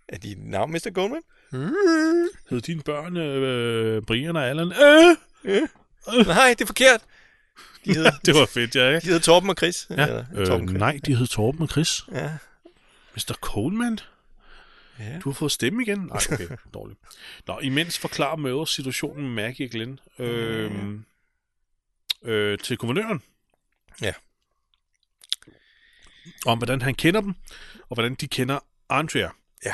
Er 0.10 0.18
dit 0.18 0.38
navn 0.46 0.72
Mr. 0.72 0.92
Coleman? 0.94 1.22
Hed 2.50 2.62
dine 2.62 2.82
børn 2.82 3.18
øh, 3.18 4.02
Brian 4.02 4.36
og 4.36 4.48
Allan? 4.48 4.72
Øh! 4.72 5.62
Nej, 6.28 6.50
det 6.50 6.62
er 6.62 6.66
forkert. 6.66 7.02
De 7.86 7.94
hedder, 7.94 8.12
Det 8.26 8.36
var 8.36 8.46
fedt, 8.46 8.76
ja, 8.76 8.90
de 8.90 8.96
ikke? 8.96 9.08
hedder 9.08 9.20
Torben 9.20 9.50
og 9.50 9.56
Chris. 9.58 9.88
Ja. 9.90 10.06
Eller, 10.08 10.26
Øh, 10.36 10.48
Torben 10.48 10.68
Chris. 10.68 10.80
nej, 10.80 11.00
de 11.06 11.16
hed 11.16 11.28
Torben 11.28 11.62
og 11.62 11.68
Chris. 11.68 12.02
Ja. 12.12 12.38
Mr. 13.16 13.34
Coleman? 13.42 14.00
Ja. 15.00 15.20
Du 15.20 15.30
har 15.30 15.34
fået 15.34 15.52
stemme 15.52 15.84
igen? 15.84 16.00
Nej, 16.00 16.18
okay, 16.32 16.48
dårligt. 16.74 17.00
Nå, 17.48 17.60
imens 17.60 17.98
forklarer 18.00 18.36
Møder 18.36 18.66
situationen 18.66 19.24
med 19.24 19.44
Maggie 19.44 19.68
og 19.68 19.72
Glenn 19.72 20.00
øh, 20.20 20.72
øh, 22.24 22.58
til 22.60 22.78
guvernøren. 22.78 23.22
Ja. 24.02 24.14
Om 26.46 26.58
hvordan 26.58 26.82
han 26.82 26.96
kender 26.96 27.22
dem, 27.22 27.34
og 27.90 27.94
hvordan 27.96 28.16
de 28.16 28.28
kender 28.28 28.60
Andrea. 28.90 29.30
Ja. 29.66 29.74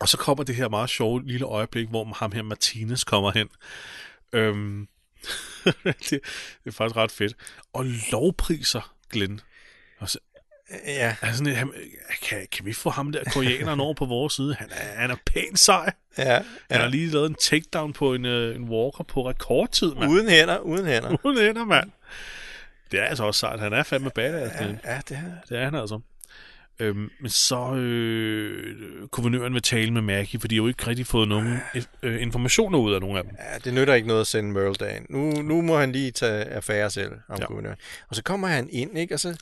Og 0.00 0.08
så 0.08 0.16
kommer 0.16 0.44
det 0.44 0.54
her 0.56 0.68
meget 0.68 0.90
sjove 0.90 1.22
lille 1.24 1.46
øjeblik, 1.46 1.88
hvor 1.88 2.04
ham 2.16 2.32
her 2.32 2.42
Martinez 2.42 3.04
kommer 3.04 3.30
hen. 3.30 3.48
Øhm, 4.32 4.88
det, 5.84 6.10
det 6.10 6.20
er 6.66 6.70
faktisk 6.72 6.96
ret 6.96 7.10
fedt. 7.12 7.34
Og 7.72 7.84
lovpriser 8.12 8.94
Glenn. 9.10 9.40
Og 9.98 10.10
så, 10.10 10.18
Ja, 10.86 11.16
er 11.22 11.32
sådan, 11.32 11.46
lidt, 11.46 11.56
han, 11.56 11.72
kan, 12.22 12.46
kan 12.52 12.66
vi 12.66 12.72
få 12.72 12.90
ham 12.90 13.12
der 13.12 13.24
koreaneren 13.32 13.80
over 13.80 13.94
på 13.94 14.04
vores 14.04 14.32
side? 14.32 14.54
Han 14.54 14.68
er, 14.70 15.00
han 15.00 15.10
er 15.10 15.16
pænt 15.26 15.58
sej. 15.58 15.92
ja, 16.18 16.24
Han 16.34 16.44
har 16.70 16.80
ja. 16.80 16.88
lige 16.88 17.06
lavet 17.10 17.26
en 17.26 17.34
takedown 17.34 17.92
på 17.92 18.14
en, 18.14 18.24
øh, 18.24 18.56
en 18.56 18.64
walker 18.64 19.04
på 19.04 19.28
rekordtid, 19.28 19.94
mand. 19.94 20.10
Uden 20.10 20.28
hænder, 20.28 20.58
uden 20.58 20.86
hænder. 20.86 21.16
Uden 21.24 21.48
ender, 21.48 21.64
mand. 21.64 21.90
Det 22.90 23.00
er 23.00 23.04
altså 23.04 23.24
også 23.24 23.38
sejt. 23.38 23.60
Han 23.60 23.72
er 23.72 23.82
fandme 23.82 24.10
badass. 24.10 24.54
Ja, 24.60 24.64
Ja. 24.64 24.94
ja, 24.94 25.00
det 25.08 25.16
er 25.16 25.22
Det 25.48 25.58
er 25.58 25.64
han 25.64 25.74
altså. 25.74 26.00
Øhm, 26.80 27.10
men 27.20 27.30
så 27.30 27.74
øh, 27.74 29.08
guvernøren 29.08 29.54
vil 29.54 29.62
tale 29.62 29.90
med 29.90 30.02
Maggie, 30.02 30.40
for 30.40 30.48
de 30.48 30.54
har 30.54 30.62
jo 30.62 30.68
ikke 30.68 30.86
rigtig 30.86 31.06
fået 31.06 31.28
nogen 31.28 31.58
øh, 32.02 32.22
informationer 32.22 32.78
ud 32.78 32.92
af 32.94 33.00
nogen 33.00 33.16
af 33.16 33.24
dem. 33.24 33.32
Ja, 33.52 33.58
det 33.58 33.74
nytter 33.74 33.94
ikke 33.94 34.08
noget 34.08 34.20
at 34.20 34.26
sende 34.26 34.50
Merle 34.52 34.74
derind. 34.74 35.06
Nu, 35.10 35.42
nu 35.42 35.62
må 35.62 35.78
han 35.78 35.92
lige 35.92 36.10
tage 36.10 36.44
affære 36.44 36.90
selv, 36.90 37.12
om 37.12 37.18
Ja. 37.28 37.36
ja. 37.40 37.46
guvernøren. 37.46 37.76
Og 38.08 38.16
så 38.16 38.22
kommer 38.22 38.48
han 38.48 38.68
ind, 38.72 38.98
ikke? 38.98 39.14
Og 39.14 39.20
så 39.20 39.36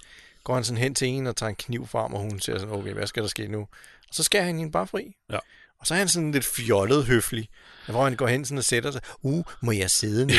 går 0.44 0.54
han 0.54 0.64
sådan 0.64 0.78
hen 0.82 0.94
til 0.94 1.08
en 1.08 1.26
og 1.26 1.36
tager 1.36 1.50
en 1.50 1.56
kniv 1.56 1.86
frem, 1.86 2.14
og 2.14 2.20
hun 2.20 2.40
siger 2.40 2.58
sådan, 2.58 2.74
okay, 2.74 2.92
hvad 2.92 3.06
skal 3.06 3.22
der 3.22 3.28
ske 3.28 3.48
nu? 3.48 3.60
Og 4.08 4.14
så 4.14 4.22
skærer 4.22 4.44
han 4.44 4.56
hende 4.58 4.72
bare 4.72 4.86
fri. 4.86 5.14
Ja. 5.32 5.38
Og 5.80 5.86
så 5.86 5.94
er 5.94 5.98
han 5.98 6.08
sådan 6.08 6.32
lidt 6.32 6.44
fjollet 6.44 7.04
høflig, 7.04 7.48
hvor 7.88 8.04
han 8.04 8.16
går 8.16 8.26
hen 8.26 8.44
sådan 8.44 8.58
og 8.58 8.64
sætter 8.64 8.90
sig. 8.90 9.00
Uh, 9.22 9.44
må 9.62 9.72
jeg 9.72 9.90
sidde 9.90 10.26
nu? 10.26 10.32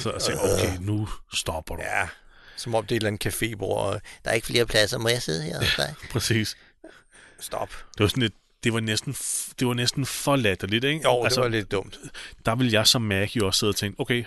Så 0.00 0.12
jeg 0.12 0.22
siger, 0.22 0.38
okay, 0.38 0.76
nu 0.86 1.08
stopper 1.34 1.76
du. 1.76 1.82
ja, 1.82 2.08
som 2.58 2.74
om 2.74 2.86
det 2.86 2.92
er 2.92 2.96
et 2.96 3.00
eller 3.00 3.08
andet 3.08 3.26
cafébord. 3.26 3.62
Og 3.62 4.00
der 4.24 4.30
er 4.30 4.34
ikke 4.34 4.46
flere 4.46 4.66
pladser, 4.66 4.98
må 4.98 5.08
jeg 5.08 5.22
sidde 5.22 5.42
her 5.42 5.58
hos 5.58 5.74
dig? 5.76 5.94
Præcis. 6.12 6.56
Stop. 7.40 7.68
Det 7.68 8.00
var 8.02 8.08
sådan 8.08 8.22
lidt, 8.22 8.34
det 8.64 8.72
var 8.72 8.80
næsten, 8.80 9.12
det 9.58 9.66
var 9.66 9.74
næsten 9.74 10.06
for 10.06 10.36
latterligt, 10.36 10.84
ikke? 10.84 11.00
Jo, 11.04 11.24
altså, 11.24 11.40
det 11.40 11.44
var 11.44 11.56
lidt 11.56 11.72
dumt. 11.72 11.98
Der 12.46 12.54
vil 12.54 12.70
jeg 12.70 12.86
som 12.86 13.02
Maggie 13.02 13.44
også 13.44 13.58
sidde 13.58 13.70
og 13.70 13.76
tænke, 13.76 14.00
okay, 14.00 14.24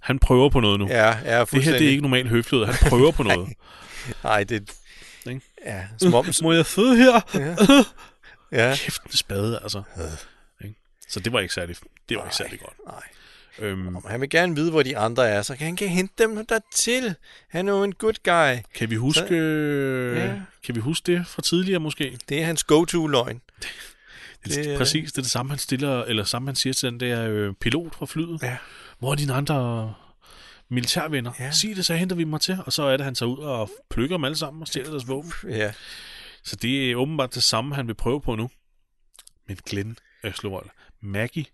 han 0.00 0.18
prøver 0.18 0.48
på 0.48 0.60
noget 0.60 0.78
nu. 0.78 0.88
Ja, 0.88 1.18
ja, 1.24 1.44
det 1.44 1.62
her, 1.64 1.72
det 1.72 1.86
er 1.86 1.90
ikke 1.90 2.02
normalt 2.02 2.28
høflighed. 2.28 2.66
Han 2.66 2.90
prøver 2.90 3.12
på 3.12 3.22
noget. 3.22 3.48
Nej, 4.24 4.44
det... 4.44 4.70
Ikke? 5.26 5.40
Ja, 5.66 5.86
som 5.98 6.14
om... 6.14 6.26
Må 6.42 6.52
jeg 6.52 6.66
sidde 6.66 6.96
her? 6.96 7.20
ja. 7.34 7.56
ja. 8.68 8.76
Kæft 8.76 9.02
en 9.04 9.16
spade, 9.16 9.60
altså. 9.62 9.82
Ikke? 10.64 10.74
Så 11.08 11.20
det 11.20 11.32
var 11.32 11.40
ikke 11.40 11.54
særlig, 11.54 11.76
det 12.08 12.16
var 12.16 12.22
Nej. 12.22 12.26
ikke 12.26 12.36
særlig 12.36 12.60
godt. 12.60 12.74
Nej. 12.86 13.02
Øhm, 13.58 13.96
han 14.06 14.20
vil 14.20 14.30
gerne 14.30 14.54
vide, 14.54 14.70
hvor 14.70 14.82
de 14.82 14.98
andre 14.98 15.28
er, 15.28 15.42
så 15.42 15.54
han 15.54 15.76
kan 15.76 15.88
hente 15.88 16.14
dem 16.22 16.46
der 16.46 16.58
til. 16.74 17.14
Han 17.48 17.68
er 17.68 17.72
jo 17.72 17.82
en 17.84 17.94
good 17.94 18.14
guy. 18.24 18.62
kan 18.74 18.90
vi 18.90 18.94
huske, 18.94 19.28
Så- 19.28 19.34
øh, 19.34 20.16
Ja. 20.16 20.40
kan 20.64 20.74
vi 20.74 20.80
huske 20.80 21.12
det 21.12 21.26
fra 21.26 21.42
tidligere 21.42 21.80
måske? 21.80 22.18
Det 22.28 22.40
er 22.40 22.44
hans 22.46 22.64
go-to-løgn. 22.64 23.40
Det, 23.58 23.68
Det 24.44 24.64
det 24.64 24.72
er- 24.72 24.78
præcis, 24.78 25.12
det 25.12 25.18
er 25.18 25.22
det 25.22 25.30
samme, 25.30 25.50
han 25.52 25.58
stiller, 25.58 26.02
eller 26.04 26.24
samme 26.24 26.48
han 26.48 26.56
siger 26.56 26.72
til 26.74 26.90
den 26.90 27.00
der 27.00 27.28
øh, 27.28 27.54
pilot 27.60 27.94
fra 27.94 28.06
flyet. 28.06 28.38
Ja. 28.42 28.56
Hvor 28.98 29.10
er 29.12 29.14
dine 29.16 29.32
andre 29.34 29.94
militærvenner? 30.70 31.32
Ja. 31.38 31.50
Sig 31.50 31.76
det, 31.76 31.86
så 31.86 31.94
henter 31.94 32.16
vi 32.16 32.24
mig 32.24 32.40
til. 32.40 32.58
Og 32.66 32.72
så 32.72 32.82
er 32.82 32.96
det, 32.96 33.04
han 33.04 33.14
tager 33.14 33.30
ud 33.30 33.38
og 33.38 33.70
plukker 33.90 34.16
dem 34.16 34.24
alle 34.24 34.36
sammen 34.36 34.62
og 34.62 34.68
stjæler 34.68 34.90
deres 34.90 35.08
våben. 35.08 35.32
Ja. 35.48 35.72
Så 36.44 36.56
det 36.56 36.90
er 36.90 36.96
åbenbart 36.96 37.34
det 37.34 37.42
samme, 37.42 37.74
han 37.74 37.86
vil 37.86 37.94
prøve 37.94 38.20
på 38.20 38.34
nu. 38.34 38.50
Men 39.48 39.58
Glenn 39.66 39.96
Øslevold, 40.24 40.66
Maggie, 41.00 41.44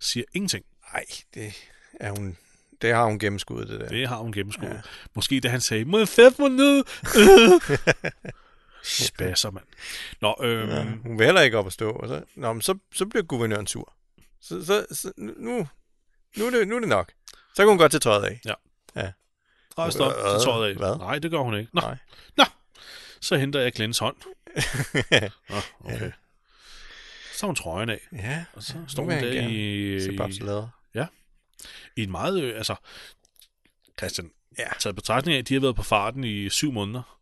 siger 0.00 0.24
ingenting. 0.34 0.64
Nej, 0.96 1.04
det 1.34 1.54
er 2.00 2.10
hun... 2.10 2.36
Det 2.82 2.92
har 2.94 3.04
hun 3.04 3.18
gennemskuddet, 3.18 3.68
det 3.68 3.80
der. 3.80 3.88
Det 3.88 4.08
har 4.08 4.16
hun 4.16 4.32
gennemskuet. 4.32 4.68
Ja. 4.68 4.74
Ja. 4.74 4.80
Måske 5.14 5.40
da 5.40 5.48
han 5.48 5.60
sagde, 5.60 5.84
må 5.84 5.98
jeg 5.98 6.08
sætte 6.08 6.42
mig 6.42 6.50
ned? 6.50 6.84
Spasser, 8.84 9.50
mand. 9.50 9.64
Nå, 10.20 10.34
øhm, 10.42 10.68
Ja, 10.70 10.76
ja. 10.76 10.84
hun 10.84 11.18
vil 11.18 11.24
heller 11.26 11.40
ikke 11.40 11.58
op 11.58 11.66
at 11.66 11.72
stå. 11.72 11.90
Og 11.92 12.08
så, 12.08 12.22
nå, 12.34 12.52
men 12.52 12.62
så, 12.62 12.78
så 12.94 13.06
bliver 13.06 13.22
guvernøren 13.22 13.66
sur. 13.66 13.92
Så, 14.40 14.64
så, 14.66 14.86
så 14.90 15.12
nu, 15.16 15.68
nu, 16.36 16.46
er 16.46 16.50
det, 16.50 16.68
nu 16.68 16.76
er 16.76 16.80
det 16.80 16.88
nok. 16.88 17.12
Så 17.54 17.62
kan 17.62 17.68
hun 17.68 17.78
godt 17.78 17.92
tage 17.92 18.00
tøjet 18.00 18.24
af. 18.24 18.40
rejst 19.78 20.00
op 20.00 20.12
Øh, 20.12 20.40
til 20.40 20.44
tøjet 20.46 20.70
af. 20.70 20.76
hvad? 20.76 20.96
Nej, 20.98 21.18
det 21.18 21.30
gør 21.30 21.38
hun 21.38 21.58
ikke. 21.58 21.70
Nå, 21.74 21.80
Nej. 21.80 21.96
Nå. 22.36 22.44
så 23.20 23.36
henter 23.36 23.60
jeg 23.60 23.72
Glens 23.72 23.98
hånd. 23.98 24.16
Nå, 25.50 25.56
okay. 25.84 26.10
Så 27.32 27.40
tager 27.40 27.46
hun 27.46 27.54
trøjen 27.54 27.90
af, 27.90 28.00
ja, 28.12 28.44
og 28.52 28.62
så 28.62 28.74
står 28.88 29.02
hun 29.02 29.12
der 29.12 29.48
i, 29.48 30.00
se 30.00 30.16
babselader. 30.16 30.68
I 31.96 32.02
en 32.02 32.10
meget, 32.10 32.42
øh, 32.42 32.56
altså, 32.56 32.74
Christian, 33.98 34.30
Ja. 34.58 34.64
taget 34.80 34.96
betragtning 34.96 35.34
af, 35.34 35.38
at 35.38 35.48
de 35.48 35.54
har 35.54 35.60
været 35.60 35.76
på 35.76 35.82
farten 35.82 36.24
i 36.24 36.48
syv 36.48 36.72
måneder, 36.72 37.18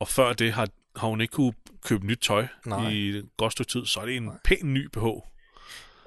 og 0.00 0.08
før 0.08 0.32
det 0.32 0.52
har, 0.52 0.68
har 0.96 1.08
hun 1.08 1.20
ikke 1.20 1.32
kunne 1.32 1.52
købe 1.84 2.06
nyt 2.06 2.18
tøj 2.22 2.46
Nej. 2.66 2.88
i 2.88 3.08
et 3.08 3.28
godt 3.36 3.52
stykke 3.52 3.70
tid, 3.72 3.86
så 3.86 4.00
er 4.00 4.06
det 4.06 4.16
en 4.16 4.30
pæn 4.44 4.74
ny 4.74 4.88
BH, 4.92 4.98
hun 4.98 5.22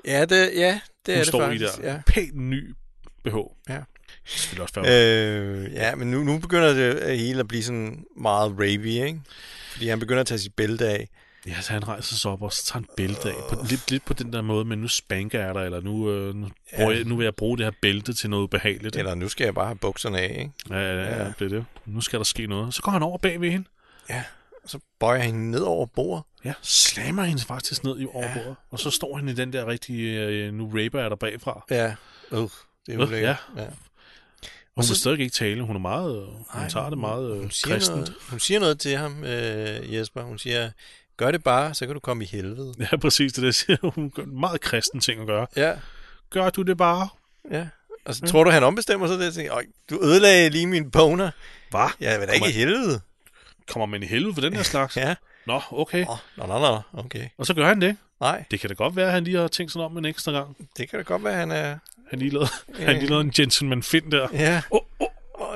Ja, 0.06 0.26
det, 0.26 0.52
ja, 0.56 0.80
det 1.06 1.14
er 1.14 1.18
det 1.18 1.28
står 1.28 1.40
faktisk. 1.42 1.64
i 1.78 1.82
der. 1.82 1.92
Ja. 1.94 2.02
Pæn 2.08 2.50
ny 2.50 2.74
BH. 3.24 3.36
Ja. 3.70 3.82
Det 4.52 4.60
også 4.60 4.74
fair. 4.74 4.84
Øh, 4.88 5.74
ja, 5.74 5.96
men 5.96 6.12
nu, 6.12 6.24
nu 6.24 6.40
begynder 6.40 6.74
det 6.74 7.20
hele 7.20 7.40
at 7.40 7.48
blive 7.48 7.64
sådan 7.64 8.06
meget 8.18 8.52
ravey, 8.52 9.06
ikke? 9.06 9.22
Fordi 9.72 9.88
han 9.88 10.00
begynder 10.00 10.22
at 10.22 10.28
tage 10.28 10.40
sit 10.40 10.54
bælte 10.56 10.88
af. 10.88 11.10
Ja, 11.48 11.62
så 11.62 11.74
han 11.74 11.88
rejser 11.88 12.16
sig 12.16 12.32
op 12.32 12.42
og 12.42 12.54
så 12.54 12.66
tager 12.66 12.80
en 12.82 12.88
bælte 12.98 13.30
af. 13.30 13.36
På, 13.50 13.56
lidt, 13.70 13.92
lidt 13.92 14.06
på 14.06 14.14
den 14.14 14.34
der 14.34 14.42
måde, 14.42 14.66
men 14.66 14.80
nu 14.80 14.88
spanker 14.88 15.46
jeg 15.46 15.56
dig, 15.56 15.66
eller 15.66 15.82
nu, 15.82 16.12
øh, 16.12 16.36
nu, 16.36 16.50
bruger 16.76 16.92
jeg, 16.92 17.04
nu 17.04 17.16
vil 17.16 17.24
jeg 17.24 17.36
bruge 17.36 17.58
det 17.58 17.66
her 17.66 17.72
bælte 17.82 18.14
til 18.14 18.30
noget 18.30 18.50
behageligt. 18.50 18.96
Eller 18.96 19.16
nu 19.16 19.30
skal 19.30 19.46
jeg 19.46 19.54
bare 19.56 19.66
have 19.66 19.78
bukserne 19.78 20.20
af, 20.20 20.36
ikke? 20.40 20.52
Ja, 20.70 20.76
ja, 20.80 20.94
ja, 20.96 21.16
Ja. 21.18 21.24
ja, 21.24 21.32
det 21.40 21.46
er 21.46 21.50
det. 21.50 21.66
Nu 21.86 22.02
skal 22.02 22.20
der 22.20 22.24
ske 22.26 22.48
noget. 22.48 22.74
Så 22.74 22.82
går 22.82 22.92
han 22.92 23.04
over 23.04 23.18
bag 23.18 23.42
ved 23.42 23.52
hende. 23.52 23.68
Ja. 24.10 24.24
Og 24.64 24.70
så 24.70 24.80
bøjer 25.00 25.22
han 25.22 25.34
ned 25.34 25.62
over 25.62 25.86
bordet. 25.86 26.24
Ja, 26.46 26.54
slammer 26.62 27.24
hende 27.24 27.42
faktisk 27.44 27.84
ned 27.84 28.00
i 28.02 28.06
over 28.14 28.26
Ja. 28.28 28.34
bordet. 28.34 28.56
Og 28.72 28.80
så 28.80 28.90
står 28.90 29.16
han 29.18 29.30
i 29.30 29.34
den 29.34 29.54
der 29.54 29.68
rigtige, 29.68 30.20
øh, 30.26 30.54
nu 30.54 30.68
raper 30.68 31.00
jeg 31.02 31.10
der 31.10 31.16
bagfra. 31.16 31.66
Ja. 31.72 31.96
Øh, 32.32 32.38
det 32.40 32.50
er 32.88 32.94
Øh, 33.02 33.08
ulækkert. 33.08 33.38
ja. 33.58 33.66
Hun 34.76 34.84
så- 34.84 34.90
vil 34.94 34.98
stadig 34.98 35.20
ikke 35.20 35.32
tale. 35.34 35.62
Hun 35.64 35.76
er 35.76 35.80
meget, 35.80 36.18
øh, 36.22 36.28
hun 36.28 36.46
Nej, 36.56 36.70
tager 36.70 36.90
det 36.90 36.98
meget 36.98 37.38
hun 37.40 37.52
siger, 37.52 37.74
kristent. 37.74 37.96
noget, 37.98 38.14
hun 38.30 38.40
siger 38.40 38.60
noget 38.60 38.80
til 38.80 38.98
ham, 38.98 39.24
øh, 39.24 39.94
Jesper. 39.94 40.22
Hun 40.22 40.38
siger, 40.40 40.72
gør 41.20 41.32
det 41.32 41.44
bare, 41.44 41.74
så 41.74 41.86
kan 41.86 41.94
du 41.94 42.00
komme 42.00 42.24
i 42.24 42.28
helvede. 42.28 42.74
Ja, 42.92 42.98
præcis 42.98 43.34
det 43.34 43.44
der 43.44 43.52
siger 43.52 43.78
hun. 43.96 44.12
Meget 44.28 44.62
kristen 44.62 45.00
ting 45.00 45.22
at 45.22 45.28
gøre. 45.28 45.48
Ja, 45.56 45.74
Gør 46.30 46.50
du 46.50 46.62
det 46.62 46.78
bare? 46.78 47.08
ja. 47.52 47.68
Og 48.06 48.16
så 48.16 48.22
tror 48.26 48.44
du, 48.44 48.50
han 48.50 48.64
ombestemmer 48.64 49.08
sig 49.08 49.20
det? 49.20 49.34
Tænker, 49.34 49.54
"Øj, 49.54 49.66
du 49.90 50.00
ødelagde 50.04 50.50
lige 50.50 50.68
min 50.68 50.92
boner. 50.92 51.32
Hvad? 51.70 51.88
Jeg 52.00 52.20
vil 52.20 52.28
da 52.28 52.34
ikke 52.34 52.50
i 52.50 52.52
helvede. 52.52 53.02
Kommer 53.68 53.86
man 53.86 54.04
i 54.04 54.06
helvede 54.06 54.34
for 54.34 54.42
den 54.42 54.54
her 54.54 54.64
slags? 54.74 54.98
Ja. 54.98 55.16
Nå, 55.48 55.62
okay. 55.72 56.06
Nå, 56.06 56.16
nå, 56.38 56.46
nå, 56.48 56.60
nå, 56.60 56.82
okay. 56.94 57.28
Og 57.38 57.46
så 57.46 57.54
gør 57.54 57.68
han 57.68 57.82
det. 57.82 57.98
Nej, 58.22 58.44
Det 58.52 58.60
kan 58.60 58.70
da 58.70 58.74
godt 58.74 58.96
være, 58.96 59.06
at 59.08 59.12
han 59.14 59.24
lige 59.24 59.38
har 59.38 59.48
tænkt 59.48 59.72
sig 59.72 59.82
om 59.82 59.98
en 59.98 60.06
ekstra 60.06 60.32
gang. 60.32 60.58
det 60.78 60.90
kan 60.90 61.00
da 61.00 61.04
godt 61.04 61.24
være, 61.24 61.34
han 61.36 61.52
er... 61.52 61.78
Han 62.10 62.20
lige 62.20 62.32
lavede, 62.32 62.50
han 62.80 62.96
lige 62.98 63.08
lavede 63.10 63.24
en 63.26 63.32
gentleman 63.32 63.84
find 63.84 64.12
der. 64.12 64.28
Ja. 64.34 64.62
Oh, 64.72 64.80
oh, 65.00 65.08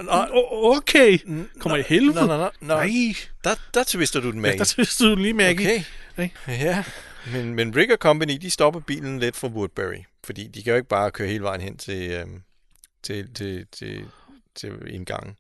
nå, 0.05 0.47
okay. 0.77 1.19
Kommer 1.59 1.77
i 1.77 1.81
helvede. 1.87 2.15
Nå, 2.15 2.25
nå, 2.27 2.37
nå, 2.37 2.49
nå. 2.61 2.67
Nej, 2.75 3.15
Der, 3.43 3.55
der 3.73 3.83
twister 3.83 4.19
du 4.19 4.27
den, 4.31 4.35
ja, 4.35 4.41
Maggie. 4.41 4.59
der 4.59 4.65
tvistede 4.65 5.09
du 5.09 5.15
lige, 5.15 5.33
Maggie. 5.33 5.85
Okay. 6.17 6.29
Ja, 6.47 6.83
men, 7.31 7.53
men 7.55 7.75
Rick 7.75 7.91
og 7.91 7.97
Company, 7.97 8.37
de 8.41 8.49
stopper 8.49 8.79
bilen 8.79 9.19
lidt 9.19 9.35
fra 9.35 9.47
Woodbury. 9.47 10.03
Fordi 10.23 10.47
de 10.47 10.63
kan 10.63 10.71
jo 10.71 10.77
ikke 10.77 10.89
bare 10.89 11.11
køre 11.11 11.27
hele 11.27 11.43
vejen 11.43 11.61
hen 11.61 11.77
til, 11.77 12.11
øhm, 12.11 12.41
til, 13.03 13.33
til, 13.33 13.65
til, 13.71 14.05
til 14.55 14.71
indgangen. 14.87 15.35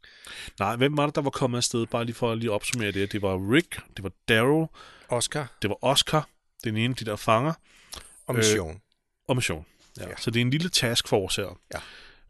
Nej, 0.59 0.75
hvem 0.75 0.97
var 0.97 1.05
det, 1.05 1.15
der 1.15 1.21
var 1.21 1.29
kommet 1.29 1.57
afsted? 1.57 1.85
Bare 1.85 2.05
lige 2.05 2.15
for 2.15 2.31
at 2.31 2.37
lige 2.37 2.51
opsummere 2.51 2.91
det. 2.91 3.11
Det 3.11 3.21
var 3.21 3.51
Rick, 3.53 3.79
det 3.97 4.03
var 4.03 4.11
Daryl, 4.29 4.67
Oscar 5.09 5.47
det 5.61 5.69
var 5.69 5.77
Oscar, 5.83 6.27
den 6.63 6.77
ene 6.77 6.91
af 6.91 6.95
de 6.95 7.05
der 7.05 7.15
fanger, 7.15 7.53
og 8.27 8.33
Øh, 8.35 8.37
Mission. 8.37 8.81
og 9.27 9.35
Mission. 9.35 9.65
Ja. 9.99 10.03
Ja. 10.09 10.13
Så 10.17 10.31
det 10.31 10.39
er 10.39 10.41
en 10.41 10.49
lille 10.49 10.69
taskforce 10.69 11.41
her. 11.41 11.59
Ja. 11.73 11.79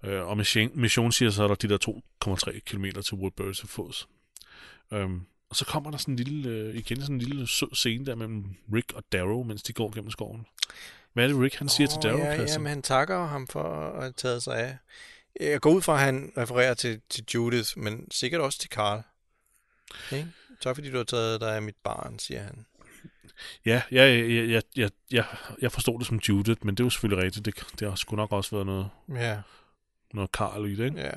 Øh, 0.03 0.27
og 0.27 0.37
Mission, 0.37 0.71
Mission 0.73 1.11
siger 1.11 1.31
så, 1.31 1.43
at 1.43 1.47
der 1.47 1.53
er 1.53 1.55
de 1.55 1.69
der 1.69 2.53
2,3 2.53 2.59
km 2.59 2.85
til 3.01 3.13
Woodbury 3.13 3.53
til 3.53 3.67
fods. 3.67 4.07
Øhm, 4.91 5.21
og 5.49 5.55
så 5.55 5.65
kommer 5.65 5.91
der 5.91 5.97
sådan 5.97 6.13
en 6.13 6.19
lille, 6.19 6.49
øh, 6.49 6.75
igen 6.75 7.01
sådan 7.01 7.15
en 7.15 7.21
lille 7.21 7.47
sød 7.47 7.75
scene 7.75 8.05
der 8.05 8.15
mellem 8.15 8.45
Rick 8.73 8.93
og 8.93 9.03
Darrow, 9.11 9.43
mens 9.43 9.63
de 9.63 9.73
går 9.73 9.91
gennem 9.93 10.11
skoven. 10.11 10.45
Hvad 11.13 11.23
er 11.23 11.27
det, 11.27 11.41
Rick 11.41 11.55
han 11.55 11.69
siger 11.69 11.87
til 11.87 11.99
Darrow, 12.03 12.19
ja, 12.19 12.29
ja, 12.29 12.35
Christian? 12.35 12.61
men 12.61 12.69
han 12.69 12.81
takker 12.81 13.25
ham 13.25 13.47
for 13.47 13.63
at 13.63 14.01
have 14.01 14.13
taget 14.17 14.43
sig 14.43 14.57
af. 14.57 14.77
Jeg 15.39 15.61
går 15.61 15.71
ud 15.71 15.81
fra, 15.81 15.93
at 15.93 15.99
han 15.99 16.31
refererer 16.37 16.73
til, 16.73 17.01
til 17.09 17.25
Judith, 17.33 17.69
men 17.77 18.11
sikkert 18.11 18.41
også 18.41 18.59
til 18.59 18.69
Carl. 18.69 19.03
Okay? 20.07 20.25
Tak 20.61 20.75
fordi 20.75 20.91
du 20.91 20.97
har 20.97 21.03
taget 21.03 21.41
dig 21.41 21.55
af 21.55 21.61
mit 21.61 21.75
barn, 21.83 22.19
siger 22.19 22.43
han. 22.43 22.65
Ja, 23.65 23.81
ja, 23.91 24.05
ja, 24.05 24.43
ja, 24.43 24.61
ja, 24.77 24.89
ja, 25.11 25.23
jeg 25.61 25.71
forstod 25.71 25.99
det 25.99 26.07
som 26.07 26.17
Judith, 26.17 26.65
men 26.65 26.75
det 26.75 26.83
er 26.83 26.85
jo 26.85 26.89
selvfølgelig 26.89 27.25
rigtigt. 27.25 27.45
Det, 27.45 27.79
det 27.79 27.89
har 27.89 27.95
sgu 27.95 28.15
nok 28.15 28.31
også 28.31 28.55
været 28.55 28.65
noget, 28.65 28.89
Ja, 29.09 29.41
noget 30.13 30.32
Karl 30.32 30.65
i 30.65 30.76
det, 30.76 30.86
ikke? 30.86 30.99
ja, 31.02 31.12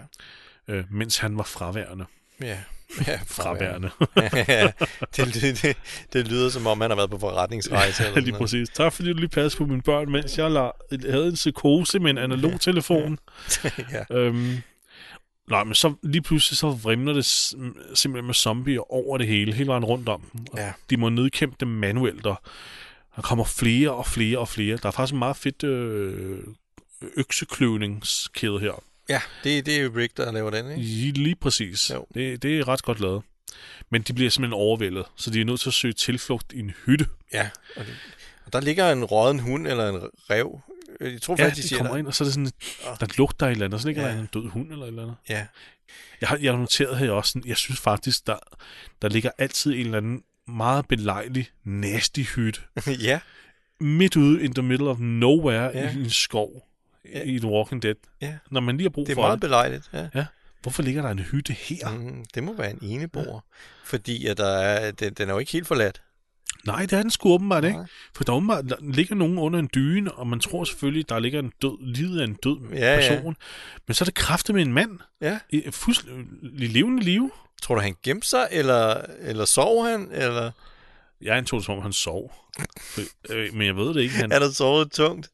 Øh, 0.69 0.85
mens 0.91 1.19
han 1.19 1.37
var 1.37 1.43
fraværende. 1.43 2.05
ja. 2.43 2.59
ja 3.07 3.21
Fraværende. 3.39 3.91
ja, 4.17 4.71
det, 5.17 5.35
det, 5.35 5.63
det, 5.63 5.77
det 6.13 6.29
lyder 6.29 6.51
som 6.51 6.67
om, 6.67 6.81
han 6.81 6.91
har 6.91 6.97
været 6.97 7.11
på 7.11 7.19
forretningsrejse. 7.19 8.03
eller 8.03 8.11
sådan 8.15 8.23
lige 8.25 8.35
præcis. 8.39 8.69
Tak 8.69 8.93
fordi 8.93 9.13
du 9.13 9.19
lige 9.19 9.29
passede 9.29 9.65
på 9.65 9.67
mine 9.71 9.83
børn, 9.83 10.11
mens 10.13 10.39
jeg 10.39 10.47
la- 10.47 11.11
havde 11.11 11.27
en 11.29 11.35
psykose 11.35 11.99
med 11.99 12.11
en 12.11 12.19
analog 12.19 12.61
telefon. 12.61 13.19
ja. 13.93 14.05
øhm, 14.17 14.57
nej, 15.51 15.65
men 15.65 15.75
så 15.75 15.95
lige 16.03 16.23
pludselig 16.23 16.59
så 16.59 16.71
vrimler 16.71 17.13
det 17.13 17.25
simpelthen 17.25 18.27
med 18.27 18.35
zombier 18.35 18.93
over 18.93 19.19
det 19.19 19.27
hele, 19.27 19.53
hele 19.55 19.67
vejen 19.69 19.85
rundt 19.85 20.09
om 20.09 20.21
dem. 20.33 20.47
Ja. 20.57 20.73
De 20.91 20.97
må 20.97 21.09
nedkæmpe 21.09 21.57
dem 21.61 21.69
manuelt, 21.69 22.27
og 22.27 22.41
der 23.17 23.23
kommer 23.23 23.45
flere 23.45 23.91
og 23.91 24.07
flere 24.07 24.39
og 24.39 24.49
flere. 24.49 24.77
Der 24.77 24.87
er 24.87 24.91
faktisk 24.93 25.13
en 25.13 25.19
meget 25.19 25.37
fedt 25.37 25.65
øh, 25.65 26.39
øksekløvningskæde 27.17 28.59
her. 28.61 28.83
Ja, 29.09 29.21
det, 29.45 29.67
det 29.67 29.77
er 29.77 29.83
jo 29.83 29.93
Rick, 29.97 30.17
der 30.17 30.33
laver 30.33 30.51
den, 30.51 30.71
ikke? 30.71 30.83
Lige, 31.13 31.37
præcis. 31.37 31.91
Jo. 31.91 32.07
Det, 32.15 32.43
det 32.43 32.59
er 32.59 32.69
ret 32.69 32.83
godt 32.83 33.01
lavet. 33.01 33.23
Men 33.91 34.03
de 34.03 34.13
bliver 34.13 34.31
simpelthen 34.31 34.53
overvældet, 34.61 35.05
så 35.17 35.31
de 35.31 35.41
er 35.41 35.45
nødt 35.45 35.61
til 35.61 35.71
at 35.71 35.75
søge 35.75 35.93
tilflugt 35.95 36.53
i 36.53 36.59
en 36.59 36.73
hytte. 36.87 37.07
Ja, 37.33 37.51
og, 37.77 37.85
det, 37.87 37.95
og 38.47 38.53
der 38.53 38.61
ligger 38.61 38.93
en 38.93 39.05
råden 39.05 39.39
hund 39.41 39.67
eller 39.67 39.89
en 39.89 40.01
rev. 40.31 40.61
Jeg 41.01 41.23
tror 41.23 41.37
Ja, 41.39 41.45
faktisk, 41.45 41.57
de 41.57 41.63
de 41.63 41.69
siger, 41.69 41.79
kommer 41.79 41.93
der, 41.93 41.99
ind, 41.99 42.07
og 42.07 42.15
så 42.15 42.25
er 42.25 42.27
det 42.27 42.35
sådan, 42.35 42.51
der 43.01 43.07
lugter 43.19 43.47
et 43.47 43.51
eller 43.53 43.65
andet. 43.65 43.81
Så 43.81 43.87
ligger 43.89 44.03
Ja. 44.09 44.13
der 44.15 44.21
en 44.21 44.29
død 44.35 44.49
hund 44.49 44.73
eller 44.73 44.85
et 44.85 44.89
eller 44.89 45.03
andet. 45.03 45.17
ja, 45.29 45.47
Jeg 46.21 46.29
har, 46.29 46.37
jeg 46.37 46.53
har 46.53 46.59
noteret 46.59 46.99
her 46.99 47.11
også, 47.11 47.33
sådan, 47.33 47.49
jeg 47.49 47.57
synes 47.57 47.81
faktisk, 47.81 48.27
der, 48.27 48.37
der 49.03 49.09
ligger 49.09 49.31
altid 49.39 49.73
en 49.73 49.79
eller 49.81 49.99
anden 49.99 50.23
meget 50.49 50.89
belejlig, 50.89 51.49
nasty 51.65 52.21
hytte. 52.21 52.61
ja, 53.03 53.21
Midt 53.81 54.17
ude 54.17 54.43
in 54.45 54.55
the 54.55 54.63
middle 54.63 54.89
of 54.91 54.99
nowhere 54.99 55.71
ja. 55.79 55.91
i 55.91 55.95
en 55.95 56.11
skov. 56.11 56.69
Ja. 57.13 57.19
Ja. 57.19 57.25
I 57.25 57.39
The 57.39 57.49
Walking 57.49 57.83
Dead. 57.83 57.95
ja. 58.21 58.35
Når 58.51 58.61
man 58.61 58.77
lige 58.77 58.85
har 58.85 58.91
brug 58.91 59.07
Det 59.07 59.13
er 59.13 59.17
for 59.17 59.23
meget 59.23 59.33
det. 59.35 59.41
belejligt, 59.41 59.91
ja. 60.15 60.27
Hvorfor 60.63 60.83
ligger 60.83 61.03
der 61.03 61.09
en 61.11 61.19
hytte 61.19 61.53
her? 61.53 61.91
Mm. 61.91 62.25
Det 62.35 62.43
må 62.45 62.53
være 62.57 62.71
en 62.71 62.79
eneboer. 62.83 63.41
Fordi 63.85 64.27
at 64.27 64.37
der 64.37 64.47
er, 64.59 64.91
den, 64.91 65.15
den 65.15 65.29
er 65.29 65.33
jo 65.33 65.39
ikke 65.39 65.53
helt 65.53 65.67
forladt. 65.67 66.03
Nej, 66.67 66.81
det 66.83 66.93
er 66.93 67.03
den 67.03 67.11
sgu 67.11 67.33
åbenbart 67.33 67.65
ikke. 67.65 67.77
Nej. 67.77 67.87
For 68.15 68.25
der, 68.25 68.33
er 68.33 68.37
åbenbart, 68.37 68.65
der 68.69 68.77
ligger 68.81 69.15
nogen 69.15 69.39
under 69.39 69.59
en 69.59 69.71
dyne, 69.75 70.13
og 70.13 70.27
man 70.27 70.41
tror 70.41 70.65
selvfølgelig, 70.65 71.09
der 71.09 71.19
ligger 71.19 71.39
en 71.39 71.53
død, 71.63 71.79
livet 71.95 72.21
af 72.21 72.25
en 72.25 72.35
død 72.35 72.57
Ja, 72.73 72.95
ja. 72.95 72.97
person. 72.97 73.37
Men 73.87 73.95
så 73.95 74.03
er 74.03 74.07
det 74.07 74.15
kraftet 74.15 74.55
med 74.55 74.63
en 74.63 74.73
mand. 74.73 74.99
Ja. 75.21 75.39
I 75.51 75.63
fuldstændig 75.71 76.71
levende 76.71 77.03
liv. 77.03 77.33
Tror 77.63 77.75
du, 77.75 77.81
han 77.81 77.95
gemte 78.03 78.29
sig, 78.29 78.49
eller, 78.51 78.97
eller 79.21 79.45
sov 79.45 79.87
han, 79.87 80.09
eller 80.13 80.51
Jeg 81.21 81.37
antog 81.37 81.59
det, 81.61 81.67
som 81.67 81.77
om 81.77 81.83
han 81.83 81.93
sov. 81.93 82.35
Øh, 83.31 83.55
Men 83.55 83.67
jeg 83.67 83.77
ved 83.77 83.95
det 83.95 84.01
ikke. 84.01 84.15
Han, 84.15 84.33
er 84.33 84.39
der 84.39 84.51
sovet 84.51 84.93
tungt? 84.93 85.31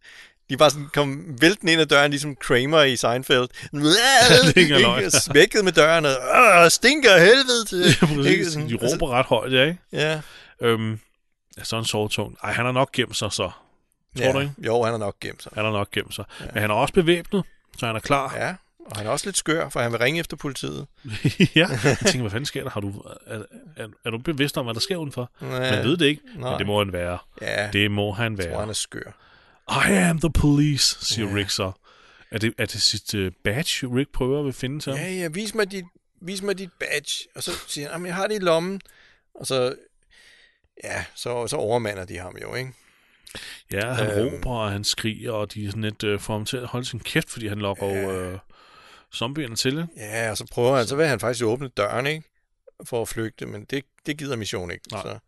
De 0.53 0.57
bare 0.57 0.71
sådan 0.71 0.89
kom 0.95 1.37
væltende 1.41 1.73
ind 1.73 1.81
ad 1.81 1.87
døren, 1.87 2.11
ligesom 2.11 2.37
Kramer 2.37 2.83
i 2.83 2.97
Seinfeld. 2.97 3.49
løgn. 3.73 5.11
Smækket 5.11 5.65
med 5.65 5.73
døren, 5.73 6.05
og 6.07 6.13
"Åh, 6.63 6.69
stinker 6.69 7.19
helvede 7.19 7.65
til. 7.69 7.79
Ja, 8.25 8.31
Ikke 8.31 8.43
præcis. 8.43 8.53
sådan, 8.53 8.69
De 8.69 8.79
altså- 8.83 8.97
råber 8.97 9.09
ret 9.19 9.27
højt, 9.27 9.53
ja, 9.53 9.63
ikke? 9.65 9.79
Ja, 9.93 10.21
Øhm, 10.61 10.99
ja, 11.59 11.65
så 11.65 11.77
han 11.77 11.85
sovetung. 11.85 12.37
Ej, 12.45 12.53
han 12.53 12.65
har 12.65 12.73
nok 12.73 12.93
gemt 12.93 13.17
sig 13.17 13.33
så. 13.33 13.51
Tror 14.19 14.25
ja. 14.27 14.33
du 14.33 14.39
ikke? 14.41 14.53
Jo, 14.59 14.83
han 14.83 14.93
har 14.93 14.99
nok 14.99 15.17
gemt 15.21 15.43
sig. 15.43 15.53
Han 15.55 15.65
har 15.65 15.73
nok 15.73 15.91
gemt 15.91 16.15
sig. 16.15 16.25
Ja. 16.41 16.45
Men 16.53 16.61
han 16.61 16.71
er 16.71 16.75
også 16.75 16.95
bevæbnet, 16.95 17.45
så 17.79 17.87
han 17.87 17.97
er 17.97 18.01
klar. 18.01 18.35
Ja, 18.37 18.55
og 18.87 18.97
han 18.97 19.07
er 19.07 19.11
også 19.11 19.27
lidt 19.27 19.37
skør, 19.37 19.69
for 19.69 19.81
han 19.81 19.93
vil 19.93 19.99
ringe 20.01 20.21
efter 20.21 20.37
politiet. 20.37 20.87
ja. 21.55 21.69
Jeg 21.85 21.97
tænker, 21.99 22.21
hvad 22.21 22.31
fanden 22.31 22.47
sker 22.47 22.63
der? 22.63 22.71
Har 22.71 22.81
du, 22.81 23.03
er, 23.27 23.39
er, 23.77 23.87
er 24.05 24.11
du 24.11 24.19
bevidst 24.19 24.59
om, 24.59 24.65
hvad 24.67 24.75
der 24.75 24.81
sker 24.81 24.97
udenfor? 24.97 25.31
Ja. 25.43 25.47
Man 25.47 25.85
ved 25.85 25.97
det 25.97 26.07
ikke, 26.07 26.23
Nej. 26.37 26.51
men 26.51 26.59
det 26.59 26.67
må 26.67 26.79
han 26.85 26.93
være. 26.93 27.19
Ja, 27.41 27.69
Det 27.73 27.91
må 27.91 28.13
han 28.13 28.33
jeg 28.37 28.45
tror, 28.45 28.51
være. 28.51 28.61
han 28.61 28.69
er 28.69 28.73
skør. 28.73 29.13
I 29.69 29.93
am 29.93 30.19
the 30.21 30.31
police, 30.33 31.05
siger 31.05 31.29
Ja. 31.29 31.35
Rick 31.35 31.51
så. 31.51 31.73
Er 32.31 32.39
det, 32.39 32.55
er 32.59 32.67
det 32.67 32.83
sit 32.83 33.15
uh, 33.15 33.33
badge, 33.45 33.87
Rick 33.97 34.13
prøver 34.13 34.49
at 34.49 34.55
finde 34.55 34.81
til 34.81 34.93
ham? 34.93 35.01
Ja, 35.03 35.11
ja, 35.13 35.29
vis 35.29 35.55
mig 35.55 35.71
dit, 35.71 35.85
vis 36.23 36.43
mig 36.43 36.59
dit 36.59 36.71
badge. 36.81 37.29
Og 37.35 37.43
så 37.43 37.51
siger 37.69 37.87
han, 37.87 37.95
"Jamen, 37.95 38.07
jeg 38.07 38.15
har 38.15 38.27
det 38.27 38.35
i 38.35 38.39
lommen. 38.39 38.81
Og 39.35 39.47
så, 39.47 39.75
ja, 40.85 41.05
så, 41.15 41.47
så 41.47 41.57
overmander 41.57 42.05
de 42.05 42.19
ham 42.19 42.37
jo, 42.43 42.55
ikke? 42.55 42.73
Ja, 43.73 43.93
han 43.93 44.11
Øhm. 44.21 44.35
råber, 44.35 44.51
og 44.51 44.71
han 44.73 44.85
skriger, 44.85 45.33
og 45.33 45.55
de 45.55 45.65
er 45.65 45.69
sådan 45.69 45.83
lidt, 45.83 46.05
uh, 46.05 46.21
får 46.21 46.33
ham 46.35 46.45
til 46.45 46.57
at 46.57 46.67
holde 46.67 46.87
sin 46.87 47.01
kæft, 47.01 47.31
fordi 47.31 47.47
han 47.49 47.59
lokker 47.59 47.87
Ja. 47.87 48.33
uh, 48.33 48.39
zombierne 49.15 49.57
til. 49.57 49.73
ikke? 49.73 49.87
Ja, 49.97 50.31
og 50.31 50.37
så 50.37 50.47
prøver 50.53 50.77
han, 50.77 50.87
så 50.87 50.97
vil 50.97 51.07
han 51.07 51.21
faktisk 51.21 51.45
åbne 51.45 51.69
døren, 51.69 52.07
ikke? 52.07 52.23
For 52.85 53.03
at 53.03 53.09
flygte, 53.09 53.47
men 53.47 53.65
det, 53.65 53.85
det 54.07 54.19
gider 54.19 54.37
mission 54.37 54.71
ikke. 54.71 54.85
Nej. 54.93 55.03
Så, 55.03 55.19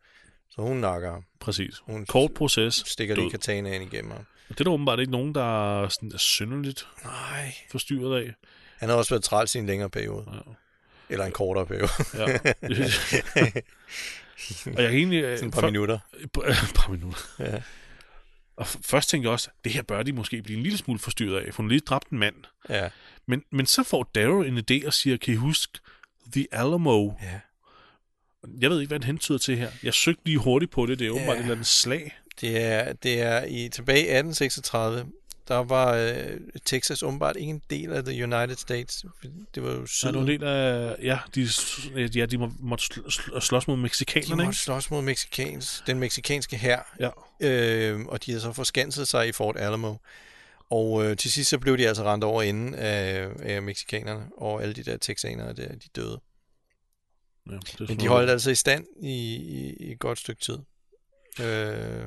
så 0.55 0.63
hun 0.63 0.77
nakker 0.77 1.11
ham. 1.13 1.25
Præcis. 1.41 1.75
Hun 1.83 2.07
Kort 2.07 2.31
proces. 2.35 2.75
stikker 2.87 3.15
lige 3.15 3.31
katanaen 3.31 3.83
igennem 3.83 4.11
ham. 4.11 4.25
Det 4.49 4.61
er 4.61 4.65
der 4.65 4.71
åbenbart 4.71 5.01
ikke 5.01 5.13
nogen, 5.13 5.35
der 5.35 5.83
er, 5.83 5.89
sådan, 5.89 6.13
er 6.15 6.19
synderligt 6.19 6.87
Nej. 7.05 7.55
forstyrret 7.71 8.25
af. 8.25 8.35
Han 8.79 8.89
har 8.89 8.97
også 8.97 9.15
været 9.15 9.25
træls 9.25 9.55
i 9.55 9.59
en 9.59 9.67
længere 9.67 9.91
periode. 9.91 10.25
Ja. 10.33 10.39
Eller 11.09 11.25
en 11.27 11.33
kortere 11.33 11.67
periode. 11.67 11.89
Ja. 12.15 12.39
og 14.67 14.83
jeg 14.83 14.91
kan 14.91 14.99
egentlig... 14.99 15.23
Sådan 15.39 15.49
et 15.49 15.55
par 15.55 15.61
før- 15.61 15.67
minutter. 15.67 15.99
Et 16.25 16.33
par, 16.33 16.43
et 16.43 16.73
par 16.75 16.91
minutter. 16.93 17.19
Ja. 17.39 17.63
Og 18.57 18.67
først 18.67 19.09
tænkte 19.09 19.27
jeg 19.27 19.33
også, 19.33 19.49
det 19.65 19.73
her 19.73 19.83
bør 19.83 20.03
de 20.03 20.13
måske 20.13 20.43
blive 20.43 20.57
en 20.57 20.63
lille 20.63 20.79
smule 20.79 20.99
forstyrret 20.99 21.41
af, 21.47 21.55
for 21.55 21.63
hun 21.63 21.69
lige 21.69 21.81
dræbt 21.81 22.09
en 22.09 22.19
mand. 22.19 22.35
Ja. 22.69 22.89
Men, 23.27 23.43
men 23.53 23.67
så 23.67 23.83
får 23.83 24.11
Daryl 24.15 24.49
en 24.49 24.59
idé 24.59 24.87
og 24.87 24.93
siger, 24.93 25.17
kan 25.17 25.35
I 25.35 25.37
huske 25.37 25.79
The 26.33 26.47
Alamo? 26.53 27.11
ja. 27.23 27.41
Jeg 28.61 28.71
ved 28.71 28.81
ikke, 28.81 28.89
hvad 28.91 28.99
den 28.99 29.07
hentyder 29.07 29.39
til 29.39 29.57
her. 29.57 29.71
Jeg 29.83 29.95
søgte 29.95 30.23
lige 30.25 30.39
hurtigt 30.39 30.71
på 30.73 30.87
det. 30.87 30.99
Det 30.99 31.07
er 31.07 31.11
åbenbart 31.11 31.35
Ja. 31.35 31.39
et 31.39 31.43
eller 31.43 31.55
andet 31.55 31.67
slag. 31.67 32.17
Det 32.41 32.63
er, 32.63 32.93
det 32.93 33.21
er 33.23 33.45
i 33.45 33.69
tilbage 33.69 33.99
i 33.99 34.03
1836, 34.03 35.07
der 35.49 35.55
var 35.57 35.95
øh, 35.95 36.15
Texas 36.65 37.03
åbenbart 37.03 37.37
ikke 37.37 37.51
en 37.51 37.63
del 37.71 37.93
af 37.93 38.05
the 38.05 38.25
United 38.25 38.57
States. 38.57 39.05
Det 39.55 39.63
var 39.63 39.71
jo 39.71 39.87
syd. 39.87 40.09
er 40.09 40.13
nogle 40.13 40.33
del 40.33 40.45
af... 40.45 40.97
Ja, 41.03 41.19
de, 41.35 41.49
ja, 42.15 42.27
de 42.27 42.39
må, 42.39 42.53
måtte 42.61 42.85
sl- 42.85 43.07
sl- 43.09 43.41
slås 43.41 43.69
mod 43.69 43.77
de 43.77 43.83
mexikanerne, 43.83 44.35
måtte 44.37 44.45
ikke? 44.45 44.57
slås 44.57 44.91
mod 44.91 45.03
mexikans, 45.03 45.83
den 45.87 45.99
meksikanske 45.99 46.57
hær, 46.57 46.95
Ja. 47.01 47.11
øh, 47.41 48.01
og 48.01 48.25
de 48.27 48.31
havde 48.31 48.41
så 48.43 48.53
forskanset 48.53 49.09
sig 49.09 49.29
i 49.29 49.33
Fort 49.33 49.57
Alamo. 49.59 49.95
Og 50.71 51.05
øh, 51.05 51.17
til 51.17 51.33
sidst 51.33 51.51
så 51.51 51.59
blev 51.59 51.79
de 51.79 51.89
altså 51.89 52.03
rendt 52.05 52.25
over 52.25 52.43
inden 52.43 52.75
af, 52.75 53.29
af 53.43 53.63
meksikanerne, 53.63 54.25
og 54.39 54.63
alle 54.63 54.75
de 54.75 54.83
der 54.85 54.97
texanere 54.97 55.53
der, 55.53 55.69
de 55.69 55.89
døde. 55.97 56.21
Ja 57.51 57.57
det 57.79 57.89
Men 57.89 58.01
de 58.01 58.09
holdt 58.09 58.31
altså 58.31 58.51
i 58.51 58.55
stand 58.55 58.85
i, 59.03 59.35
i, 59.37 59.75
i 59.81 59.93
et 59.93 59.99
godt 59.99 60.19
stykke 60.19 60.43
tid. 60.43 60.59
Øh, 61.41 62.05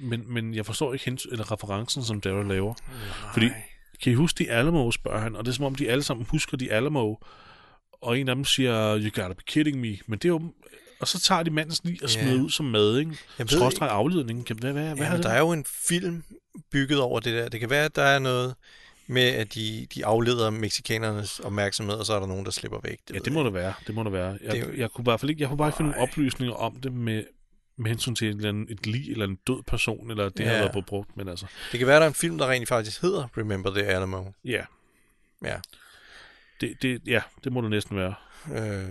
Men, 0.00 0.32
men 0.32 0.54
jeg 0.54 0.66
forstår 0.66 0.92
ikke 0.92 1.04
hent- 1.10 1.32
eller 1.32 1.52
referencen, 1.52 2.04
som 2.04 2.20
Daryl 2.20 2.48
laver. 2.48 2.74
Fordi, 3.32 3.48
kan 4.02 4.12
I 4.12 4.14
huske 4.14 4.44
de 4.44 4.50
Alamo, 4.50 4.90
spørger 4.90 5.18
han, 5.20 5.36
og 5.36 5.44
det 5.44 5.50
er 5.50 5.54
som 5.54 5.64
om, 5.64 5.74
de 5.74 5.90
alle 5.90 6.02
sammen 6.02 6.26
husker 6.30 6.56
de 6.56 6.72
Alamo, 6.72 7.14
og 8.02 8.18
en 8.18 8.28
af 8.28 8.34
dem 8.34 8.44
siger, 8.44 8.98
you 8.98 9.10
gotta 9.22 9.32
be 9.32 9.42
kidding 9.46 9.80
me, 9.80 9.98
men 10.06 10.18
det 10.18 10.24
er 10.24 10.28
jo, 10.28 10.52
og 11.00 11.08
så 11.08 11.20
tager 11.20 11.42
de 11.42 11.50
mandens 11.50 11.80
lige 11.84 11.98
og 12.02 12.14
Ja. 12.14 12.22
smider 12.22 12.42
ud 12.42 12.50
som 12.50 12.66
mad, 12.66 12.98
ikke? 12.98 13.10
Jeg 13.38 13.50
ved 13.50 13.58
Skråstreg 13.58 13.88
afledning. 13.90 14.46
Kan, 14.46 14.58
hvad, 14.58 14.72
hvad, 14.72 14.82
hvad 14.84 14.96
Ja, 14.96 15.04
er 15.12 15.14
det? 15.16 15.24
der 15.24 15.30
er 15.30 15.38
jo 15.38 15.52
en 15.52 15.64
film 15.88 16.24
bygget 16.72 17.00
over 17.00 17.20
det 17.20 17.32
der. 17.32 17.48
Det 17.48 17.60
kan 17.60 17.70
være, 17.70 17.84
at 17.84 17.96
der 17.96 18.02
er 18.02 18.18
noget 18.18 18.54
med, 19.10 19.22
at 19.22 19.54
de, 19.54 19.86
de 19.94 20.06
afleder 20.06 20.50
mexikanernes 20.50 21.40
opmærksomhed, 21.40 21.94
og 21.96 22.06
så 22.06 22.12
er 22.14 22.20
der 22.20 22.26
nogen, 22.26 22.44
der 22.44 22.50
slipper 22.50 22.80
væk. 22.82 22.98
Ja, 23.10 23.14
ved 23.14 23.20
det 23.20 23.32
må 23.32 23.44
det 23.44 23.54
være. 23.54 23.72
Det 23.86 23.94
må 23.94 24.04
det 24.04 24.12
være. 24.12 24.38
Jeg, 24.42 24.52
Det 24.52 24.60
jo- 24.60 24.72
jeg 24.76 24.90
kunne 24.90 25.02
i 25.02 25.06
hvert 25.06 25.20
fald 25.20 25.30
ikke, 25.30 25.40
jeg 25.40 25.48
kunne 25.48 25.58
bare 25.58 25.68
ikke 25.68 25.76
finde 25.76 25.90
nogle 25.90 26.02
oplysninger 26.08 26.54
om 26.54 26.76
det 26.80 26.92
med, 26.92 27.24
med 27.76 27.90
hensyn 27.90 28.14
til 28.14 28.28
et, 28.28 28.34
eller 28.36 28.48
andet, 28.48 28.70
et 28.70 28.86
lig 28.86 29.10
eller 29.12 29.24
en 29.24 29.36
død 29.46 29.62
person, 29.62 30.10
eller 30.10 30.28
det 30.28 30.40
ja. 30.44 30.48
har 30.48 30.52
Ja. 30.54 30.58
været 30.60 30.72
på 30.72 30.80
brugt, 30.80 31.16
men 31.16 31.28
altså, 31.28 31.46
Det 31.72 31.78
kan 31.78 31.86
være, 31.86 31.96
der 31.98 32.04
er 32.04 32.08
en 32.08 32.14
film, 32.14 32.38
der 32.38 32.50
rent 32.50 32.68
faktisk 32.68 33.02
hedder 33.02 33.28
Remember 33.38 33.70
the 33.74 33.84
Alamo. 33.86 34.24
ja. 34.44 34.64
Ja. 35.44 35.56
Det, 36.60 36.74
det, 36.82 37.02
ja, 37.06 37.20
det 37.44 37.52
må 37.52 37.60
det 37.60 37.70
næsten 37.70 37.96
være. 37.96 38.14
Øh, 38.54 38.88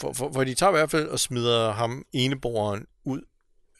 for, 0.00 0.12
for, 0.12 0.30
for 0.32 0.44
de 0.44 0.54
tager 0.54 0.70
i 0.70 0.76
hvert 0.76 0.90
fald 0.90 1.08
og 1.08 1.20
smider 1.20 1.72
ham 1.72 2.04
eneboeren 2.12 2.86
ud 3.04 3.20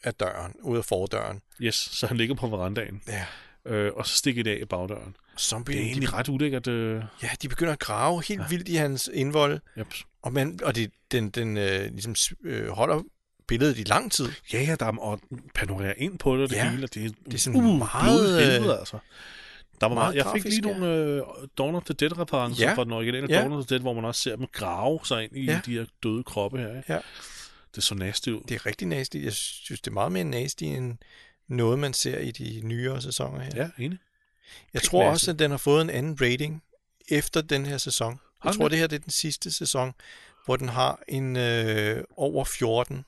af 0.04 0.14
døren, 0.14 0.52
ud 0.62 0.76
af 0.78 0.84
fordøren. 0.84 1.40
Yes, 1.60 1.74
så 1.74 2.06
han 2.06 2.16
ligger 2.16 2.34
på 2.34 2.46
verandaen, 2.48 3.02
Ja. 3.08 3.24
Øh, 3.66 3.92
og 3.94 4.06
så 4.06 4.16
stikker 4.16 4.42
det 4.42 4.50
af 4.50 4.58
i 4.62 4.64
bagdøren. 4.64 5.16
Zombie, 5.38 5.74
Det 5.74 5.82
er 5.82 5.86
egentlig 5.86 6.12
ret 6.12 6.28
ulækkert. 6.28 6.66
Øh, 6.66 7.02
Ja, 7.22 7.28
de 7.42 7.48
begynder 7.48 7.72
at 7.72 7.78
grave 7.78 8.22
helt 8.28 8.40
ja. 8.40 8.46
vildt 8.48 8.68
i 8.68 8.74
hans 8.74 9.10
indvold, 9.14 9.60
yep. 9.78 9.86
og, 10.22 10.32
man, 10.32 10.58
og 10.62 10.74
det, 10.74 10.90
den, 11.10 11.30
den 11.30 11.56
øh, 11.56 11.80
ligesom 11.92 12.14
øh, 12.44 12.68
holder 12.68 13.02
billedet 13.48 13.78
i 13.78 13.82
lang 13.82 14.12
tid. 14.12 14.28
Ja, 14.52 14.62
ja, 14.62 14.76
der 14.80 14.86
er, 14.86 14.96
og 14.98 15.20
panorerer 15.54 15.94
ind 15.96 16.18
på 16.18 16.34
det, 16.34 16.42
og 16.42 16.50
det 16.50 16.56
Ja, 16.56 16.70
hele, 16.70 16.84
og 16.84 16.94
det 16.94 17.04
er, 17.04 17.10
det 17.24 17.34
er 17.34 17.38
sådan 17.38 17.60
uh, 17.60 17.78
meget, 17.78 18.40
helvede, 18.52 18.78
altså. 18.78 18.98
Der 19.80 19.86
var 19.86 19.94
meget, 19.94 20.14
meget 20.14 20.24
jeg 20.24 20.32
fik 20.34 20.44
lige 20.44 20.62
grafisk, 20.62 20.78
nogle 20.80 20.94
øh, 20.94 21.22
Dawn 21.58 21.74
of 21.74 21.84
the 21.84 21.94
Dead-referencer 21.94 22.64
Ja. 22.68 22.74
fra 22.74 22.84
den 22.84 22.92
originale 22.92 23.26
Ja. 23.30 23.40
Dawn 23.40 23.52
of 23.52 23.66
the 23.66 23.74
Dead, 23.74 23.80
hvor 23.82 23.92
man 23.94 24.04
også 24.04 24.20
ser 24.22 24.36
dem 24.36 24.46
grave 24.52 25.00
sig 25.04 25.22
ind 25.24 25.36
i 25.36 25.44
Ja. 25.44 25.60
de 25.66 25.72
her 25.72 25.84
døde 26.02 26.22
kroppe 26.24 26.58
her. 26.58 26.76
Ikke? 26.76 26.92
Ja. 26.92 26.98
Det 27.74 27.82
så 27.82 27.94
nasty 27.94 28.28
ud. 28.28 28.40
Det 28.48 28.54
er 28.54 28.66
rigtig 28.66 28.86
nasty. 28.88 29.16
Jeg 29.16 29.32
synes, 29.32 29.80
det 29.80 29.90
er 29.90 29.94
meget 29.94 30.12
mere 30.12 30.24
nasty 30.24 30.64
end 30.64 30.96
noget, 31.48 31.78
man 31.78 31.92
ser 31.94 32.18
i 32.18 32.30
de 32.30 32.60
nyere 32.64 33.02
sæsoner 33.02 33.40
her. 33.40 33.50
Ja, 33.56 33.70
enig. 33.78 33.98
Jeg 34.74 34.82
tror 34.82 35.10
også, 35.10 35.30
at 35.30 35.38
den 35.38 35.50
har 35.50 35.58
fået 35.58 35.82
en 35.82 35.90
anden 35.90 36.18
rating 36.20 36.62
efter 37.08 37.40
den 37.40 37.66
her 37.66 37.78
sæson. 37.78 38.20
Jeg 38.44 38.54
tror, 38.54 38.68
det? 38.68 38.78
her 38.78 38.86
det 38.86 38.96
er 38.96 39.00
den 39.00 39.10
sidste 39.10 39.50
sæson, 39.52 39.92
hvor 40.44 40.56
den 40.56 40.68
har 40.68 41.02
en 41.08 41.36
øh, 41.36 42.04
over 42.16 42.44
14 42.44 43.04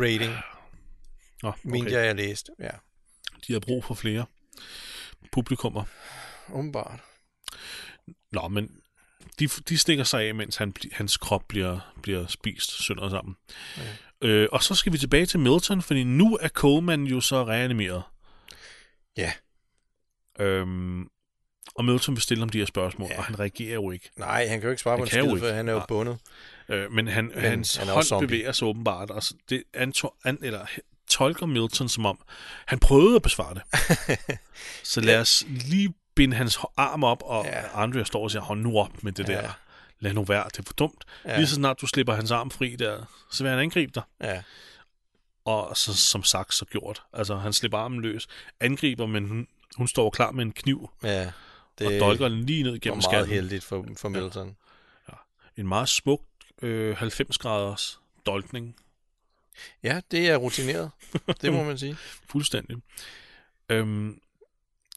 rating, 0.00 0.34
Nå, 1.42 1.48
okay. 1.48 1.58
mente 1.64 1.86
okay. 1.88 1.96
jeg, 1.96 2.06
jeg 2.06 2.14
læste. 2.14 2.52
Ja, 2.58 2.70
De 3.46 3.52
har 3.52 3.60
brug 3.60 3.84
for 3.84 3.94
flere 3.94 4.26
publikummer. 5.32 5.84
umiddelbart. 6.48 7.00
Nå, 8.32 8.48
men 8.48 8.70
de, 9.38 9.46
de 9.48 9.78
stikker 9.78 10.04
sig 10.04 10.22
af, 10.22 10.34
mens 10.34 10.56
han, 10.56 10.74
hans 10.92 11.16
krop 11.16 11.44
bliver, 11.48 11.92
bliver 12.02 12.26
spist 12.26 12.84
sønder 12.84 13.10
sammen. 13.10 13.36
Ja. 13.76 13.82
Øh, 14.24 14.48
og 14.52 14.62
så 14.62 14.74
skal 14.74 14.92
vi 14.92 14.98
tilbage 14.98 15.26
til 15.26 15.40
Milton, 15.40 15.82
fordi 15.82 16.04
nu 16.04 16.38
er 16.40 16.48
Coleman 16.48 17.04
jo 17.04 17.20
så 17.20 17.44
reanimeret. 17.44 18.02
Ja. 19.16 19.32
Øhm, 20.40 21.08
og 21.74 21.84
Milton 21.84 22.14
vil 22.14 22.22
stille 22.22 22.40
ham 22.40 22.48
de 22.48 22.58
her 22.58 22.66
spørgsmål, 22.66 23.08
Ja. 23.10 23.18
og 23.18 23.24
han 23.24 23.38
reagerer 23.40 23.74
jo 23.74 23.90
ikke. 23.90 24.10
Nej, 24.16 24.46
han 24.46 24.60
kan 24.60 24.66
jo 24.66 24.70
ikke 24.70 24.82
svare 24.82 24.96
på 24.98 25.02
en 25.02 25.08
skid, 25.10 25.38
for 25.38 25.52
han 25.52 25.68
er 25.68 25.72
jo 25.72 25.78
Nej. 25.78 25.86
bundet. 25.88 26.18
Øh, 26.68 26.92
men 26.92 27.08
han, 27.08 27.24
men 27.34 27.44
hans 27.44 27.76
han 27.76 27.88
hånd 27.88 28.04
zombie. 28.04 28.26
bevæger 28.28 28.52
sig 28.52 28.68
åbenbart, 28.68 29.10
og 29.10 29.22
det 29.50 29.62
anto, 29.74 30.10
an, 30.24 30.38
eller, 30.42 30.66
tolker 31.10 31.46
Milton 31.46 31.88
som 31.88 32.06
om, 32.06 32.18
han 32.66 32.78
prøvede 32.78 33.16
at 33.16 33.22
besvare 33.22 33.54
det. 33.54 33.62
så 34.92 35.00
lad 35.00 35.20
os 35.20 35.44
lige 35.48 35.94
binde 36.14 36.36
hans 36.36 36.58
arm 36.76 37.04
op, 37.04 37.22
og 37.22 37.44
ja. 37.44 37.82
Andrea 37.82 38.04
står 38.04 38.22
og 38.22 38.30
siger, 38.30 38.42
hold 38.42 38.58
nu 38.60 38.78
op 38.78 39.02
med 39.02 39.12
det 39.12 39.28
Ja. 39.28 39.32
der. 39.34 39.58
Lad 40.00 40.12
nu 40.12 40.24
være, 40.24 40.44
det 40.44 40.58
er 40.58 40.62
for 40.62 40.72
dumt. 40.72 41.04
Ja. 41.24 41.30
Ja. 41.30 41.36
Lige 41.36 41.46
så 41.46 41.54
snart 41.54 41.80
du 41.80 41.86
slipper 41.86 42.14
hans 42.14 42.30
arm 42.30 42.50
fri 42.50 42.76
der, 42.76 43.04
så 43.30 43.44
vil 43.44 43.50
han 43.50 43.58
angribe 43.58 43.92
dig. 43.94 44.02
Ja, 44.20 44.42
Og 45.44 45.76
så, 45.76 45.96
som 45.96 46.22
sagt, 46.22 46.54
så 46.54 46.64
gjort. 46.64 47.02
Altså, 47.12 47.36
han 47.36 47.52
slipper 47.52 47.78
armen 47.78 48.00
løs, 48.00 48.26
angriber, 48.60 49.06
men 49.06 49.28
hun, 49.28 49.46
hun 49.76 49.88
står 49.88 50.10
klar 50.10 50.30
med 50.30 50.44
en 50.44 50.52
kniv, 50.52 50.90
ja. 51.02 51.30
det 51.78 51.86
og 51.86 51.92
dolker 52.08 52.28
den 52.28 52.46
lige 52.46 52.62
ned 52.62 52.70
var 52.70 52.78
gennem 52.78 52.96
meget 52.96 53.04
skallen. 53.04 53.28
heldigt 53.30 53.64
for, 53.64 53.86
for 53.96 54.08
Milton. 54.08 54.56
En 55.56 55.68
meget 55.68 55.88
smuk 55.88 56.20
øh, 56.62 57.02
90-graders 57.02 58.00
dolkning. 58.26 58.76
Ja, 59.82 60.00
det 60.10 60.28
er 60.28 60.36
rutineret. 60.36 60.90
Det 61.42 61.52
må 61.52 61.64
man 61.64 61.78
sige. 61.78 61.96
Fuldstændig. 62.30 62.76
Øhm, 63.68 64.20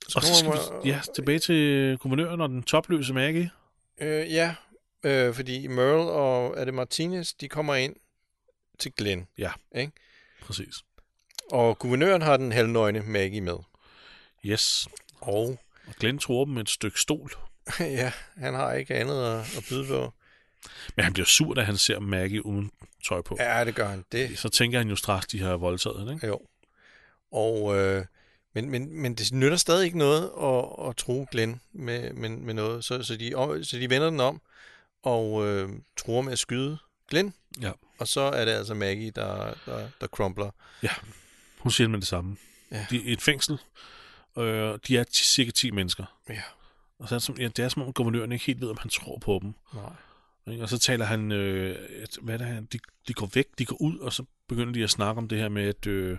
Så 0.09 0.19
og 0.19 0.23
så 0.23 0.35
skal 0.35 0.51
vi 0.51 0.89
ja, 0.89 1.01
tilbage 1.15 1.39
til 1.39 1.97
guvernøren 1.97 2.41
og 2.41 2.49
den 2.49 2.63
topløse 2.63 3.13
Maggie. 3.13 3.51
Øh, 4.01 4.31
ja, 4.33 4.55
øh, 5.03 5.33
fordi 5.33 5.67
Merle 5.67 6.11
og 6.11 6.53
er 6.57 6.65
det 6.65 6.73
Martinez, 6.73 7.33
de 7.33 7.49
kommer 7.49 7.75
ind 7.75 7.95
til 8.79 8.91
Glenn. 8.97 9.27
Præcis. 10.41 10.75
Og 11.51 11.79
guvernøren 11.79 12.21
har 12.21 12.37
den 12.37 12.51
halvnøgne 12.51 12.99
Maggie 12.99 13.41
med. 13.41 13.57
Yes. 14.45 14.87
Og 15.21 15.59
Glenn 15.99 16.19
tror 16.19 16.45
dem 16.45 16.53
med 16.53 16.61
et 16.61 16.69
stykke 16.69 16.99
stol. 16.99 17.31
ja, 17.79 18.11
han 18.37 18.53
har 18.53 18.73
ikke 18.73 18.95
andet 18.95 19.23
at, 19.25 19.57
at 19.57 19.65
byde 19.69 19.87
på. 19.87 20.13
Men 20.95 21.03
han 21.03 21.13
bliver 21.13 21.25
sur, 21.25 21.53
da 21.53 21.61
han 21.61 21.77
ser 21.77 21.99
Maggie 21.99 22.45
uden 22.45 22.71
tøj 23.07 23.21
på. 23.21 23.37
Ja, 23.39 23.65
det 23.65 23.75
gør 23.75 23.87
han. 23.87 24.05
Det, 24.11 24.39
Så 24.39 24.49
tænker 24.49 24.77
han 24.77 24.89
jo 24.89 24.95
straks, 24.95 25.27
de 25.27 25.41
har 25.41 25.57
voldtaget 25.57 25.99
hende, 25.99 26.13
ikke? 26.13 26.27
jo. 26.27 26.41
Og, 27.31 27.77
øh, 27.77 28.05
men, 28.53 28.69
men, 28.69 29.01
men 29.01 29.15
det 29.15 29.33
nytter 29.33 29.57
stadig 29.57 29.85
ikke 29.85 29.97
noget 29.97 30.31
at, 30.41 30.89
at 30.89 30.97
tro 30.97 31.27
Glenn 31.31 31.61
med, 31.73 32.13
med, 32.13 32.29
med 32.29 32.53
noget. 32.53 32.85
Så, 32.85 33.03
så, 33.03 33.15
de, 33.15 33.31
så 33.63 33.77
de 33.77 33.89
vender 33.89 34.09
den 34.09 34.19
om 34.19 34.41
og 35.03 35.47
øh, 35.47 35.69
tror 35.97 36.21
med 36.21 36.31
at 36.33 36.39
skyde 36.39 36.77
Glenn. 37.09 37.33
Ja. 37.61 37.71
Og 37.99 38.07
så 38.07 38.21
er 38.21 38.45
det 38.45 38.51
altså 38.51 38.73
Maggie, 38.73 39.11
der, 39.11 39.53
der, 39.65 39.89
der 40.01 40.07
crumpler. 40.07 40.49
Hun 41.59 41.71
siger 41.71 41.87
med 41.87 41.99
det 41.99 42.07
samme. 42.07 42.37
Ja. 42.71 42.85
De, 42.89 43.03
et 43.05 43.21
fængsel. 43.21 43.59
Øh, 44.37 44.79
de 44.87 44.97
er 44.97 45.03
cirka 45.11 45.51
10 45.51 45.71
mennesker. 45.71 46.05
Ja. 46.29 46.41
Og 46.99 47.09
så 47.09 47.15
er 47.15 47.19
det, 47.19 47.23
som, 47.25 47.37
ja, 47.39 47.47
det 47.47 47.59
er 47.65 47.69
som 47.69 47.81
om 47.81 47.93
guvernøren 47.93 48.31
ikke 48.31 48.45
helt 48.45 48.61
ved, 48.61 48.69
om 48.69 48.77
han 48.79 48.89
tror 48.89 49.17
på 49.19 49.39
dem. 49.41 49.53
Nej. 49.73 50.61
Og 50.61 50.69
så 50.69 50.77
taler 50.79 51.05
han, 51.05 51.31
øh, 51.31 51.89
at, 52.03 52.17
hvad 52.21 52.33
er 52.33 52.37
det 52.37 52.47
her, 52.47 52.61
de, 52.61 52.79
de 53.07 53.13
går 53.13 53.29
væk, 53.33 53.45
de 53.59 53.65
går 53.65 53.81
ud, 53.81 53.97
og 53.97 54.13
så 54.13 54.23
begynder 54.47 54.73
de 54.73 54.83
at 54.83 54.89
snakke 54.89 55.17
om 55.19 55.27
det 55.27 55.37
her 55.37 55.49
med, 55.49 55.63
at 55.63 55.87
øh, 55.87 56.17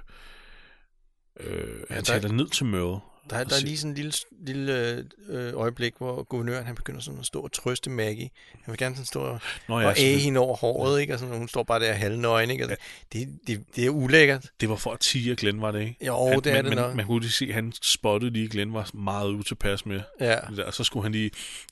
øh, 1.41 1.79
han 1.89 1.97
der- 1.97 2.03
taler 2.03 2.33
ned 2.33 2.49
til 2.49 2.67
Merle. 2.67 3.01
Der, 3.31 3.37
er- 3.37 3.45
Og 3.45 3.51
der 3.51 3.57
er 3.57 3.61
lige 3.61 3.79
sådan 3.79 3.91
en 3.91 3.95
lille, 3.95 4.13
lille 4.41 5.05
øh, 5.29 5.53
øjeblik, 5.55 5.95
hvor 5.99 6.23
guvernøren 6.23 6.67
han 6.67 6.75
begynder 6.75 7.01
sådan 7.01 7.21
at 7.21 7.27
stå 7.27 7.41
og 7.41 7.53
trøste 7.53 7.91
Maggie. 7.91 8.31
Han 8.65 8.73
vil 8.73 8.79
gerne 8.79 8.95
sådan 8.95 9.07
stå 9.07 9.21
og, 9.21 9.41
Nå, 9.69 9.75
ja, 9.79 9.85
ja, 9.85 9.89
og 9.91 9.95
æge 9.99 10.19
hende 10.19 10.41
over 10.41 10.57
håret, 10.57 11.01
ikke? 11.01 11.13
Og 11.13 11.19
sådan, 11.19 11.39
hun 11.39 11.49
står 11.49 11.63
bare 11.63 11.81
der 11.81 11.93
halvnøgen, 11.93 12.51
ikke? 12.51 12.65
Altså, 12.65 12.77
det, 13.13 13.39
det, 13.47 13.65
det 13.77 13.87
er 13.87 13.91
ulækkert. 13.91 14.47
det 14.61 14.69
var 14.69 14.77
for 14.77 14.93
at 14.93 15.01
tige 15.01 15.37
Glenn, 15.37 15.61
var 15.61 15.71
det 15.71 15.81
ikke? 15.81 16.07
Jo, 16.07 16.27
han, 16.29 16.41
det 16.41 16.47
er 16.53 16.63
men, 16.63 16.65
det 16.65 16.77
nok. 16.77 16.95
Man 16.95 17.07
kunne 17.07 17.21
lige 17.21 17.33
se, 17.33 17.45
at 17.45 17.55
han 17.55 17.73
spottede 17.83 18.31
lige, 18.31 18.45
at 18.45 18.51
Glenn 18.51 18.75
var 18.75 18.91
meget 18.95 19.29
utilpas 19.31 19.87
med 19.87 20.01
Ja. 20.21 20.37
det 20.49 20.57
der. 20.57 20.65
Og 20.65 20.75
så 20.75 20.85
skulle 20.85 21.03
han 21.05 21.13
lige 21.13 21.31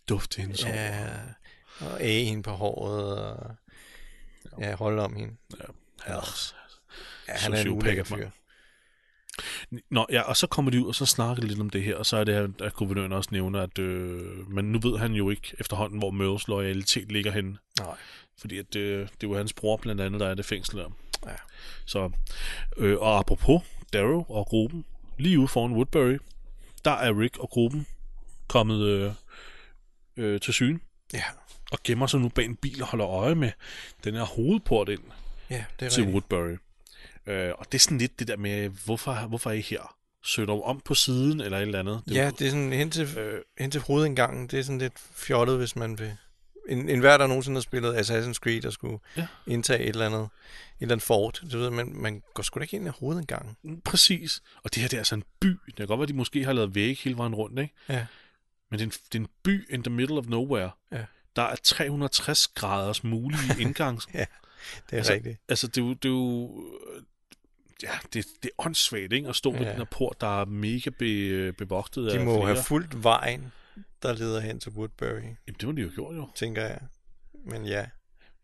dufte 0.08 0.40
hendes 0.40 0.62
hår. 0.62 0.70
ja. 0.72 1.06
Og 1.80 1.98
æge 2.00 2.24
hende 2.24 2.42
på 2.42 2.50
håret, 2.50 3.18
og 3.18 3.56
ja, 4.60 4.74
holde 4.76 5.02
om 5.02 5.16
hende. 5.16 5.34
Han 6.00 6.14
er 6.14 6.18
også- 6.18 6.54
Ja, 7.28 7.32
han 7.32 7.52
er 7.54 7.58
en 7.60 7.68
ulækker 7.68 8.04
fyr. 8.04 8.28
Nå, 9.90 10.06
ja, 10.10 10.22
og 10.22 10.36
så 10.36 10.46
kommer 10.46 10.70
de 10.70 10.82
ud, 10.82 10.88
og 10.88 10.94
så 10.94 11.06
snakker 11.06 11.40
de 11.40 11.48
lidt 11.48 11.60
om 11.60 11.70
det 11.70 11.82
her, 11.82 11.96
og 11.96 12.06
så 12.06 12.16
er 12.16 12.24
det, 12.24 12.34
her, 12.34 12.66
at 12.66 12.74
guvernøren 12.74 13.12
også 13.12 13.28
nævner, 13.32 13.60
at 13.60 13.78
øh, 13.78 14.50
men 14.50 14.72
nu 14.72 14.78
ved 14.78 14.98
han 14.98 15.12
jo 15.12 15.30
ikke 15.30 15.56
efterhånden, 15.60 15.98
hvor 15.98 16.10
Merles 16.10 16.48
loyalitet 16.48 17.12
ligger 17.12 17.32
henne. 17.32 17.56
Nej. 17.80 17.96
Fordi 18.38 18.58
at, 18.58 18.76
øh, 18.76 19.00
det 19.00 19.24
er 19.24 19.28
jo 19.28 19.36
hans 19.36 19.52
bror 19.52 19.76
blandt 19.76 20.00
andet, 20.00 20.20
der 20.20 20.28
er 20.28 20.34
det 20.34 20.44
fængsel 20.44 20.78
der. 20.78 20.90
Ja. 21.26 21.34
Så, 21.84 22.10
øh, 22.76 22.98
og 22.98 23.18
apropos 23.18 23.62
Darrow 23.92 24.24
og 24.28 24.46
gruppen, 24.46 24.84
lige 25.18 25.38
ude 25.38 25.48
foran 25.48 25.72
Woodbury, 25.72 26.18
der 26.84 26.90
er 26.90 27.20
Rick 27.20 27.38
og 27.38 27.50
gruppen 27.50 27.86
kommet 28.48 28.80
øh, 28.80 29.12
øh, 30.16 30.40
til 30.40 30.54
syn, 30.54 30.78
Ja, 31.14 31.22
og 31.72 31.78
gemmer 31.84 32.06
sig 32.06 32.20
nu 32.20 32.28
bag 32.28 32.44
en 32.44 32.56
bil 32.56 32.82
og 32.82 32.88
holder 32.88 33.08
øje 33.08 33.34
med 33.34 33.50
den 34.04 34.14
her 34.14 34.24
hovedport 34.24 34.88
ind 34.88 35.02
ja 35.50 35.64
det 35.80 35.86
er 35.86 35.90
til 35.90 36.04
rigtigt. 36.04 36.14
Woodbury. 36.14 36.56
Øh, 37.26 37.52
og 37.58 37.66
det 37.72 37.78
er 37.78 37.82
sådan 37.82 37.98
lidt 37.98 38.18
det 38.18 38.28
der 38.28 38.36
med, 38.36 38.68
hvorfor, 38.68 39.14
hvorfor 39.14 39.50
er 39.50 39.54
I 39.54 39.60
her? 39.60 39.94
Søger 40.24 40.46
du 40.46 40.60
om 40.62 40.80
på 40.84 40.94
siden, 40.94 41.40
eller 41.40 41.58
et 41.58 41.62
eller 41.62 41.78
andet? 41.80 42.02
Det, 42.08 42.14
Ja, 42.14 42.30
det 42.38 42.46
er 42.46 42.50
sådan 42.50 42.72
hen 42.72 42.90
til, 42.90 43.18
Øh, 43.18 43.40
hen 43.58 43.70
til 43.70 43.80
hovedindgangen. 43.80 44.46
Det 44.48 44.58
er 44.58 44.62
sådan 44.62 44.78
lidt 44.78 44.92
fjollet, 45.14 45.58
hvis 45.58 45.76
man 45.76 45.98
vil... 45.98 46.16
En, 46.68 46.88
en 46.88 47.00
hver, 47.00 47.16
der 47.16 47.26
nogensinde 47.26 47.56
har 47.56 47.62
spillet 47.62 47.94
Assassin's 47.96 48.32
Creed 48.32 48.64
og 48.66 48.72
skulle 48.72 48.98
Ja. 49.16 49.20
ja. 49.20 49.52
indtage 49.52 49.80
et 49.82 49.88
eller 49.88 50.06
andet, 50.06 50.20
et 50.22 50.28
eller 50.80 50.94
andet 50.94 51.06
fort, 51.06 51.42
du 51.52 51.58
ved, 51.58 51.70
man, 51.70 51.92
man 51.94 52.22
går 52.34 52.42
sgu 52.42 52.58
da 52.58 52.62
ikke 52.62 52.76
ind 52.76 52.86
i 52.86 52.90
hovedindgangen. 53.00 53.56
præcis. 53.84 54.42
Og 54.64 54.74
det 54.74 54.80
her, 54.82 54.88
det 54.88 54.96
er 54.96 55.00
altså 55.00 55.14
en 55.14 55.24
by. 55.40 55.46
Det 55.66 55.76
kan 55.76 55.86
godt 55.86 55.98
være, 55.98 56.02
at 56.04 56.08
de 56.08 56.14
måske 56.14 56.44
har 56.44 56.52
lavet 56.52 56.74
væg 56.74 56.98
hele 56.98 57.16
vejen 57.16 57.34
rundt, 57.34 57.58
ikke? 57.58 57.74
Ja. 57.88 58.06
Men 58.70 58.78
det 58.78 58.84
er, 58.84 58.86
en, 58.86 58.92
det 59.12 59.18
er 59.18 59.22
en 59.22 59.28
by 59.42 59.72
in 59.74 59.82
the 59.82 59.92
middle 59.92 60.18
of 60.18 60.26
nowhere. 60.26 60.70
Ja. 60.92 61.04
Der 61.36 61.42
er 61.42 61.56
360 61.64 62.48
graders 62.48 63.04
mulige 63.04 63.40
indgangs. 63.62 64.06
Det 64.06 64.20
er 64.92 64.96
altså, 64.96 65.12
rigtigt. 65.12 65.38
altså, 65.48 65.66
det 65.66 65.78
er 65.78 65.82
jo... 65.84 65.92
Det 65.92 66.04
er 66.04 66.08
jo 66.08 66.50
ja, 67.82 67.88
det, 68.12 68.26
det 68.42 68.50
er 68.58 68.64
åndssvagt, 68.66 69.12
ikke? 69.12 69.28
At 69.28 69.36
stå 69.36 69.52
ja. 69.52 69.58
ved 69.58 69.66
den 69.66 69.76
her 69.76 69.84
port, 69.84 70.20
der 70.20 70.40
er 70.40 70.44
mega 70.44 70.90
be, 70.98 71.52
bevogtet 71.52 72.12
De 72.12 72.18
af 72.18 72.24
må 72.24 72.34
flere. 72.42 72.54
have 72.54 72.64
fulgt 72.64 73.02
vejen, 73.04 73.52
der 74.02 74.12
leder 74.12 74.40
hen 74.40 74.60
til 74.60 74.72
Woodbury, 74.72 75.08
Jamen, 75.22 75.56
det 75.60 75.62
må 75.64 75.72
de 75.72 75.82
jo 75.82 75.90
gjort, 75.94 76.16
jo. 76.16 76.28
tænker 76.34 76.62
jeg. 76.62 76.78
Men 77.50 77.66
ja. 77.66 77.86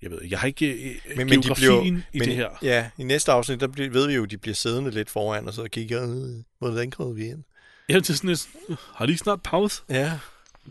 Jeg 0.02 0.10
ved 0.10 0.18
jeg 0.24 0.38
har 0.40 0.46
ikke 0.46 0.72
øh, 0.90 1.16
Men, 1.16 1.26
men 1.26 1.42
de 1.42 1.54
bliver, 1.54 1.82
i 1.82 1.90
men, 1.90 2.02
det 2.28 2.34
her. 2.36 2.48
Ja, 2.62 2.90
i 2.98 3.02
næste 3.04 3.32
afsnit, 3.32 3.60
der 3.60 3.66
bliver, 3.68 3.90
ved 3.90 4.06
vi 4.06 4.14
jo, 4.14 4.24
at 4.24 4.30
de 4.30 4.38
bliver 4.38 4.54
siddende 4.54 4.90
lidt 4.90 5.10
foran 5.10 5.48
og 5.48 5.54
så 5.54 5.68
kigger, 5.68 6.02
øh, 6.02 6.42
hvordan 6.58 6.90
kommer 6.90 7.12
vi 7.14 7.26
ind? 7.28 7.44
Ja, 7.88 7.94
det 7.94 8.10
er 8.10 8.14
sådan 8.14 8.28
lidt, 8.28 8.48
har 8.94 9.06
de 9.06 9.18
snart 9.18 9.42
pause? 9.42 9.82
Ja, 9.88 10.18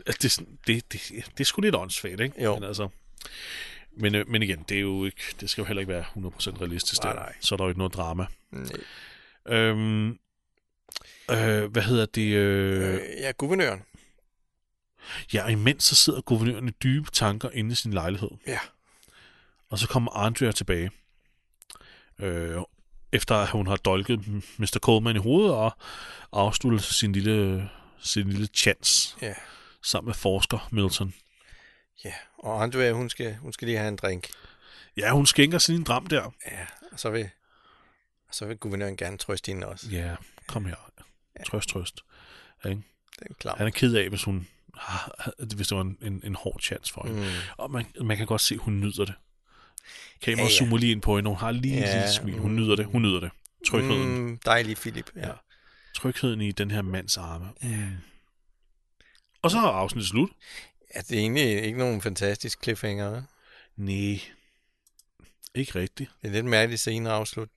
Altså, 0.06 0.18
det, 0.22 0.26
er 0.26 0.30
sådan- 0.30 0.58
det, 0.68 0.94
det, 0.94 1.02
det 1.10 1.40
er 1.40 1.44
sgu 1.44 1.62
lidt 1.62 1.76
åndssvagt, 1.76 2.20
ikke? 2.22 2.44
Jo. 2.44 2.54
Men, 2.54 2.64
altså, 2.64 2.90
men, 3.98 4.16
øh, 4.16 4.28
men 4.30 4.44
igen, 4.44 4.66
det 4.70 4.78
er 4.78 4.82
jo 4.82 5.06
ikke, 5.06 5.22
det 5.40 5.50
skal 5.50 5.62
jo 5.62 5.66
heller 5.66 5.82
ikke 5.82 5.94
være 5.94 6.04
100% 6.04 6.62
realistisk 6.62 7.04
Nej, 7.04 7.14
der. 7.14 7.20
nej. 7.20 7.34
Så 7.40 7.56
er 7.56 7.58
der 7.58 7.64
jo 7.66 7.70
ikke 7.70 7.78
noget 7.80 7.94
drama. 7.94 8.26
Nej. 8.52 8.72
Øhm, 9.58 10.10
øh, 11.32 11.66
hvad 11.72 11.82
hedder 11.82 12.06
det? 12.06 12.34
Øh, 12.36 12.94
Øh, 12.94 13.00
ja, 13.20 13.32
guvernøren. 13.32 13.82
ja, 15.34 15.44
og 15.44 15.52
imens 15.52 15.84
så 15.84 15.96
sidder 15.96 16.22
guvernøren 16.22 16.68
i 16.68 16.72
dybe 16.72 17.12
tanker 17.12 17.50
inde 17.50 17.72
i 17.72 17.76
sin 17.76 17.94
lejlighed. 17.94 18.30
Ja. 18.48 18.60
Og 19.70 19.80
så 19.80 19.88
kommer 19.88 20.12
Andrea 20.18 20.52
tilbage. 20.52 20.92
Øh, 22.20 22.58
efter 23.14 23.36
at 23.36 23.50
hun 23.50 23.68
har 23.68 23.76
dolket 23.76 24.28
Mr. 24.58 24.78
Coleman 24.82 25.16
i 25.16 25.20
hovedet 25.20 25.54
og 25.54 25.72
afsluttet 26.32 26.84
sin 26.84 27.12
lille, 27.12 27.70
sin 28.00 28.30
lille 28.30 28.48
chance 28.54 29.16
Ja. 29.22 29.34
sammen 29.84 30.08
med 30.10 30.14
forsker 30.16 30.68
Milton. 30.72 31.14
Ja, 32.04 32.14
og 32.38 32.64
Andrea, 32.64 32.92
hun 32.92 33.10
skal, 33.10 33.36
hun 33.36 33.54
skal 33.54 33.68
lige 33.68 33.78
have 33.78 33.88
en 33.88 33.96
drink. 33.96 34.30
Ja, 34.98 35.12
hun 35.12 35.26
skænker 35.26 35.58
sin 35.58 35.76
en 35.76 35.84
dram 35.84 36.08
der. 36.08 36.32
Ja, 36.52 36.66
og 36.92 37.00
så 37.00 37.10
vil, 37.10 37.30
og 38.28 38.36
så 38.36 38.46
vil 38.46 38.58
guvernøren 38.58 38.98
gerne 38.98 39.18
trøste 39.18 39.52
hende 39.52 39.68
også. 39.68 39.88
Ja, 39.90 40.16
kom 40.48 40.66
her. 40.66 40.76
Trøst, 41.46 41.70
trøst. 41.70 42.00
Ikke? 42.66 42.82
Det 43.20 43.28
er 43.30 43.34
klart. 43.34 43.58
Han 43.58 43.68
er 43.68 43.72
ked 43.72 43.96
af, 43.96 44.10
hvis 44.10 44.24
hun 44.24 44.48
hvis 45.56 45.68
det 45.68 45.76
var 45.78 45.82
en, 45.82 45.98
en, 46.02 46.22
en 46.24 46.36
hård 46.36 46.60
chance 46.62 46.94
for 46.94 47.08
hende. 47.08 47.22
Mm. 47.22 47.28
Og 47.58 47.72
man, 47.72 47.86
man 48.02 48.18
kan 48.18 48.26
godt 48.26 48.42
se, 48.42 48.56
at 48.56 48.62
hun 48.62 48.80
nyder 48.80 49.06
det. 49.06 49.14
Kameraet 50.22 50.38
Ja, 50.38 50.44
ja, 50.44 50.44
ja. 50.44 50.58
zoomer 50.58 50.78
lige 50.78 50.92
ind 50.92 51.02
på 51.02 51.16
hende, 51.16 51.30
hun 51.30 51.38
har 51.38 51.52
lige 51.52 51.76
ja, 51.76 51.80
Ja, 51.80 51.88
en 51.88 51.98
lille 52.00 52.14
smil. 52.14 52.40
Hun 52.40 52.56
nyder 52.56 52.76
det, 52.76 52.86
hun 52.86 53.02
nyder 53.02 53.20
det. 53.20 53.32
Trygheden, 53.68 54.18
mm. 54.18 54.38
Dejlig 54.46 54.78
Philip. 54.78 55.12
Ja. 55.16 55.28
Ja. 55.28 55.34
trygheden 55.96 56.42
i 56.42 56.52
den 56.52 56.72
her 56.72 56.82
mands 56.82 57.18
arme. 57.18 57.50
Mm. 57.62 57.98
Og 59.42 59.52
så 59.52 59.58
er 59.58 59.62
afsnittet 59.62 60.10
slut. 60.10 60.30
Ja, 60.96 61.00
det 61.02 61.12
er 61.18 61.20
egentlig 61.20 61.64
ikke 61.64 61.80
nogen 61.80 62.02
fantastisk 62.02 62.64
cliffhanger. 62.64 63.24
Nej, 63.78 64.20
ikke 65.56 65.76
rigtigt. 65.76 66.10
Det 66.22 66.28
er 66.28 66.32
lidt 66.32 66.46
mærkeligt 66.46 66.80
scene 66.82 67.10
at 67.10 67.16
afslutte 67.16 67.54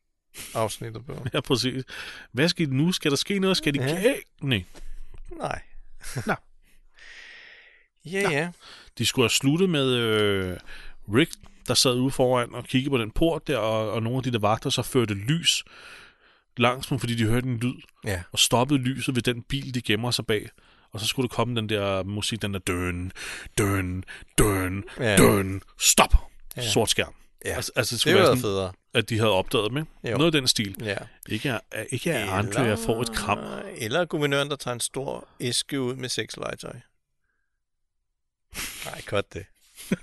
afsnittet 0.55 1.07
på. 1.07 1.27
Ja, 1.35 1.41
præcis. 1.41 1.85
Hvad 2.33 2.49
skal 2.49 2.69
nu? 2.69 2.93
Skal 2.93 3.11
der 3.11 3.17
ske 3.17 3.39
noget? 3.39 3.57
Skal 3.57 3.75
de 3.75 3.85
Ja. 3.85 4.15
Nej. 4.41 4.65
Nej. 5.39 5.63
Nå. 6.27 6.35
Ja, 8.05 8.31
ja. 8.31 8.51
De 8.99 9.07
skulle 9.07 9.23
have 9.25 9.31
sluttet 9.31 9.71
med 9.71 9.91
øh, 9.95 10.57
Rick, 11.15 11.31
der 11.69 11.75
sad 11.75 11.95
ude 11.95 12.11
foran 12.11 12.55
og 12.55 12.65
kiggede 12.65 12.91
på 12.91 12.99
den 12.99 13.11
port 13.11 13.47
der, 13.47 13.59
og, 13.59 13.93
og 13.93 14.03
nogle 14.03 14.17
af 14.17 14.23
de 14.23 14.33
der 14.33 14.39
vagter 14.39 14.71
så 14.71 14.83
førte 14.83 15.15
lys 15.15 15.65
langs 16.57 16.87
dem, 16.87 16.99
fordi 16.99 17.15
de 17.15 17.25
hørte 17.25 17.47
en 17.47 17.57
lyd, 17.59 17.75
Ja. 18.05 18.23
og 18.33 18.39
stoppede 18.39 18.81
lyset 18.81 19.15
ved 19.15 19.23
den 19.23 19.43
bil, 19.43 19.75
de 19.75 19.83
gemmer 19.83 20.11
sig 20.11 20.27
bag. 20.27 20.49
Og 20.95 21.01
så 21.01 21.07
skulle 21.07 21.29
der 21.29 21.35
komme 21.35 21.57
den 21.57 21.69
der 21.69 22.03
musik, 22.03 22.43
den 22.43 22.55
der 22.55 22.61
døn, 22.61 23.13
døn, 23.59 24.05
døn, 24.39 24.85
Ja. 25.01 25.17
døn, 25.17 25.63
stop! 25.81 26.15
Ja. 26.57 26.69
Sort 26.71 26.91
skærm. 26.91 27.15
Ja. 27.45 27.55
Altså, 27.55 27.73
altså 27.77 27.91
det 27.91 27.97
Det 27.97 28.01
skulle 28.01 28.15
ville 28.15 28.23
være 28.29 28.37
sådan, 28.37 28.43
federe. 28.43 28.73
at 28.95 29.09
de 29.09 29.19
havde 29.19 29.31
opdaget 29.31 29.71
dem, 29.71 29.77
ikke? 29.79 29.91
Jo. 30.13 30.17
Noget 30.19 30.35
af 30.35 30.41
den 30.41 30.49
stil. 30.49 30.77
Ja. 30.85 30.97
Ikke 31.29 31.53
at, 31.53 31.61
ikke 31.91 32.13
at 32.15 32.29
Andrea 32.29 32.75
får 32.75 33.03
et 33.03 33.13
kram. 33.13 33.39
Eller 33.77 34.05
guvernøren, 34.05 34.51
der 34.51 34.57
tager 34.57 34.75
en 34.75 34.81
stor 34.81 35.29
æske 35.41 35.81
ud 35.81 35.95
med 35.97 36.09
sexlegetøj. 36.09 36.73
Nej, 38.85 39.01
cut 39.03 39.33
det. 39.35 39.45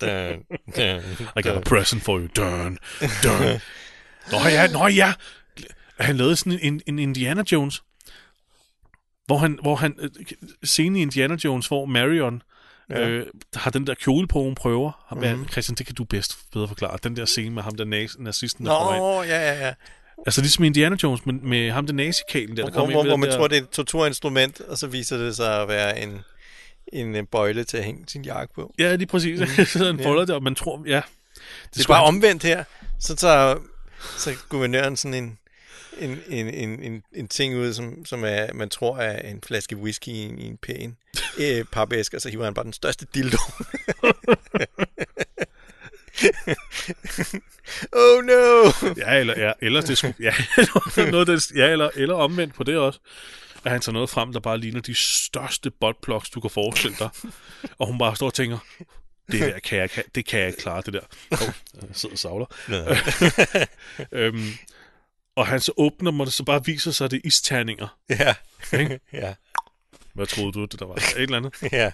dun, 0.00 0.44
dun, 0.76 1.02
I 1.36 1.42
got 1.42 1.56
a 1.56 1.60
present 1.60 2.02
for 2.02 2.18
you. 2.18 2.28
Dun, 2.36 2.78
dun. 3.22 3.60
Nå 4.32 4.38
ja, 4.48 4.66
nå 4.72 4.86
ja. 4.86 5.12
Han 6.00 6.16
lavede 6.16 6.36
sådan 6.36 6.58
en, 6.62 6.82
en 6.86 6.98
Indiana 6.98 7.42
Jones. 7.52 7.82
Hvor 9.30 9.38
han, 9.38 9.58
hvor 9.62 9.76
han 9.76 9.94
øh, 9.98 10.10
scenen 10.64 10.96
i 10.96 11.02
Indiana 11.02 11.36
Jones, 11.44 11.66
hvor 11.66 11.84
Marion 11.84 12.42
Ja. 12.90 13.00
ja. 13.00 13.08
øh, 13.08 13.26
har 13.54 13.70
den 13.70 13.86
der 13.86 13.94
kjole 13.94 14.26
på, 14.26 14.42
hun 14.42 14.54
prøver. 14.54 15.06
Mhm. 15.12 15.38
mm. 15.38 15.48
Christian, 15.48 15.74
det 15.74 15.86
kan 15.86 15.94
du 15.94 16.04
bedst 16.04 16.38
bedre 16.52 16.68
forklare. 16.68 16.98
Den 17.02 17.16
der 17.16 17.24
scene 17.24 17.54
med 17.54 17.62
ham, 17.62 17.76
der 17.76 18.08
nazisten, 18.18 18.66
der 18.66 18.78
kommer 18.78 18.94
ind. 18.94 19.02
Nå, 19.02 19.22
ja, 19.22 19.52
ja, 19.52 19.66
ja. 19.66 19.74
Altså 20.26 20.40
ligesom 20.40 20.64
Indiana 20.64 20.96
Jones, 21.02 21.26
men 21.26 21.40
med 21.48 21.70
ham, 21.70 21.86
der 21.86 21.92
nazikalen 21.94 22.56
der, 22.56 22.64
der 22.64 22.70
kommer 22.70 22.92
hvor, 22.92 23.02
hvor 23.02 23.16
med 23.16 23.16
man 23.16 23.28
den 23.28 23.36
tror, 23.36 23.48
der... 23.48 23.48
det 23.48 23.58
er 23.58 23.62
et 23.62 23.70
torturinstrument, 23.70 24.60
og 24.60 24.78
så 24.78 24.86
viser 24.86 25.16
det 25.16 25.36
sig 25.36 25.62
at 25.62 25.68
være 25.68 26.02
en, 26.02 26.20
en 26.92 27.16
øh, 27.16 27.24
bøjle 27.32 27.64
til 27.64 27.76
at 27.76 27.84
hænge 27.84 28.04
sin 28.08 28.24
jakke 28.24 28.54
på. 28.54 28.74
Ja, 28.78 28.94
lige 28.94 29.06
præcis. 29.06 29.40
Mm. 29.40 29.64
så 29.64 29.96
Ja. 29.98 30.06
folder 30.06 30.24
det, 30.24 30.34
og 30.34 30.42
man 30.42 30.54
tror, 30.54 30.82
ja. 30.86 30.90
Det 31.70 31.78
er 31.78 31.82
skulle 31.82 31.94
bare 31.94 32.04
omvendt 32.04 32.42
her. 32.42 32.64
Så 32.98 33.16
tager 33.16 33.56
så 34.18 34.34
guvernøren 34.48 34.96
sådan 34.96 35.14
en, 35.14 35.38
en, 35.98 36.22
en, 36.28 36.48
en, 36.48 36.82
en, 36.82 37.02
en 37.12 37.28
ting 37.28 37.56
ud, 37.56 37.72
som, 37.74 38.04
som 38.04 38.24
er, 38.24 38.52
man 38.52 38.68
tror 38.68 38.98
er 38.98 39.28
en 39.30 39.42
flaske 39.46 39.76
whisky 39.76 40.08
i 40.08 40.22
en, 40.22 40.38
i 40.38 40.46
en 40.46 40.56
pæn 40.56 40.96
øh, 41.38 41.64
papæske, 41.72 42.16
og 42.16 42.20
så 42.20 42.28
hiver 42.28 42.44
han 42.44 42.54
bare 42.54 42.64
den 42.64 42.72
største 42.72 43.06
dildo. 43.14 43.38
oh 47.92 48.24
no! 48.24 48.70
Ja, 48.96 49.18
eller, 49.18 49.34
ja, 49.40 49.52
eller 49.66 49.80
det 49.80 49.98
skulle, 49.98 50.14
ja, 50.20 50.34
noget, 51.10 51.26
den- 51.26 51.40
ja, 51.58 51.66
eller, 51.70 51.90
eller 51.94 52.14
omvendt 52.14 52.54
på 52.54 52.64
det 52.64 52.76
også. 52.76 52.98
At 53.64 53.70
han 53.72 53.80
tager 53.80 53.92
noget 53.92 54.10
frem, 54.10 54.32
der 54.32 54.40
bare 54.40 54.58
ligner 54.58 54.80
de 54.80 54.94
største 54.94 55.70
buttplugs, 55.70 56.30
du 56.30 56.40
kan 56.40 56.50
forestille 56.50 56.96
dig. 56.98 57.08
Og 57.78 57.86
hun 57.86 57.98
bare 57.98 58.16
står 58.16 58.26
og 58.26 58.34
tænker, 58.34 58.58
det 59.32 59.40
der 59.40 59.58
kan 59.58 59.78
jeg, 59.78 59.90
kan, 59.90 60.04
det 60.14 60.26
kan 60.26 60.40
jeg 60.40 60.54
klare, 60.56 60.82
det 60.86 60.92
der. 60.94 61.00
Oh, 61.30 61.38
jeg 61.74 61.88
sidder 61.92 62.12
og 62.14 62.18
savler. 62.18 62.46
øhm, 64.12 64.48
og 65.40 65.46
han 65.46 65.60
så 65.60 65.72
åbner 65.76 66.10
dem, 66.10 66.20
og 66.20 66.26
det 66.26 66.34
så 66.34 66.44
bare 66.44 66.64
viser 66.64 66.90
sig, 66.90 67.04
at 67.04 67.10
det 67.10 67.16
er 67.16 67.20
isterninger. 67.24 67.98
Ja. 68.08 68.34
Ikke? 68.78 69.00
ja. 69.12 69.34
Hvad 70.14 70.26
troede 70.26 70.52
du, 70.52 70.64
det 70.64 70.80
der 70.80 70.86
var? 70.86 70.94
Et 70.94 71.02
eller 71.16 71.36
andet. 71.36 71.54
Ja. 71.72 71.92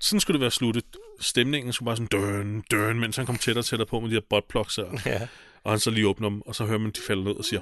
Sådan 0.00 0.20
skulle 0.20 0.34
det 0.34 0.40
være 0.40 0.50
sluttet. 0.50 0.84
Stemningen 1.20 1.72
skulle 1.72 1.86
bare 1.86 1.96
sådan 1.96 2.06
døn, 2.06 2.60
døn, 2.70 3.00
mens 3.00 3.16
han 3.16 3.26
kom 3.26 3.36
tættere 3.38 3.60
og 3.60 3.66
tættere 3.66 3.86
på 3.86 4.00
med 4.00 4.08
de 4.08 4.14
her 4.14 4.20
buttplugs 4.30 4.76
her. 4.76 5.00
Ja. 5.06 5.28
Og 5.64 5.72
han 5.72 5.80
så 5.80 5.90
lige 5.90 6.08
åbner 6.08 6.28
dem, 6.28 6.42
og 6.42 6.54
så 6.54 6.64
hører 6.64 6.78
man, 6.78 6.90
de 6.90 7.00
falder 7.06 7.24
ned 7.24 7.32
og 7.32 7.44
siger 7.44 7.60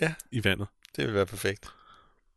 Ja. 0.00 0.12
i 0.30 0.44
vandet. 0.44 0.66
Det 0.96 1.06
vil 1.06 1.14
være 1.14 1.26
perfekt. 1.26 1.66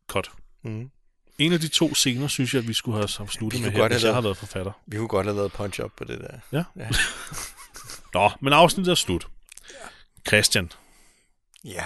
Cut. 0.08 0.30
Mm. 0.62 0.90
En 1.38 1.52
af 1.52 1.60
de 1.60 1.68
to 1.68 1.94
scener, 1.94 2.26
synes 2.28 2.54
jeg, 2.54 2.62
at 2.62 2.68
vi 2.68 2.72
skulle 2.72 2.96
have 2.96 3.08
sluttet 3.08 3.60
med 3.60 3.70
her, 3.70 3.78
godt 3.78 3.92
hvis 3.92 4.02
jeg 4.02 4.06
lavet- 4.08 4.14
har 4.14 4.20
været 4.22 4.36
forfatter. 4.36 4.72
Vi 4.86 4.96
kunne 4.96 5.08
godt 5.08 5.26
have 5.26 5.36
lavet 5.36 5.52
punch-up 5.52 5.90
på 5.96 6.04
det 6.04 6.20
der. 6.20 6.38
Ja. 6.52 6.64
Ja. 6.84 6.88
Nå, 8.14 8.30
men 8.40 8.52
afsnittet 8.52 8.90
er 8.90 8.94
slut. 8.94 9.26
Christian, 10.28 10.70
Ja, 11.64 11.84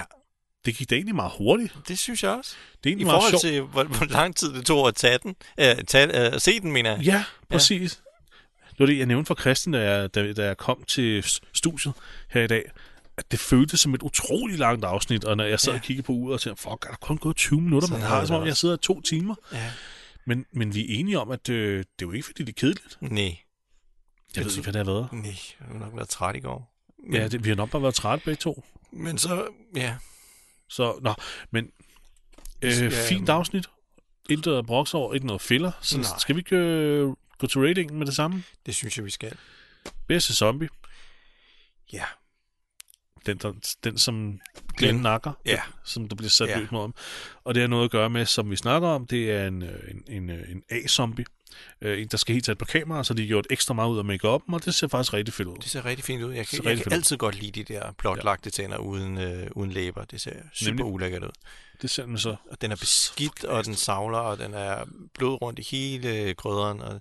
det 0.64 0.76
gik 0.76 0.90
da 0.90 0.94
egentlig 0.94 1.14
meget 1.14 1.32
hurtigt. 1.38 1.74
det 1.88 1.98
synes 1.98 2.22
jeg 2.22 2.30
også. 2.30 2.54
Det 2.84 2.92
er 2.92 2.96
I 2.96 3.04
forhold 3.04 3.30
sjovt. 3.30 3.40
til, 3.40 3.60
hvor, 3.62 3.84
hvor 3.84 4.06
lang 4.06 4.36
tid 4.36 4.54
det 4.54 4.66
tog 4.66 4.88
at 4.88 4.94
tage 4.94 5.18
den. 5.22 5.36
Øh, 5.60 5.76
tage, 5.86 6.32
øh, 6.34 6.40
se 6.40 6.60
den, 6.60 6.72
mener 6.72 6.90
jeg. 6.90 7.00
Ja, 7.00 7.24
præcis. 7.48 8.00
Det 8.70 8.78
var 8.78 8.86
det, 8.86 8.98
jeg 8.98 9.06
nævnte 9.06 9.26
for 9.26 9.34
Christian, 9.40 9.72
da 9.72 9.90
jeg, 9.92 10.14
da, 10.14 10.32
da 10.32 10.44
jeg 10.46 10.56
kom 10.56 10.84
til 10.84 11.24
studiet 11.54 11.94
her 12.30 12.42
i 12.42 12.46
dag, 12.46 12.70
at 13.16 13.30
det 13.30 13.38
føltes 13.40 13.80
som 13.80 13.94
et 13.94 14.02
utrolig 14.02 14.58
langt 14.58 14.84
afsnit, 14.84 15.24
og 15.24 15.36
når 15.36 15.44
jeg 15.44 15.60
sad 15.60 15.72
Ja. 15.72 15.78
og 15.78 15.82
kiggede 15.82 16.06
på 16.06 16.12
uret 16.12 16.34
og 16.34 16.40
tænkte, 16.40 16.62
fuck, 16.62 16.84
er 16.84 16.88
der 16.90 16.96
kun 17.00 17.18
gået 17.18 17.36
20 17.36 17.60
minutter? 17.60 17.88
Man 17.88 18.00
har 18.00 18.18
jeg 18.18 18.26
som 18.26 18.36
om, 18.40 18.46
jeg 18.46 18.56
sidder 18.56 18.74
i 18.74 18.78
to 18.78 19.00
timer. 19.00 19.34
Ja. 19.52 19.70
Men, 20.24 20.46
men 20.52 20.74
vi 20.74 20.80
er 20.80 20.98
enige 20.98 21.18
om, 21.18 21.30
at 21.30 21.48
øh, 21.48 21.78
det 21.78 21.84
er 21.84 21.86
jo 22.02 22.12
ikke, 22.12 22.26
fordi 22.26 22.42
det 22.42 22.48
er 22.52 22.60
kedeligt. 22.60 22.98
Nej. 23.00 23.36
Jeg 24.36 24.44
ved 24.44 24.50
ikke, 24.52 24.62
hvad 24.62 24.72
det 24.72 24.86
har 24.86 24.92
været. 24.92 25.08
Nej, 25.12 25.24
jeg 25.60 25.68
har 25.72 25.78
nok 25.78 25.96
været 25.96 26.08
træt 26.08 26.36
i 26.36 26.40
går. 26.40 26.74
Men, 27.08 27.20
Ja, 27.20 27.28
det, 27.28 27.44
vi 27.44 27.48
har 27.48 27.56
nok 27.56 27.70
bare 27.70 27.82
været 27.82 27.94
trætte 27.94 28.24
begge 28.24 28.38
to. 28.40 28.64
Men 28.92 29.18
så, 29.18 29.48
ja. 29.76 29.96
Så, 30.68 30.98
nå, 31.02 31.14
men 31.50 31.70
øh, 32.62 32.70
Ja, 32.70 32.90
fint 33.08 33.28
afsnit. 33.28 33.66
Intet 34.30 34.52
af 34.54 34.66
broks 34.66 34.94
over, 34.94 35.14
ikke 35.14 35.26
noget 35.26 35.42
filler. 35.42 35.72
Så 35.80 35.98
Nej. 35.98 36.06
skal 36.18 36.34
vi 36.36 36.40
ikke 36.40 36.56
øh, 36.56 37.08
gå 37.38 37.46
til 37.46 37.60
ratingen 37.60 37.98
med 37.98 38.06
det 38.06 38.14
samme? 38.16 38.42
Det 38.66 38.74
synes 38.74 38.96
jeg, 38.96 39.04
vi 39.04 39.10
skal. 39.10 39.32
Bedste 40.08 40.34
zombie. 40.34 40.68
Ja. 41.92 42.04
Den, 43.26 43.36
der, 43.38 43.52
den 43.84 43.98
som 43.98 44.14
Glenn 44.24 44.40
Glenn. 44.76 45.02
nakker. 45.02 45.32
Ja. 45.46 45.60
Som 45.84 46.08
der 46.08 46.16
bliver 46.16 46.30
sat 46.30 46.48
Ja. 46.48 46.58
løs 46.58 46.70
mod 46.70 46.80
ham. 46.80 46.94
Og 47.44 47.54
det 47.54 47.60
har 47.60 47.68
noget 47.68 47.84
at 47.84 47.90
gøre 47.90 48.10
med, 48.10 48.26
som 48.26 48.50
vi 48.50 48.56
snakker 48.56 48.88
om, 48.88 49.06
det 49.06 49.30
er 49.32 49.46
en, 49.46 49.62
øh, 49.62 49.90
en, 49.90 50.04
en, 50.08 50.30
øh, 50.30 50.50
en 50.50 50.62
A-zombie. 50.70 51.24
Øh, 51.80 52.02
en, 52.02 52.08
der 52.08 52.16
skal 52.16 52.32
helt 52.32 52.44
tæt 52.44 52.58
på 52.58 52.64
kamera, 52.64 53.04
så 53.04 53.14
de 53.14 53.22
har 53.22 53.26
gjort 53.26 53.46
ekstra 53.50 53.74
meget 53.74 53.90
ud 53.90 53.98
af 53.98 54.04
make 54.04 54.28
og 54.28 54.64
det 54.64 54.74
ser 54.74 54.88
faktisk 54.88 55.12
rigtig 55.12 55.34
fedt 55.34 55.48
ud. 55.48 55.56
Det 55.56 55.70
ser 55.70 55.84
rigtig 55.84 56.04
fint 56.04 56.22
ud. 56.22 56.32
Jeg 56.32 56.46
kan, 56.46 56.64
jeg 56.64 56.78
kan 56.78 56.92
altid 56.92 57.16
godt 57.16 57.40
lide 57.40 57.62
de 57.62 57.74
der 57.74 57.92
blotlagte 57.98 58.50
tænder 58.50 58.76
uden, 58.76 59.18
øh, 59.18 59.46
uden 59.50 59.72
læber. 59.72 60.04
Det 60.04 60.20
ser 60.20 60.32
super 60.52 60.70
Nemlig. 60.70 60.84
ulækkert 60.84 61.22
ud. 61.24 61.30
Det 61.82 61.90
ser 61.90 62.06
man 62.06 62.18
så. 62.18 62.36
Og 62.50 62.60
den 62.60 62.72
er 62.72 62.76
beskidt, 62.76 63.44
og 63.44 63.64
den 63.64 63.74
savler, 63.74 64.18
og 64.18 64.38
den 64.38 64.54
er 64.54 64.84
blod 65.14 65.42
rundt 65.42 65.58
i 65.58 65.66
hele 65.70 66.34
grøderen. 66.34 66.80
Og, 66.80 67.00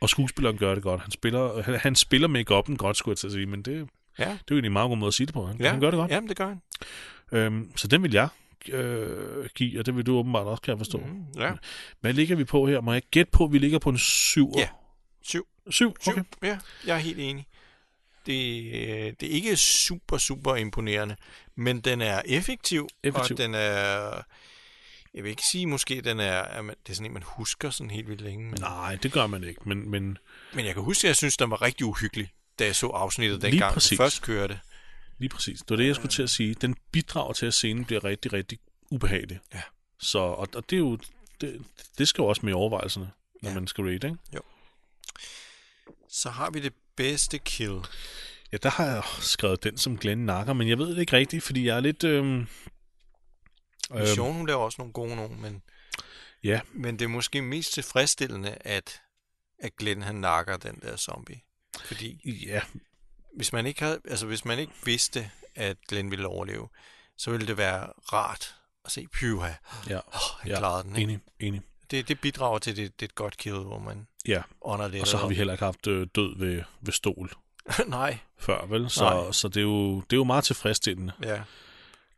Og 0.00 0.08
skuespilleren 0.08 0.58
gør 0.58 0.74
det 0.74 0.82
godt. 0.82 1.00
Han 1.00 1.10
spiller, 1.10 1.62
han, 1.62 1.74
han 1.74 1.94
spiller 1.94 2.28
make-up'en 2.28 2.76
godt, 2.76 2.96
skulle 2.96 3.12
jeg 3.12 3.18
til 3.18 3.26
at 3.26 3.32
sige, 3.32 3.46
men 3.46 3.62
det, 3.62 3.66
det 3.66 3.88
ja, 4.18 4.24
er 4.24 4.28
jo 4.30 4.54
egentlig 4.54 4.68
en 4.68 4.72
meget 4.72 4.88
god 4.88 4.96
måde 4.96 5.08
at 5.08 5.14
sige 5.14 5.26
det 5.26 5.34
på. 5.34 5.46
Han, 5.46 5.56
ja, 5.60 5.70
han 5.70 5.80
gør 5.80 5.90
det 5.90 5.98
godt. 5.98 6.10
Jamen, 6.10 6.28
det 6.28 6.36
gør 6.36 6.48
han. 6.48 6.60
Øhm, 7.32 7.76
så 7.76 7.88
den 7.88 8.02
vil 8.02 8.12
jeg 8.12 8.28
øh, 8.72 9.48
give, 9.54 9.78
og 9.80 9.86
det 9.86 9.96
vil 9.96 10.06
du 10.06 10.16
åbenbart 10.18 10.46
også, 10.46 10.62
kan 10.62 10.70
jeg 10.70 10.78
forstå. 10.78 10.98
Mm. 10.98 11.40
Ja. 11.40 11.52
Hvad 12.00 12.12
ligger 12.12 12.36
vi 12.36 12.44
på 12.44 12.66
her? 12.66 12.80
Må 12.80 12.92
jeg 12.92 13.02
gætte 13.10 13.30
på, 13.30 13.44
at 13.44 13.52
vi 13.52 13.58
ligger 13.58 13.78
på 13.78 13.90
en 13.90 13.98
7? 13.98 14.52
Ja. 14.56 14.68
Syv. 15.22 15.46
Syv? 15.70 15.96
Syv. 16.00 16.10
Okay. 16.10 16.22
Ja, 16.42 16.58
jeg 16.86 16.94
er 16.94 16.98
helt 17.00 17.18
enig. 17.18 17.46
Det, 18.26 18.64
øh, 18.74 19.12
det 19.20 19.22
er 19.22 19.32
ikke 19.32 19.56
super, 19.56 20.18
super 20.18 20.56
imponerende, 20.56 21.16
men 21.56 21.80
den 21.80 22.00
er 22.00 22.22
effektiv, 22.26 22.88
Effektiv. 23.02 23.34
og 23.34 23.38
den 23.38 23.54
er... 23.54 24.22
Jeg 25.14 25.24
vil 25.24 25.30
ikke 25.30 25.42
sige, 25.52 25.66
måske 25.66 26.00
den 26.00 26.20
er, 26.20 26.42
at 26.42 26.64
man, 26.64 26.74
det 26.86 26.92
er 26.92 26.94
sådan 26.94 27.06
en, 27.06 27.12
man 27.12 27.22
husker 27.26 27.70
sådan 27.70 27.90
helt 27.90 28.08
vildt 28.08 28.20
længe. 28.20 28.44
Men, 28.50 28.60
Nej, 28.60 28.96
det 29.02 29.12
gør 29.12 29.26
man 29.26 29.44
ikke, 29.44 29.60
men, 29.64 29.90
men 29.90 30.18
men 30.54 30.66
jeg 30.66 30.74
kan 30.74 30.82
huske, 30.82 31.00
at 31.04 31.08
jeg 31.08 31.16
synes, 31.16 31.36
den 31.36 31.50
var 31.50 31.62
rigtig 31.62 31.86
uhyggelig, 31.86 32.28
da 32.58 32.64
jeg 32.64 32.76
så 32.76 32.86
afsnittet 32.86 33.40
Lige 33.42 33.50
dengang, 33.50 33.72
præcis. 33.74 33.88
den 33.88 33.96
først 33.96 34.22
kørte. 34.22 34.60
Lige 35.18 35.28
præcis. 35.28 35.58
Det 35.60 35.70
var 35.70 35.76
det, 35.76 35.86
jeg 35.86 35.94
skulle 35.94 36.12
til 36.12 36.22
at 36.22 36.30
sige. 36.30 36.54
Den 36.54 36.76
bidrager 36.92 37.32
til, 37.32 37.46
at 37.46 37.54
scenen 37.54 37.84
bliver 37.84 38.04
rigtig, 38.04 38.32
rigtig 38.32 38.58
ubehagelig. 38.90 39.40
Ja. 39.54 39.62
Så, 40.00 40.18
og, 40.18 40.48
og 40.54 40.70
det 40.70 40.76
er 40.76 40.80
jo, 40.80 40.98
det, 41.40 41.64
det 41.98 42.08
skal 42.08 42.22
jo 42.22 42.26
også 42.26 42.40
med 42.46 42.52
i 42.52 42.54
overvejelserne, 42.54 43.10
når 43.42 43.50
Ja. 43.50 43.54
man 43.54 43.66
skal 43.66 43.84
rate, 43.84 44.06
ikke? 44.06 44.16
Så 46.08 46.30
har 46.30 46.50
vi 46.50 46.60
det 46.60 46.72
bedste 46.96 47.38
kill. 47.38 47.80
Ja, 48.52 48.56
der 48.56 48.70
har 48.70 48.84
jeg 48.86 49.02
skrevet 49.20 49.64
den 49.64 49.78
som 49.78 49.98
Glenn 49.98 50.26
Nakker, 50.26 50.52
men 50.52 50.68
jeg 50.68 50.78
ved 50.78 50.90
det 50.94 51.00
ikke 51.00 51.16
rigtigt, 51.16 51.44
fordi 51.44 51.66
jeg 51.66 51.76
er 51.76 51.80
lidt... 51.80 52.04
Øhm, 52.04 52.34
øhm, 52.40 52.46
Mission, 53.94 54.34
hun 54.34 54.46
laver 54.46 54.60
også 54.60 54.76
nogle 54.78 54.92
gode 54.92 55.16
nogen, 55.16 55.40
men, 55.42 55.62
ja, 56.44 56.60
men 56.72 56.98
det 56.98 57.04
er 57.04 57.08
måske 57.08 57.42
mest 57.42 57.72
tilfredsstillende, 57.72 58.50
at, 58.60 59.00
at 59.58 59.76
Glenn 59.76 60.02
han 60.02 60.14
nakker 60.14 60.56
den 60.56 60.80
der 60.82 60.96
zombie. 60.96 61.40
Fordi 61.84 62.20
ja, 62.46 62.60
hvis 63.36 63.52
man 63.52 63.66
ikke 63.66 63.82
havde, 63.82 63.98
altså 64.08 64.26
hvis 64.26 64.44
man 64.44 64.58
ikke 64.58 64.72
vidste, 64.84 65.30
at 65.54 65.76
Glenn 65.88 66.10
ville 66.10 66.26
overleve, 66.26 66.68
så 67.18 67.30
ville 67.30 67.46
det 67.46 67.56
være 67.56 67.86
rart 68.12 68.54
at 68.84 68.90
se, 68.92 69.06
pyha, 69.12 69.52
ja, 69.88 69.96
oh, 69.96 70.20
han 70.40 70.50
Ja, 70.50 70.58
klarede 70.58 70.82
den. 70.82 70.96
Ikke? 70.96 71.02
enig, 71.12 71.20
enig. 71.40 71.60
Det, 71.90 72.08
det 72.08 72.20
bidrager 72.20 72.58
til, 72.58 72.76
det, 72.76 73.00
det 73.00 73.06
er 73.06 73.08
et 73.10 73.14
godt 73.14 73.36
kill, 73.36 73.54
hvor 73.56 73.78
man 73.78 74.06
Ja, 74.28 74.42
ånder 74.62 74.88
lidt. 74.88 75.00
og 75.02 75.06
så 75.08 75.16
har 75.16 75.26
vi 75.28 75.34
heller 75.34 75.52
ikke 75.54 75.64
haft 75.64 75.86
øh, 75.86 76.06
død 76.14 76.38
ved, 76.38 76.62
ved 76.80 76.92
stol 76.92 77.30
Nej, 77.86 78.18
før, 78.38 78.66
vel? 78.66 78.80
Nej. 78.80 78.88
Så, 78.88 79.28
så 79.32 79.48
det, 79.48 79.56
er 79.56 79.60
jo, 79.62 79.96
det 80.00 80.12
er 80.12 80.16
jo 80.16 80.24
meget 80.24 80.44
tilfredsstillende. 80.44 81.12
ja. 81.22 81.42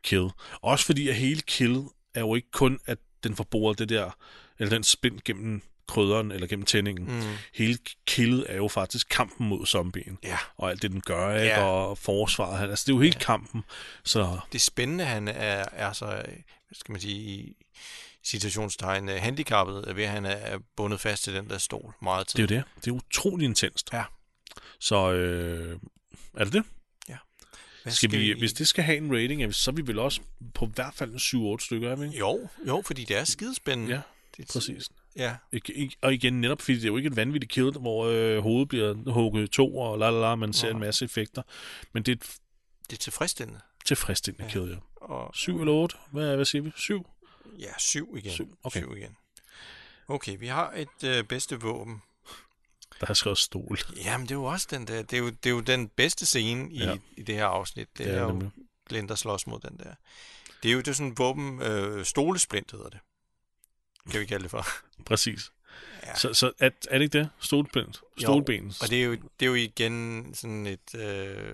kill. 0.03 0.29
Også 0.61 0.85
fordi, 0.85 1.09
at 1.09 1.15
hele 1.15 1.41
kill 1.41 1.83
er 2.13 2.19
jo 2.19 2.35
ikke 2.35 2.51
kun, 2.51 2.79
at 2.85 2.97
den 3.23 3.35
får 3.35 3.43
boret 3.43 3.79
det 3.79 3.89
der, 3.89 4.11
eller 4.59 4.69
den 4.69 4.83
spind 4.83 5.19
gennem 5.25 5.61
krydderen, 5.89 6.31
eller 6.31 6.47
gennem 6.47 6.65
tændingen. 6.65 7.15
Mm. 7.15 7.21
Hele 7.53 7.77
killet 8.07 8.45
er 8.49 8.55
jo 8.55 8.67
faktisk 8.67 9.09
kampen 9.09 9.47
mod 9.47 9.65
zombien, 9.65 10.17
ja. 10.23 10.37
og 10.57 10.69
alt 10.69 10.81
det, 10.81 10.91
den 10.91 11.01
gør, 11.01 11.35
ikke? 11.35 11.47
Ja. 11.47 11.63
og 11.63 11.97
forsvaret. 11.97 12.69
Altså, 12.69 12.83
det 12.87 12.91
er 12.91 12.95
jo 12.95 13.01
hele 13.01 13.15
ja. 13.19 13.25
kampen. 13.25 13.63
Så 14.03 14.39
Det 14.53 14.61
spændende, 14.61 15.05
han 15.05 15.27
er, 15.27 15.65
er 15.71 15.93
så, 15.93 16.05
hvad 16.05 16.75
skal 16.75 16.91
man 16.91 17.01
sige, 17.01 17.15
i 17.15 17.55
situationstegn 18.23 19.09
øh, 19.09 19.21
handicappet, 19.21 19.95
ved 19.95 20.03
at 20.03 20.09
han 20.09 20.25
er 20.25 20.59
bundet 20.75 20.99
fast 20.99 21.23
til 21.23 21.33
den 21.33 21.49
der 21.49 21.57
stol 21.57 21.93
meget 22.01 22.27
tid. 22.27 22.47
det 22.47 22.51
er 22.51 22.55
jo 22.55 22.61
det. 22.61 22.85
Det 22.85 22.91
er 22.91 22.95
utrolig 22.95 23.45
intenst. 23.45 23.89
Ja. 23.93 24.03
Så 24.79 25.11
øh, 25.11 25.79
er 26.37 26.43
det 26.43 26.53
det? 26.53 26.63
Hvad 27.83 27.93
Skal 27.93 28.11
vi, 28.11 28.35
hvis 28.39 28.53
det 28.53 28.67
skal 28.67 28.83
have 28.83 28.97
en 28.97 29.15
rating, 29.15 29.55
så 29.55 29.71
er 29.71 29.75
vi 29.75 29.87
vel 29.87 29.99
også 29.99 30.21
på 30.53 30.65
hvert 30.65 30.93
fald 30.93 31.11
en 31.11 31.55
7-8 31.57 31.65
stykker, 31.65 31.91
er 31.91 31.95
vi 31.95 32.05
ikke? 32.05 32.17
Jo, 32.17 32.49
jo, 32.67 32.81
fordi 32.85 33.03
det 33.03 33.17
er 33.17 33.23
skidespændende. 33.23 33.93
Ja, 33.93 34.01
det, 34.37 34.47
præcis. 34.53 34.89
Ja, 35.15 35.35
ik- 35.51 35.95
Og 36.01 36.13
igen, 36.13 36.41
netop 36.41 36.61
fordi 36.61 36.75
det 36.75 36.83
er 36.83 36.87
jo 36.87 36.97
ikke 36.97 37.07
et 37.07 37.15
vanvittigt 37.15 37.51
kill, 37.51 37.71
hvor 37.71 38.05
øh, 38.05 38.37
hovedet 38.43 38.67
bliver 38.69 39.11
hugget 39.11 39.43
i 39.43 39.47
to, 39.47 39.77
og 39.77 39.99
la 39.99 40.09
la 40.09 40.19
la, 40.19 40.35
man 40.35 40.53
ser 40.53 40.67
Nej. 40.67 40.73
en 40.73 40.79
masse 40.79 41.05
effekter. 41.05 41.41
Men 41.93 42.03
det 42.03 42.11
er 42.11 42.15
et 42.15 42.35
det 42.89 42.95
er 42.95 42.99
tilfredsstillende. 42.99 43.59
tilfredsstillende 43.85 44.45
Ja. 44.45 44.51
kill, 44.51 44.69
ja. 44.69 44.75
Og, 45.05 45.31
7 45.35 45.59
eller 45.59 45.73
8? 45.73 45.95
Hvad, 46.11 46.35
hvad 46.35 46.45
siger 46.45 46.61
vi? 46.61 46.71
7? 46.75 47.07
Ja, 47.59 47.71
syv 47.77 48.15
igen. 48.17 48.31
Syv, 48.31 48.57
okay. 48.63 48.79
Syv 48.81 48.97
igen. 48.97 49.15
Okay, 50.07 50.37
vi 50.39 50.47
har 50.47 50.71
et 50.75 51.03
øh, 51.05 51.23
bedste 51.23 51.59
våben. 51.61 52.01
Der 52.99 53.05
har 53.05 53.13
skrevet 53.13 53.37
stol. 53.37 53.77
Jamen, 54.03 54.25
det 54.27 54.31
er 54.31 54.35
jo 54.35 54.43
også 54.43 54.67
den 54.71 54.87
der, 54.87 55.01
det 55.01 55.13
er 55.13 55.17
jo, 55.21 55.29
det 55.29 55.45
er 55.45 55.49
jo 55.49 55.59
den 55.59 55.87
bedste 55.89 56.25
scene 56.25 56.71
i, 56.73 56.77
Ja. 56.77 56.89
ja. 56.89 56.97
i 57.17 57.23
det 57.23 57.35
her 57.35 57.45
afsnit. 57.45 57.87
Det, 57.97 58.05
Det 58.05 58.13
er 58.15 58.19
er, 58.19 58.21
jo. 58.33 58.49
Glenn, 58.89 59.07
der 59.09 59.15
slås 59.15 59.47
mod 59.47 59.59
den 59.59 59.77
der. 59.77 59.93
Det 60.63 60.69
er 60.69 60.73
jo 60.73 60.79
det 60.79 60.87
er 60.87 60.93
sådan 60.93 61.11
en 61.11 61.17
våben, 61.17 61.61
øh, 61.61 62.05
stolesplint 62.05 62.71
hedder 62.71 62.89
det. 62.89 62.99
Kan 64.11 64.19
vi 64.21 64.25
kalde 64.25 64.43
det 64.43 64.51
for. 64.51 64.65
Præcis. 65.05 65.51
Ja. 66.05 66.15
Så, 66.15 66.33
så 66.33 66.51
er, 66.59 66.69
er 66.89 66.97
det 66.97 67.05
ikke 67.05 67.17
det? 67.19 67.29
Stolpind? 67.39 67.93
Stolben? 68.17 68.73
Og 68.81 68.89
det 68.89 68.99
er, 69.01 69.05
jo, 69.05 69.11
det 69.11 69.45
er 69.45 69.45
jo 69.45 69.53
igen 69.53 70.29
sådan 70.33 70.65
et 70.67 70.95
øh, 70.95 71.53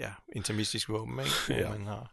ja, 0.00 0.08
intermistisk 0.36 0.88
våben, 0.88 1.18
ikke? 1.18 1.30
Hvor 1.46 1.56
Ja. 1.56 1.68
man 1.78 1.86
har... 1.86 2.10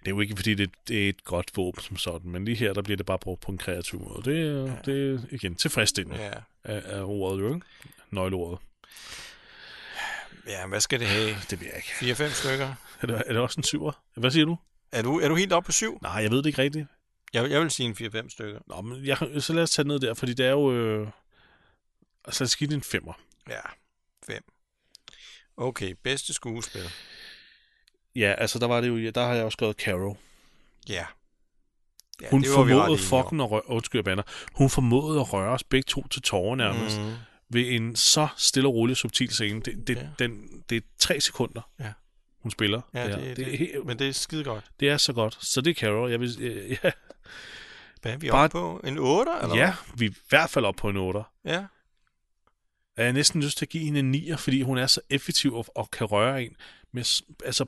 det 0.00 0.06
er 0.06 0.10
jo 0.10 0.20
ikke, 0.20 0.36
fordi 0.36 0.54
det, 0.54 0.70
det 0.88 1.04
er 1.04 1.08
et 1.08 1.24
godt 1.24 1.50
våben 1.56 1.82
som 1.82 1.96
sådan, 1.96 2.30
men 2.30 2.44
lige 2.44 2.56
her, 2.56 2.72
der 2.72 2.82
bliver 2.82 2.96
det 2.96 3.06
bare 3.06 3.18
brugt 3.18 3.40
på 3.42 3.52
en 3.52 3.58
kreativ 3.58 4.00
måde. 4.00 4.22
Det, 4.30 4.66
ja. 4.66 4.92
Det 4.92 5.14
er 5.14 5.18
igen 5.30 5.54
tilfredsstillende 5.54 6.18
Ja. 6.24 6.30
af, 6.64 6.82
af 6.84 7.02
ordet, 7.02 7.40
jo 7.42 7.54
ikke? 7.54 7.66
Nøgleordet. 8.10 8.58
ja, 10.46 10.66
hvad 10.66 10.80
skal 10.80 11.00
det 11.00 11.08
have? 11.08 11.36
Det 11.50 11.60
ved 11.60 11.66
jeg 11.66 11.76
ikke. 12.02 12.24
4-5 12.24 12.28
stykker? 12.32 12.74
Er 13.00 13.06
det, 13.06 13.22
er 13.26 13.32
det 13.32 13.42
også 13.42 13.60
en 13.60 13.64
syver? 13.64 13.92
Hvad 14.14 14.30
siger 14.30 14.44
du? 14.46 14.58
Er 14.92 15.02
du, 15.02 15.20
er 15.20 15.28
du 15.28 15.34
helt 15.34 15.52
oppe 15.52 15.66
på 15.66 15.72
7? 15.72 15.98
Nej, 16.02 16.12
jeg 16.12 16.30
ved 16.30 16.38
det 16.38 16.46
ikke 16.46 16.62
rigtigt. 16.62 16.86
Jeg, 17.32 17.50
jeg 17.50 17.60
vil 17.60 17.70
sige 17.70 17.88
en 17.88 18.24
4-5 18.24 18.28
stykker. 18.28 18.60
Nå, 18.66 18.80
men 18.80 19.06
jeg, 19.06 19.18
så 19.38 19.52
lad 19.52 19.62
os 19.62 19.70
tage 19.70 19.88
ned 19.88 20.00
der, 20.00 20.14
fordi 20.14 20.34
det 20.34 20.46
er 20.46 20.50
jo... 20.50 20.72
Øh, 20.72 21.08
altså, 22.24 22.44
lad 22.44 22.46
os 22.46 22.56
give 22.56 22.70
det 22.70 22.74
en 22.74 22.82
femmer. 22.82 23.12
Ja, 23.48 23.60
5. 24.26 24.44
Okay, 25.56 25.94
bedste 26.02 26.34
skuespil. 26.34 26.90
Ja, 28.16 28.34
altså, 28.38 28.58
der 28.58 28.66
var 28.66 28.80
det 28.80 28.88
jo... 28.88 29.10
Der 29.10 29.26
har 29.26 29.34
jeg 29.34 29.44
også 29.44 29.56
skrevet 29.56 29.76
Carol. 29.76 30.16
Ja. 30.88 31.06
ja 32.20 32.30
Hun 32.30 32.44
formåede 32.44 32.98
fucking 32.98 33.42
at 33.42 33.50
røre... 33.50 33.70
Undskyld, 33.70 34.04
bander. 34.04 34.22
Hun 34.54 34.70
formåede 34.70 35.20
at 35.20 35.32
røre 35.32 35.52
os 35.52 35.64
begge 35.64 35.86
to 35.88 36.08
til 36.08 36.22
tårer 36.22 36.56
nærmest. 36.56 37.00
Mm. 37.00 37.14
Ved 37.48 37.68
en 37.68 37.96
så 37.96 38.28
stille 38.36 38.68
og 38.68 38.74
rolig 38.74 38.96
subtil 38.96 39.30
scene. 39.30 39.60
Det, 39.60 39.86
det, 39.86 39.96
ja. 39.96 40.08
den, 40.18 40.62
det 40.70 40.76
er 40.76 40.80
tre 40.98 41.20
sekunder. 41.20 41.70
Ja. 41.80 41.92
Hun 42.42 42.50
spiller. 42.50 42.80
Ja, 42.94 43.08
det, 43.08 43.18
det, 43.18 43.36
det, 43.36 43.58
helt- 43.58 43.86
men 43.86 43.98
det 43.98 44.08
er 44.08 44.12
skide 44.12 44.44
godt. 44.44 44.64
det 44.80 44.88
er 44.88 44.96
så 44.96 45.12
godt. 45.12 45.38
Så 45.44 45.60
det 45.60 45.70
er 45.70 45.74
Carol. 45.74 46.10
Jeg 46.10 46.20
vil, 46.20 46.36
øh, 46.40 46.70
ja, 46.70 46.90
Hvad 48.02 48.12
er 48.12 48.16
vi 48.16 48.28
Bare- 48.30 48.44
oppe 48.44 48.52
på? 48.52 48.80
En 48.84 48.98
8, 48.98 49.32
eller 49.42 49.56
ja, 49.56 49.74
vi 49.94 50.06
er 50.06 50.10
i 50.10 50.14
hvert 50.28 50.50
fald 50.50 50.64
op 50.64 50.76
på 50.76 50.88
en 50.88 50.96
8. 50.96 51.22
hvad? 51.42 51.52
Ja. 51.54 51.64
Jeg 52.96 53.08
er 53.08 53.12
næsten 53.12 53.42
lyst 53.42 53.58
til 53.58 53.64
at 53.64 53.68
give 53.68 53.84
hende 53.84 54.00
en 54.00 54.10
9, 54.10 54.30
fordi 54.38 54.62
hun 54.62 54.78
er 54.78 54.86
så 54.86 55.00
effektiv 55.10 55.54
og, 55.54 55.66
og 55.76 55.90
kan 55.90 56.06
røre 56.06 56.42
en 56.44 56.56
med, 56.92 57.22
altså, 57.44 57.66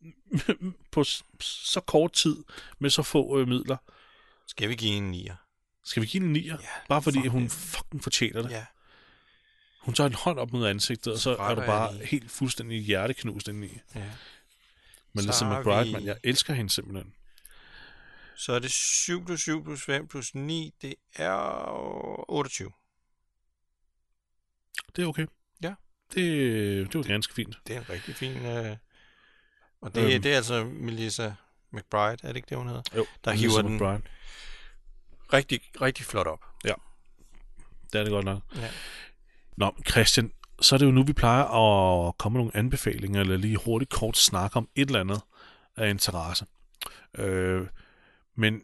på 0.92 1.04
så 1.40 1.80
kort 1.86 2.12
tid 2.12 2.36
med 2.78 2.90
så 2.90 3.02
få 3.02 3.38
øh, 3.40 3.48
midler. 3.48 3.76
Skal 4.46 4.68
vi 4.68 4.74
give 4.74 4.92
en 4.92 5.14
9'er? 5.14 5.34
Skal 5.84 6.02
vi 6.02 6.06
give 6.06 6.24
en 6.24 6.36
9'er? 6.36 6.62
Ja, 6.62 6.68
Bare 6.88 7.02
fordi 7.02 7.18
fuck 7.18 7.30
hun 7.32 7.42
det. 7.42 7.52
fucking 7.52 8.02
fortjener 8.02 8.42
det. 8.42 8.50
Ja. 8.50 8.64
Hun 9.80 9.94
tager 9.94 10.08
en 10.08 10.14
hånd 10.14 10.38
op 10.38 10.52
mod 10.52 10.66
ansigtet, 10.66 11.12
og 11.12 11.18
så 11.18 11.30
er 11.30 11.36
retter 11.40 11.62
du 11.62 11.66
bare 11.70 11.94
lige. 11.94 12.06
helt 12.06 12.30
fuldstændig 12.30 12.80
hjerteknust 12.82 13.48
indeni. 13.48 13.78
ja. 13.94 14.10
Men 15.12 15.24
har 15.26 15.58
McBride, 15.60 15.86
vi- 15.86 15.92
man, 15.92 16.04
jeg 16.04 16.16
elsker 16.24 16.54
hende 16.54 16.70
simpelthen. 16.70 17.14
Så 18.36 18.52
er 18.52 18.58
det 18.58 18.70
7 18.70 19.24
plus 19.26 19.40
7 19.40 19.64
plus 19.64 19.82
5 19.84 20.08
plus 20.08 20.34
9, 20.34 20.74
det 20.82 20.94
er 21.16 21.30
28. 22.30 22.70
Det 24.96 25.02
er 25.02 25.06
okay. 25.06 25.26
Ja. 25.62 25.74
Det, 26.14 26.92
det 26.92 26.94
var 26.94 27.02
ganske 27.02 27.34
fint. 27.34 27.58
Det 27.66 27.76
er 27.76 27.80
en 27.80 27.88
rigtig 27.90 28.14
fin... 28.16 28.46
Øh... 28.46 28.76
Og 29.80 29.94
det, 29.94 30.12
Øhm. 30.14 30.22
det 30.22 30.32
er 30.32 30.36
altså 30.36 30.64
Melissa 30.64 31.32
McBride, 31.70 32.18
er 32.22 32.28
det 32.28 32.36
ikke 32.36 32.46
det, 32.48 32.56
hun 32.58 32.66
hedder? 32.66 32.82
Jo, 32.96 33.06
Der 33.24 33.30
Melissa 33.30 33.48
hiver 33.48 33.62
den 33.62 33.74
McBride. 33.74 34.02
rigtig, 35.32 35.60
rigtig 35.80 36.06
flot 36.06 36.26
op. 36.26 36.44
Det 37.92 37.98
er 37.98 38.04
det 38.04 38.10
godt 38.10 38.24
nok. 38.24 38.42
Ja. 38.56 38.70
Nå, 39.60 39.74
Christian, 39.90 40.32
så 40.60 40.74
er 40.74 40.78
det 40.78 40.86
jo 40.86 40.90
nu, 40.90 41.02
vi 41.02 41.12
plejer 41.12 41.44
at 41.44 42.18
komme 42.18 42.36
med 42.36 42.40
nogle 42.40 42.56
anbefalinger, 42.56 43.20
eller 43.20 43.36
lige 43.36 43.56
hurtigt 43.56 43.90
kort 43.90 44.18
snakke 44.18 44.56
om 44.56 44.68
et 44.74 44.86
eller 44.86 45.00
andet 45.00 45.20
af 45.76 45.90
interesse. 45.90 46.46
Øh, 47.18 47.66
men 48.36 48.60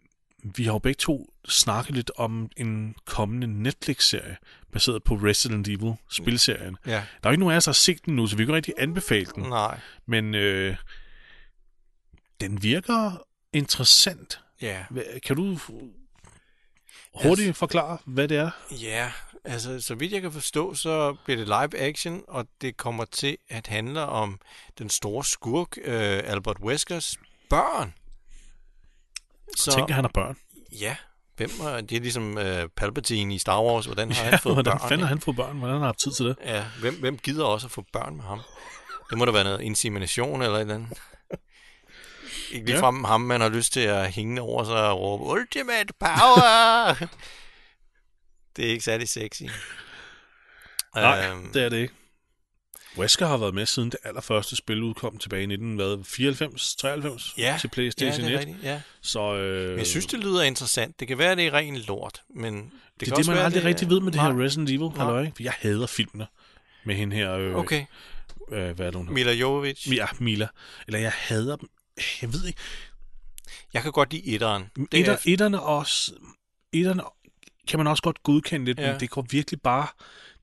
vi 0.56 0.64
har 0.64 0.72
jo 0.72 0.78
begge 0.78 0.98
to 0.98 1.32
snakket 1.48 1.94
lidt 1.94 2.10
om 2.16 2.50
en 2.56 2.94
kommende 3.04 3.46
Netflix-serie, 3.46 4.36
baseret 4.72 5.04
på 5.04 5.14
Resident 5.14 5.68
Evil, 5.68 5.94
spilserien. 6.10 6.76
Ja. 6.86 6.90
Der 6.90 6.98
er 6.98 7.04
jo 7.24 7.30
ikke 7.30 7.40
nogen 7.40 7.52
af 7.52 7.56
os, 7.56 7.64
der 7.64 7.70
har 7.70 7.74
set 7.74 8.06
den 8.06 8.16
nu, 8.16 8.26
så 8.26 8.36
vi 8.36 8.44
kan 8.44 8.54
ikke 8.54 8.56
rigtig 8.56 8.74
anbefale 8.78 9.26
den. 9.34 9.42
Nej. 9.42 9.80
Men 10.06 10.34
øh, 10.34 10.76
den 12.40 12.62
virker 12.62 13.26
interessant. 13.52 14.40
Ja. 14.60 14.84
Kan 15.26 15.36
du 15.36 15.58
hurtigt 17.14 17.56
forklare, 17.56 17.98
hvad 18.04 18.28
det 18.28 18.36
er? 18.36 18.50
Ja, 18.70 19.12
altså 19.46 19.80
så 19.80 19.94
vidt 19.94 20.12
jeg 20.12 20.22
kan 20.22 20.32
forstå, 20.32 20.74
så 20.74 21.16
bliver 21.24 21.36
det 21.38 21.46
live 21.46 21.78
action, 21.88 22.22
og 22.28 22.46
det 22.60 22.76
kommer 22.76 23.04
til 23.04 23.36
at 23.48 23.66
handle 23.66 24.06
om 24.06 24.40
den 24.78 24.90
store 24.90 25.24
skurk, 25.24 25.78
øh, 25.84 26.20
Albert 26.24 26.56
Weskers 26.60 27.16
børn. 27.50 27.94
Så, 29.56 29.70
Tænker 29.72 29.94
han 29.94 30.04
har 30.04 30.10
børn. 30.14 30.36
ja, 30.80 30.96
hvem 31.36 31.50
er, 31.62 31.80
det 31.80 31.96
er 31.96 32.00
ligesom 32.00 32.38
øh, 32.38 32.68
Palpatine 32.76 33.34
i 33.34 33.38
Star 33.38 33.62
Wars, 33.62 33.86
hvordan 33.86 34.12
har 34.12 34.24
han 34.24 34.38
fået 34.38 34.54
Hvordan 34.54 34.78
børn? 34.78 34.92
ikke? 34.92 35.06
han 35.06 35.20
fået 35.20 35.36
børn? 35.36 35.56
Hvordan 35.58 35.72
har 35.72 35.78
han 35.78 35.86
haft 35.86 35.98
tid 35.98 36.12
til 36.12 36.26
det? 36.26 36.36
Ja, 36.44 36.64
hvem, 36.80 37.00
hvem 37.00 37.18
gider 37.18 37.44
også 37.44 37.66
at 37.66 37.70
få 37.70 37.84
børn 37.92 38.16
med 38.16 38.24
ham? 38.24 38.40
Det 39.10 39.18
må 39.18 39.24
da 39.24 39.30
være 39.30 39.44
noget 39.44 39.60
insemination 39.60 40.42
eller 40.42 40.56
et 40.56 40.60
eller 40.60 40.74
andet. 40.74 40.98
Ikke 42.52 42.66
ligefrem 42.66 43.04
ham, 43.04 43.20
man 43.20 43.40
har 43.40 43.48
lyst 43.48 43.72
til 43.72 43.80
at 43.80 44.12
hænge 44.12 44.40
over 44.40 44.64
sig 44.64 44.88
og 44.90 45.00
råbe, 45.00 45.24
Ultimate 45.24 45.92
Power! 46.00 47.08
Det 48.56 48.66
er 48.66 48.70
ikke 48.70 48.84
særlig 48.84 49.08
sexy. 49.08 49.42
Nej, 50.94 51.28
Øhm, 51.30 51.52
det 51.52 51.62
er 51.62 51.68
det 51.68 51.76
ikke. 51.76 51.94
Wesker 52.98 53.26
har 53.26 53.36
været 53.36 53.54
med 53.54 53.66
siden 53.66 53.90
det 53.90 53.98
allerførste 54.04 54.56
spil 54.56 54.82
udkom 54.82 55.18
tilbage 55.18 55.40
i 55.40 55.44
1994, 55.44 56.76
93 56.76 57.34
Ja, 57.38 57.56
til 57.60 57.68
ja, 57.68 57.74
PlayStation 57.74 58.24
det 58.24 58.34
er 58.34 58.38
1. 58.38 58.46
rigtigt, 58.46 58.64
ja. 58.64 58.80
Så 59.02 59.34
øh, 59.34 59.68
Men 59.68 59.78
jeg 59.78 59.86
synes, 59.86 60.06
det 60.06 60.20
lyder 60.20 60.42
interessant. 60.42 61.00
Det 61.00 61.08
kan 61.08 61.18
være, 61.18 61.36
det 61.36 61.46
er 61.46 61.52
ren 61.52 61.76
lort, 61.76 62.22
men 62.34 62.54
det, 62.54 62.72
det 63.00 63.10
er 63.10 63.14
det, 63.16 63.26
man 63.26 63.36
være, 63.36 63.44
aldrig 63.44 63.64
rigtig 63.64 63.88
ved 63.90 64.00
med 64.00 64.12
det 64.12 64.20
Nej. 64.20 64.32
her 64.32 64.44
Resident 64.44 64.68
Evil. 64.70 64.80
Nej. 64.80 64.96
Halløj. 64.96 65.30
Jeg 65.40 65.52
hader 65.58 65.86
filmene 65.86 66.26
med 66.84 66.94
hende 66.94 67.16
her. 67.16 67.32
Øh, 67.32 67.54
Okay, 67.54 67.84
øh, 68.52 68.70
hvad 68.76 68.86
er 68.86 68.90
det, 68.90 68.94
hun? 68.94 69.14
Mila 69.14 69.32
Jovovich. 69.32 69.94
Ja, 69.94 70.06
Mila. 70.18 70.48
Eller 70.86 70.98
jeg 71.00 71.12
hader 71.14 71.56
dem. 71.56 71.68
Jeg 72.22 72.32
ved 72.32 72.46
ikke. 72.46 72.58
Jeg 73.74 73.82
kan 73.82 73.92
godt 73.92 74.12
lide 74.12 74.34
etteren. 74.34 74.64
Det 74.76 75.00
Etter, 75.00 75.12
er, 75.12 75.16
etterne 75.26 75.60
også... 75.62 76.12
Etterne 76.72 77.02
kan 77.66 77.78
man 77.78 77.86
også 77.86 78.02
godt 78.02 78.22
godkende 78.22 78.66
lidt, 78.66 78.78
Ja. 78.78 78.90
men 78.90 79.00
det 79.00 79.10
går 79.10 79.26
virkelig 79.30 79.60
bare... 79.60 79.86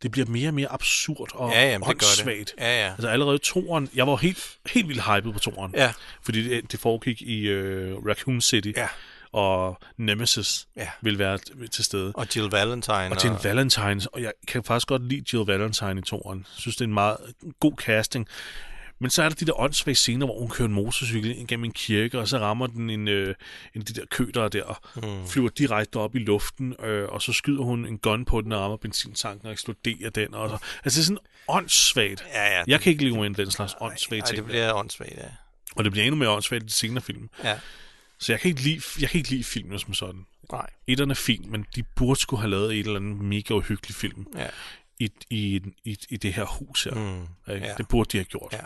Det 0.02 0.12
bliver 0.12 0.28
mere 0.28 0.48
og 0.50 0.54
mere 0.54 0.72
absurd 0.72 1.30
og 1.34 1.52
ja, 1.52 1.70
jamen, 1.70 1.88
det 1.88 1.96
åndssvagt. 1.96 2.38
det. 2.40 2.54
Ja, 2.58 2.86
ja. 2.86 2.92
Altså 2.92 3.08
allerede 3.08 3.38
toeren, 3.38 3.90
jeg 3.96 4.08
var 4.08 4.16
helt, 4.16 4.58
helt 4.68 4.88
vildt 4.88 5.02
hyped 5.04 5.34
på 5.34 5.40
toeren, 5.40 5.74
Ja, 5.76 5.94
fordi 6.24 6.50
det, 6.50 6.72
det 6.72 6.80
foregik 6.80 7.22
i 7.22 7.40
øh, 7.42 7.98
Raccoon 8.06 8.42
City, 8.42 8.72
ja, 8.78 8.88
og 9.32 9.78
Nemesis 9.98 10.68
ja. 10.78 10.88
vil 11.02 11.20
være 11.20 11.38
til 11.72 11.84
stede. 11.86 12.12
Og 12.16 12.28
Jill 12.36 12.48
Valentine. 12.52 13.12
Og 13.12 13.18
til 13.18 13.30
en 13.30 13.38
Valentines, 13.44 14.06
og 14.06 14.22
jeg 14.22 14.32
kan 14.48 14.64
faktisk 14.64 14.88
godt 14.88 15.04
lide 15.08 15.24
Jill 15.34 15.46
Valentine 15.48 16.00
i 16.00 16.02
toeren. 16.02 16.40
Jeg 16.40 16.62
synes, 16.62 16.76
det 16.76 16.82
er 16.82 16.88
en 16.88 16.94
meget 16.94 17.18
god 17.60 17.74
casting. 17.78 18.28
Men 19.04 19.10
så 19.10 19.24
er 19.24 19.30
der 19.30 19.36
de 19.36 19.46
der 19.46 19.60
åndssvage 19.60 19.96
scener, 19.96 20.26
hvor 20.26 20.40
hun 20.40 20.50
kører 20.50 20.68
en 20.68 20.74
motorcykel 20.74 21.38
ind 21.40 21.48
gennem 21.48 21.64
en 21.66 21.72
kirke, 21.72 22.20
og 22.20 22.28
så 22.28 22.38
rammer 22.38 22.68
den 22.68 22.90
en, 22.90 23.08
øh, 23.08 23.36
en 23.76 23.82
de 23.82 23.94
der 23.94 24.06
køder 24.12 24.48
der, 24.48 24.80
Mm. 24.96 25.28
flyver 25.28 25.50
direkte 25.50 25.98
op 25.98 26.16
i 26.16 26.20
luften, 26.20 26.76
øh, 26.84 27.10
og 27.10 27.22
så 27.22 27.34
skyder 27.34 27.64
hun 27.64 27.86
en 27.86 27.98
gun 27.98 28.26
på 28.26 28.42
den, 28.42 28.52
og 28.52 28.62
rammer 28.62 28.78
benzintanken 28.78 29.46
og 29.48 29.52
eksploderer 29.54 30.10
den. 30.10 30.34
Og 30.34 30.50
så. 30.50 30.58
Altså, 30.84 30.98
det 31.00 31.04
er 31.04 31.06
sådan 31.06 31.18
åndssvagt. 31.48 32.26
Ja, 32.34 32.58
ja. 32.58 32.64
Jeg 32.68 32.82
kan 32.82 32.92
ikke 32.92 33.04
leve 33.04 33.18
med 33.18 33.30
den 33.46 33.52
slags 33.52 33.76
åndssvage 33.82 34.22
ting. 34.22 34.38
det 34.38 34.46
bliver 34.46 34.74
åndssvagt, 34.74 35.12
ja. 35.18 35.24
Og 35.76 35.84
det 35.84 35.92
bliver 35.92 36.06
endnu 36.06 36.18
mere 36.20 36.30
åndssvagt 36.30 36.64
i 36.64 36.66
de 36.66 36.72
senere 36.72 37.04
film. 37.04 37.30
Ja, 37.44 37.60
Så 38.20 38.32
jeg 38.34 38.40
kan 38.40 38.50
ikke 38.50 38.62
lide, 38.62 38.82
jeg 39.02 39.10
kan 39.10 39.18
ikke 39.18 39.30
lide 39.30 39.44
filmene 39.44 39.80
som 39.80 39.94
sådan. 39.94 40.26
nej. 40.52 40.70
Etterne 40.88 41.12
er 41.12 41.16
fint, 41.16 41.52
men 41.52 41.66
de 41.76 41.84
burde 41.84 42.20
skulle 42.20 42.42
have 42.42 42.50
lavet 42.52 42.74
et 42.74 42.80
eller 42.80 42.96
andet 43.00 43.18
mega 43.18 43.54
uhyggeligt 43.54 43.98
film 44.00 44.28
Ja. 44.38 44.48
i, 45.00 45.10
i, 45.30 45.62
i, 45.84 45.98
i 46.10 46.18
det 46.18 46.34
her 46.34 46.46
hus 46.46 46.84
her. 46.84 46.94
Mm. 46.94 47.28
Ja. 47.48 47.74
Det 47.78 47.88
burde 47.88 48.10
de 48.12 48.18
have 48.18 48.26
gjort. 48.26 48.54
Ja. 48.54 48.58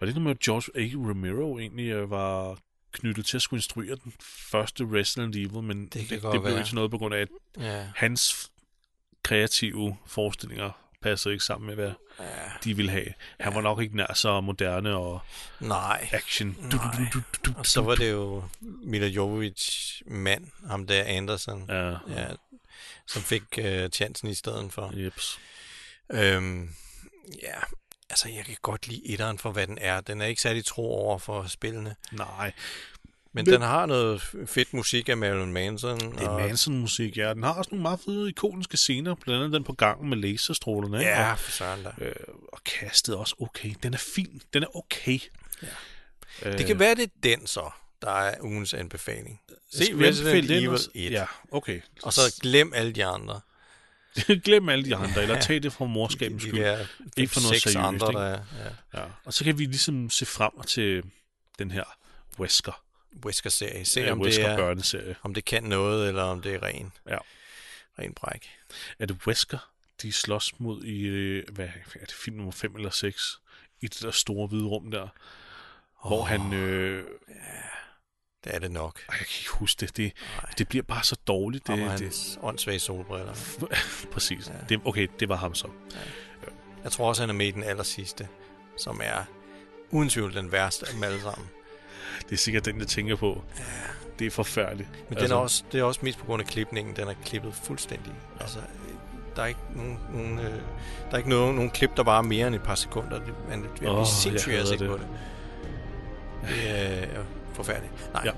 Var 0.00 0.06
det 0.06 0.14
noget 0.14 0.22
med, 0.22 0.30
at 0.30 0.38
George 0.38 0.80
A. 0.82 1.08
Romero 1.10 1.58
egentlig 1.58 1.88
øh, 1.90 2.10
var 2.10 2.58
knyttet 2.92 3.26
til 3.26 3.36
at 3.36 3.42
skulle 3.42 3.58
instruere 3.58 3.96
den 4.04 4.12
første 4.50 4.84
Resident 4.92 5.36
Evil, 5.36 5.62
men 5.62 5.82
det, 5.86 5.92
det, 5.94 6.10
det 6.10 6.20
blev 6.20 6.44
være. 6.44 6.58
ikke 6.58 6.74
noget 6.74 6.90
på 6.90 6.98
grund 6.98 7.14
af, 7.14 7.20
at 7.20 7.28
Ja. 7.58 7.86
hans 7.96 8.50
kreative 9.22 9.96
forestillinger 10.06 10.70
passede 11.02 11.34
ikke 11.34 11.44
sammen 11.44 11.66
med, 11.66 11.74
hvad 11.74 11.92
ja. 12.20 12.24
de 12.64 12.76
ville 12.76 12.90
have. 12.90 13.06
Han 13.40 13.54
var 13.54 13.60
nok 13.60 13.80
ikke 13.82 13.96
nær 13.96 14.14
så 14.14 14.40
moderne 14.40 14.94
og 14.96 15.20
Nej. 15.60 16.08
action. 16.12 16.56
Nej. 16.72 17.06
Og 17.56 17.66
så 17.66 17.80
var 17.82 17.94
det 17.94 18.10
jo 18.10 18.44
Mila 18.60 19.06
Jovovich 19.06 20.02
mand, 20.06 20.46
ham 20.66 20.86
der 20.86 21.04
Anderson, 21.04 21.64
Ja, 21.68 21.88
ja, 21.90 22.26
som 23.06 23.22
fik 23.22 23.42
uh, 23.58 23.88
chancen 23.92 24.28
i 24.28 24.34
stedet 24.34 24.72
for. 24.72 24.92
jeps. 24.96 25.38
Øhm, 26.12 26.70
ja, 27.42 27.58
altså 28.10 28.28
jeg 28.28 28.44
kan 28.44 28.56
godt 28.62 28.88
lide 28.88 29.02
etteren 29.10 29.38
for, 29.38 29.50
hvad 29.52 29.66
den 29.66 29.78
er. 29.80 30.00
Den 30.00 30.20
er 30.20 30.26
ikke 30.26 30.42
særlig 30.42 30.64
tro 30.64 30.82
over 30.94 31.18
for 31.18 31.46
spillene. 31.48 31.96
Nej, 32.12 32.52
Men 33.32 33.44
Men- 33.44 33.54
den 33.54 33.62
har 33.62 33.86
noget 33.86 34.22
fedt 34.46 34.74
musik 34.74 35.08
af 35.08 35.16
Marilyn 35.16 35.52
Manson. 35.52 36.00
det 36.00 36.20
er 36.22 36.28
og, 36.28 36.40
Manson-musik, 36.40 37.16
ja. 37.16 37.34
Den 37.34 37.42
har 37.42 37.52
også 37.52 37.68
nogle 37.70 37.82
meget 37.82 38.00
fede 38.04 38.28
ikoniske 38.28 38.76
scener, 38.76 39.14
blandt 39.14 39.40
andet 39.44 39.54
den 39.54 39.64
på 39.64 39.72
gangen 39.72 40.08
med 40.08 40.16
laserstrålerne. 40.16 40.98
ikke? 40.98 41.10
Ja, 41.10 41.32
for 41.32 41.50
søren 41.50 41.82
da. 41.84 41.90
Øh, 42.04 42.14
og 42.52 42.64
kastet 42.64 43.16
også 43.16 43.34
okay. 43.40 43.74
Den 43.82 43.94
er 43.94 43.98
fin. 43.98 44.42
Den 44.54 44.62
er 44.62 44.76
okay. 44.76 45.18
Ja. 45.62 45.68
Øh, 46.42 46.58
Det 46.58 46.66
kan 46.66 46.78
være, 46.78 46.94
det 46.94 47.02
er 47.02 47.08
den 47.22 47.46
så, 47.46 47.70
der 48.02 48.10
er 48.10 48.34
ugens 48.42 48.74
anbefaling. 48.74 49.40
Se 49.72 49.84
Resident 50.00 50.50
Evil 50.50 50.68
også? 50.68 50.90
1, 50.94 51.12
Ja, 51.12 51.26
okay. 51.52 51.80
og 52.02 52.12
så 52.12 52.20
glem 52.42 52.72
alle 52.74 52.92
de 52.92 53.04
andre. 53.04 53.40
Glem 54.44 54.68
alle 54.68 54.84
de 54.84 54.96
andre, 54.96 55.22
eller 55.22 55.40
tag 55.40 55.62
det 55.62 55.72
fra 55.72 55.84
morskabens 55.84 56.42
skyld. 56.42 56.60
der 56.60 56.86
Ikke 57.16 57.32
for 57.32 57.40
noget 57.40 57.62
seks 57.62 57.72
seriøst, 57.72 57.86
andre, 57.86 58.08
ikke? 58.08 58.18
der 58.18 58.24
er. 58.26 58.40
Ja. 58.94 59.00
Ja. 59.00 59.06
Og 59.24 59.32
så 59.34 59.44
kan 59.44 59.58
vi 59.58 59.64
ligesom 59.64 60.10
se 60.10 60.26
frem 60.26 60.52
til 60.66 61.02
den 61.58 61.70
her 61.70 61.84
Wesker, 62.38 62.82
Wesker-serie. 63.24 63.84
Se, 63.84 64.00
ja, 64.00 64.12
om, 64.12 64.18
det 64.18 64.26
Wesker 64.26 64.46
er, 64.48 64.56
børneserie. 64.56 65.14
om 65.22 65.34
det 65.34 65.44
kan 65.44 65.62
noget, 65.62 66.08
eller 66.08 66.22
om 66.22 66.42
det 66.42 66.54
er 66.54 66.62
ren, 66.62 66.92
Ja. 67.08 67.18
ren 67.98 68.14
bræk. 68.14 68.50
Er 68.98 69.06
det 69.06 69.16
Wesker, 69.26 69.58
de 70.02 70.12
slås 70.12 70.60
mod 70.60 70.84
i, 70.84 71.00
øh, 71.06 71.44
hvad 71.52 71.68
er 71.94 72.04
det, 72.04 72.12
film 72.12 72.36
nummer 72.36 72.52
5 72.52 72.76
eller 72.76 72.90
6? 72.90 73.38
I 73.80 73.86
det 73.86 74.02
der 74.02 74.10
store 74.10 74.46
hvide 74.46 74.64
rum 74.64 74.90
der. 74.90 75.08
Hvor 76.06 76.24
han... 76.24 76.52
Øh, 76.52 77.04
Det 78.44 78.54
er 78.54 78.58
det 78.58 78.70
nok. 78.70 78.98
ej, 79.08 79.16
jeg 79.18 79.26
kan 79.26 79.36
ikke 79.40 79.50
huske 79.50 79.80
det. 79.80 79.96
Det, 79.96 80.12
det 80.58 80.68
bliver 80.68 80.82
bare 80.82 81.04
så 81.04 81.16
dårligt. 81.26 81.66
Det, 81.66 81.76
Det, 81.76 81.84
og 81.84 81.90
det, 81.92 82.00
hans 82.00 82.38
åndssvage 82.42 82.78
solbriller. 82.78 83.34
præcis. 84.12 84.48
Ja. 84.48 84.52
Det, 84.68 84.80
okay, 84.84 85.06
det 85.20 85.28
var 85.28 85.36
ham 85.36 85.54
så. 85.54 85.68
Jeg 86.84 86.92
tror 86.92 87.08
også, 87.08 87.22
han 87.22 87.30
er 87.30 87.34
med 87.34 87.46
i 87.46 87.50
den 87.50 87.64
aller 87.64 87.82
sidste, 87.82 88.28
som 88.78 89.00
er 89.04 89.24
uden 89.90 90.08
tvivl 90.08 90.34
den 90.34 90.52
værste 90.52 90.86
af 90.86 90.92
dem 90.94 91.02
alle 91.02 91.20
sammen. 91.20 91.48
Det 92.22 92.32
er 92.32 92.36
sikkert 92.36 92.64
den, 92.64 92.78
jeg 92.78 92.86
tænker 92.86 93.16
på. 93.16 93.42
Det 94.18 94.26
er 94.26 94.30
forfærdeligt. 94.30 94.88
Men 94.92 95.18
altså, 95.18 95.24
den 95.24 95.32
er 95.32 95.36
også, 95.36 95.64
det 95.72 95.80
er 95.80 95.84
også 95.84 96.00
mest 96.02 96.18
på 96.18 96.24
grund 96.24 96.42
af 96.42 96.48
klipningen. 96.48 96.96
Den 96.96 97.08
er 97.08 97.14
klippet 97.24 97.54
fuldstændig. 97.54 98.12
Altså, 98.40 98.58
der 99.36 99.42
er 99.42 99.46
ikke 99.46 99.60
nogen, 99.76 99.98
nogen, 100.12 100.38
øh, 100.38 100.44
der 100.44 101.12
er 101.12 101.16
ikke 101.16 101.28
nogen, 101.28 101.54
nogen 101.54 101.70
klip, 101.70 101.96
der 101.96 102.02
var 102.02 102.22
mere 102.22 102.46
end 102.46 102.54
et 102.54 102.62
par 102.62 102.74
sekunder. 102.74 103.18
Det, 103.18 103.34
man 103.48 103.66
bliver 103.76 103.90
Åh, 103.90 103.96
oh, 103.96 104.00
jeg 104.00 104.06
sindssygt 104.06 104.54
af 104.54 104.60
at 104.60 104.68
se 104.68 104.78
på 104.78 104.84
det. 104.84 105.00
det. 105.00 105.08
Det 106.48 107.18
øh, 107.18 107.24
forfærdeligt. 107.58 108.12
Nej. 108.14 108.22
Ja. 108.24 108.30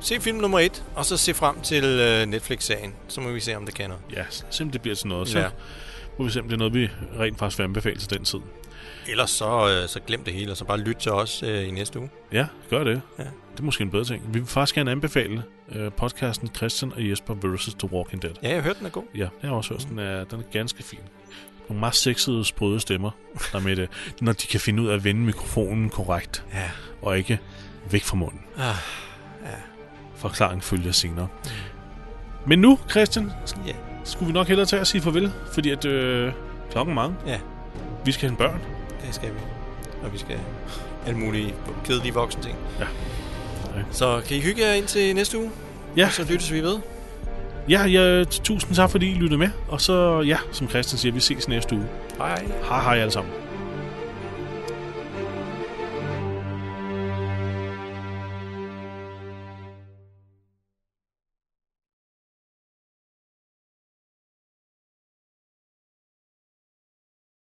Se 0.00 0.20
film 0.20 0.38
nummer 0.38 0.58
et, 0.58 0.84
og 0.94 1.04
så 1.04 1.16
se 1.16 1.34
frem 1.34 1.60
til 1.60 1.84
øh, 1.84 2.26
Netflix-serien. 2.26 2.94
Så 3.08 3.20
må 3.20 3.30
vi 3.30 3.40
se, 3.40 3.56
om 3.56 3.66
det 3.66 3.74
kan 3.74 3.88
noget. 3.88 4.02
Ja, 4.12 4.24
simpelthen 4.30 4.72
det 4.72 4.82
bliver 4.82 4.94
til 4.96 5.08
noget. 5.08 5.28
Så 5.28 5.38
Ja. 5.38 5.48
må 6.18 6.24
vi 6.24 6.30
se, 6.30 6.40
om 6.40 6.46
det 6.46 6.52
er 6.54 6.58
noget, 6.58 6.74
vi 6.74 6.88
rent 7.18 7.38
faktisk 7.38 7.58
vil 7.58 7.64
anbefale 7.64 7.96
til 7.98 8.10
den 8.10 8.24
tid. 8.24 8.38
Ellers 9.08 9.30
så, 9.30 9.68
øh, 9.82 9.88
så 9.88 10.00
glem 10.06 10.24
det 10.24 10.34
hele, 10.34 10.50
og 10.50 10.56
så 10.56 10.64
bare 10.64 10.78
lyt 10.78 10.96
til 10.96 11.12
os 11.12 11.42
øh, 11.42 11.68
i 11.68 11.70
næste 11.70 11.98
uge. 11.98 12.10
Ja, 12.32 12.46
gør 12.70 12.84
det. 12.84 13.00
Ja. 13.18 13.22
Det 13.24 13.60
er 13.60 13.62
måske 13.62 13.82
en 13.82 13.90
bedre 13.90 14.04
ting. 14.04 14.34
Vi 14.34 14.38
vil 14.38 14.48
faktisk 14.48 14.74
gerne 14.74 14.90
anbefale 14.90 15.42
øh, 15.72 15.92
podcasten 15.92 16.50
Christian 16.56 16.92
og 16.92 17.08
Jesper 17.10 17.34
vs. 17.34 17.74
The 17.78 17.92
Walking 17.92 18.22
Dead. 18.22 18.32
Ja, 18.42 18.48
jeg 18.54 18.62
hørte, 18.62 18.78
den 18.78 18.86
er 18.86 18.90
god. 18.90 19.04
Ja, 19.14 19.18
det 19.20 19.30
har 19.40 19.48
jeg 19.48 19.52
også 19.56 19.74
hørt. 19.74 19.86
Den 19.90 19.98
er, 19.98 20.24
den 20.24 20.38
er 20.38 20.42
ganske 20.52 20.82
fin. 20.82 20.98
Nogle 21.68 21.80
meget 21.80 21.94
sexede, 21.94 22.44
sprøde 22.44 22.80
stemmer, 22.80 23.10
der 23.52 23.58
er 23.58 23.62
med 23.62 23.76
det, 23.76 23.88
når 24.20 24.32
de 24.32 24.46
kan 24.46 24.60
finde 24.60 24.82
ud 24.82 24.88
af 24.88 24.94
at 24.94 25.04
vende 25.04 25.20
mikrofonen 25.20 25.90
korrekt, 25.90 26.44
Ja. 26.54 26.70
og 27.02 27.18
ikke 27.18 27.38
væk 27.90 28.04
fra 28.04 28.16
munden. 28.16 28.40
Ah, 28.58 28.74
Forklaring 30.16 30.64
følger 30.64 30.92
senere. 30.92 31.28
Men 32.46 32.58
nu, 32.58 32.78
Christian, 32.90 33.32
ja. 33.66 33.72
skulle 34.04 34.26
vi 34.26 34.32
nok 34.32 34.48
hellere 34.48 34.66
tage 34.66 34.80
og 34.80 34.86
sige 34.86 35.02
farvel, 35.02 35.32
fordi 35.52 35.70
at 35.70 35.84
øh, 35.84 36.32
klokken 36.70 36.92
er 36.92 36.94
mange. 36.94 37.16
Ja. 37.26 37.38
Vi 38.04 38.12
skal 38.12 38.20
have 38.28 38.30
en 38.30 38.36
børn. 38.36 38.60
Det 39.06 39.14
skal 39.14 39.28
vi. 39.28 39.38
Og 40.02 40.12
vi 40.12 40.18
skal 40.18 40.38
alle 41.06 41.18
mulige 41.18 41.54
kedelige 41.84 42.14
voksne 42.14 42.42
ting. 42.42 42.56
Ja. 42.78 42.86
Okay. 43.70 43.84
Så 43.90 44.22
kan 44.28 44.36
I 44.36 44.40
hygge 44.40 44.62
jer 44.66 44.72
ind 44.72 44.86
til 44.86 45.14
næste 45.14 45.38
uge? 45.38 45.50
Ja. 45.96 46.06
Og 46.06 46.12
så 46.12 46.24
lyttes 46.24 46.52
vi 46.52 46.60
ved. 46.60 46.78
Ja, 47.68 47.86
ja, 47.86 48.24
tusind 48.24 48.74
tak 48.74 48.90
fordi 48.90 49.10
I 49.10 49.14
lyttede 49.14 49.38
med. 49.38 49.48
Og 49.68 49.80
så, 49.80 50.20
ja, 50.20 50.36
som 50.52 50.68
Christian 50.68 50.98
siger, 50.98 51.12
vi 51.12 51.20
ses 51.20 51.48
næste 51.48 51.76
uge. 51.76 51.86
Hej. 52.18 52.44
Hej 52.68 52.82
hej 52.82 52.98
alle 52.98 53.12
sammen. 53.12 53.32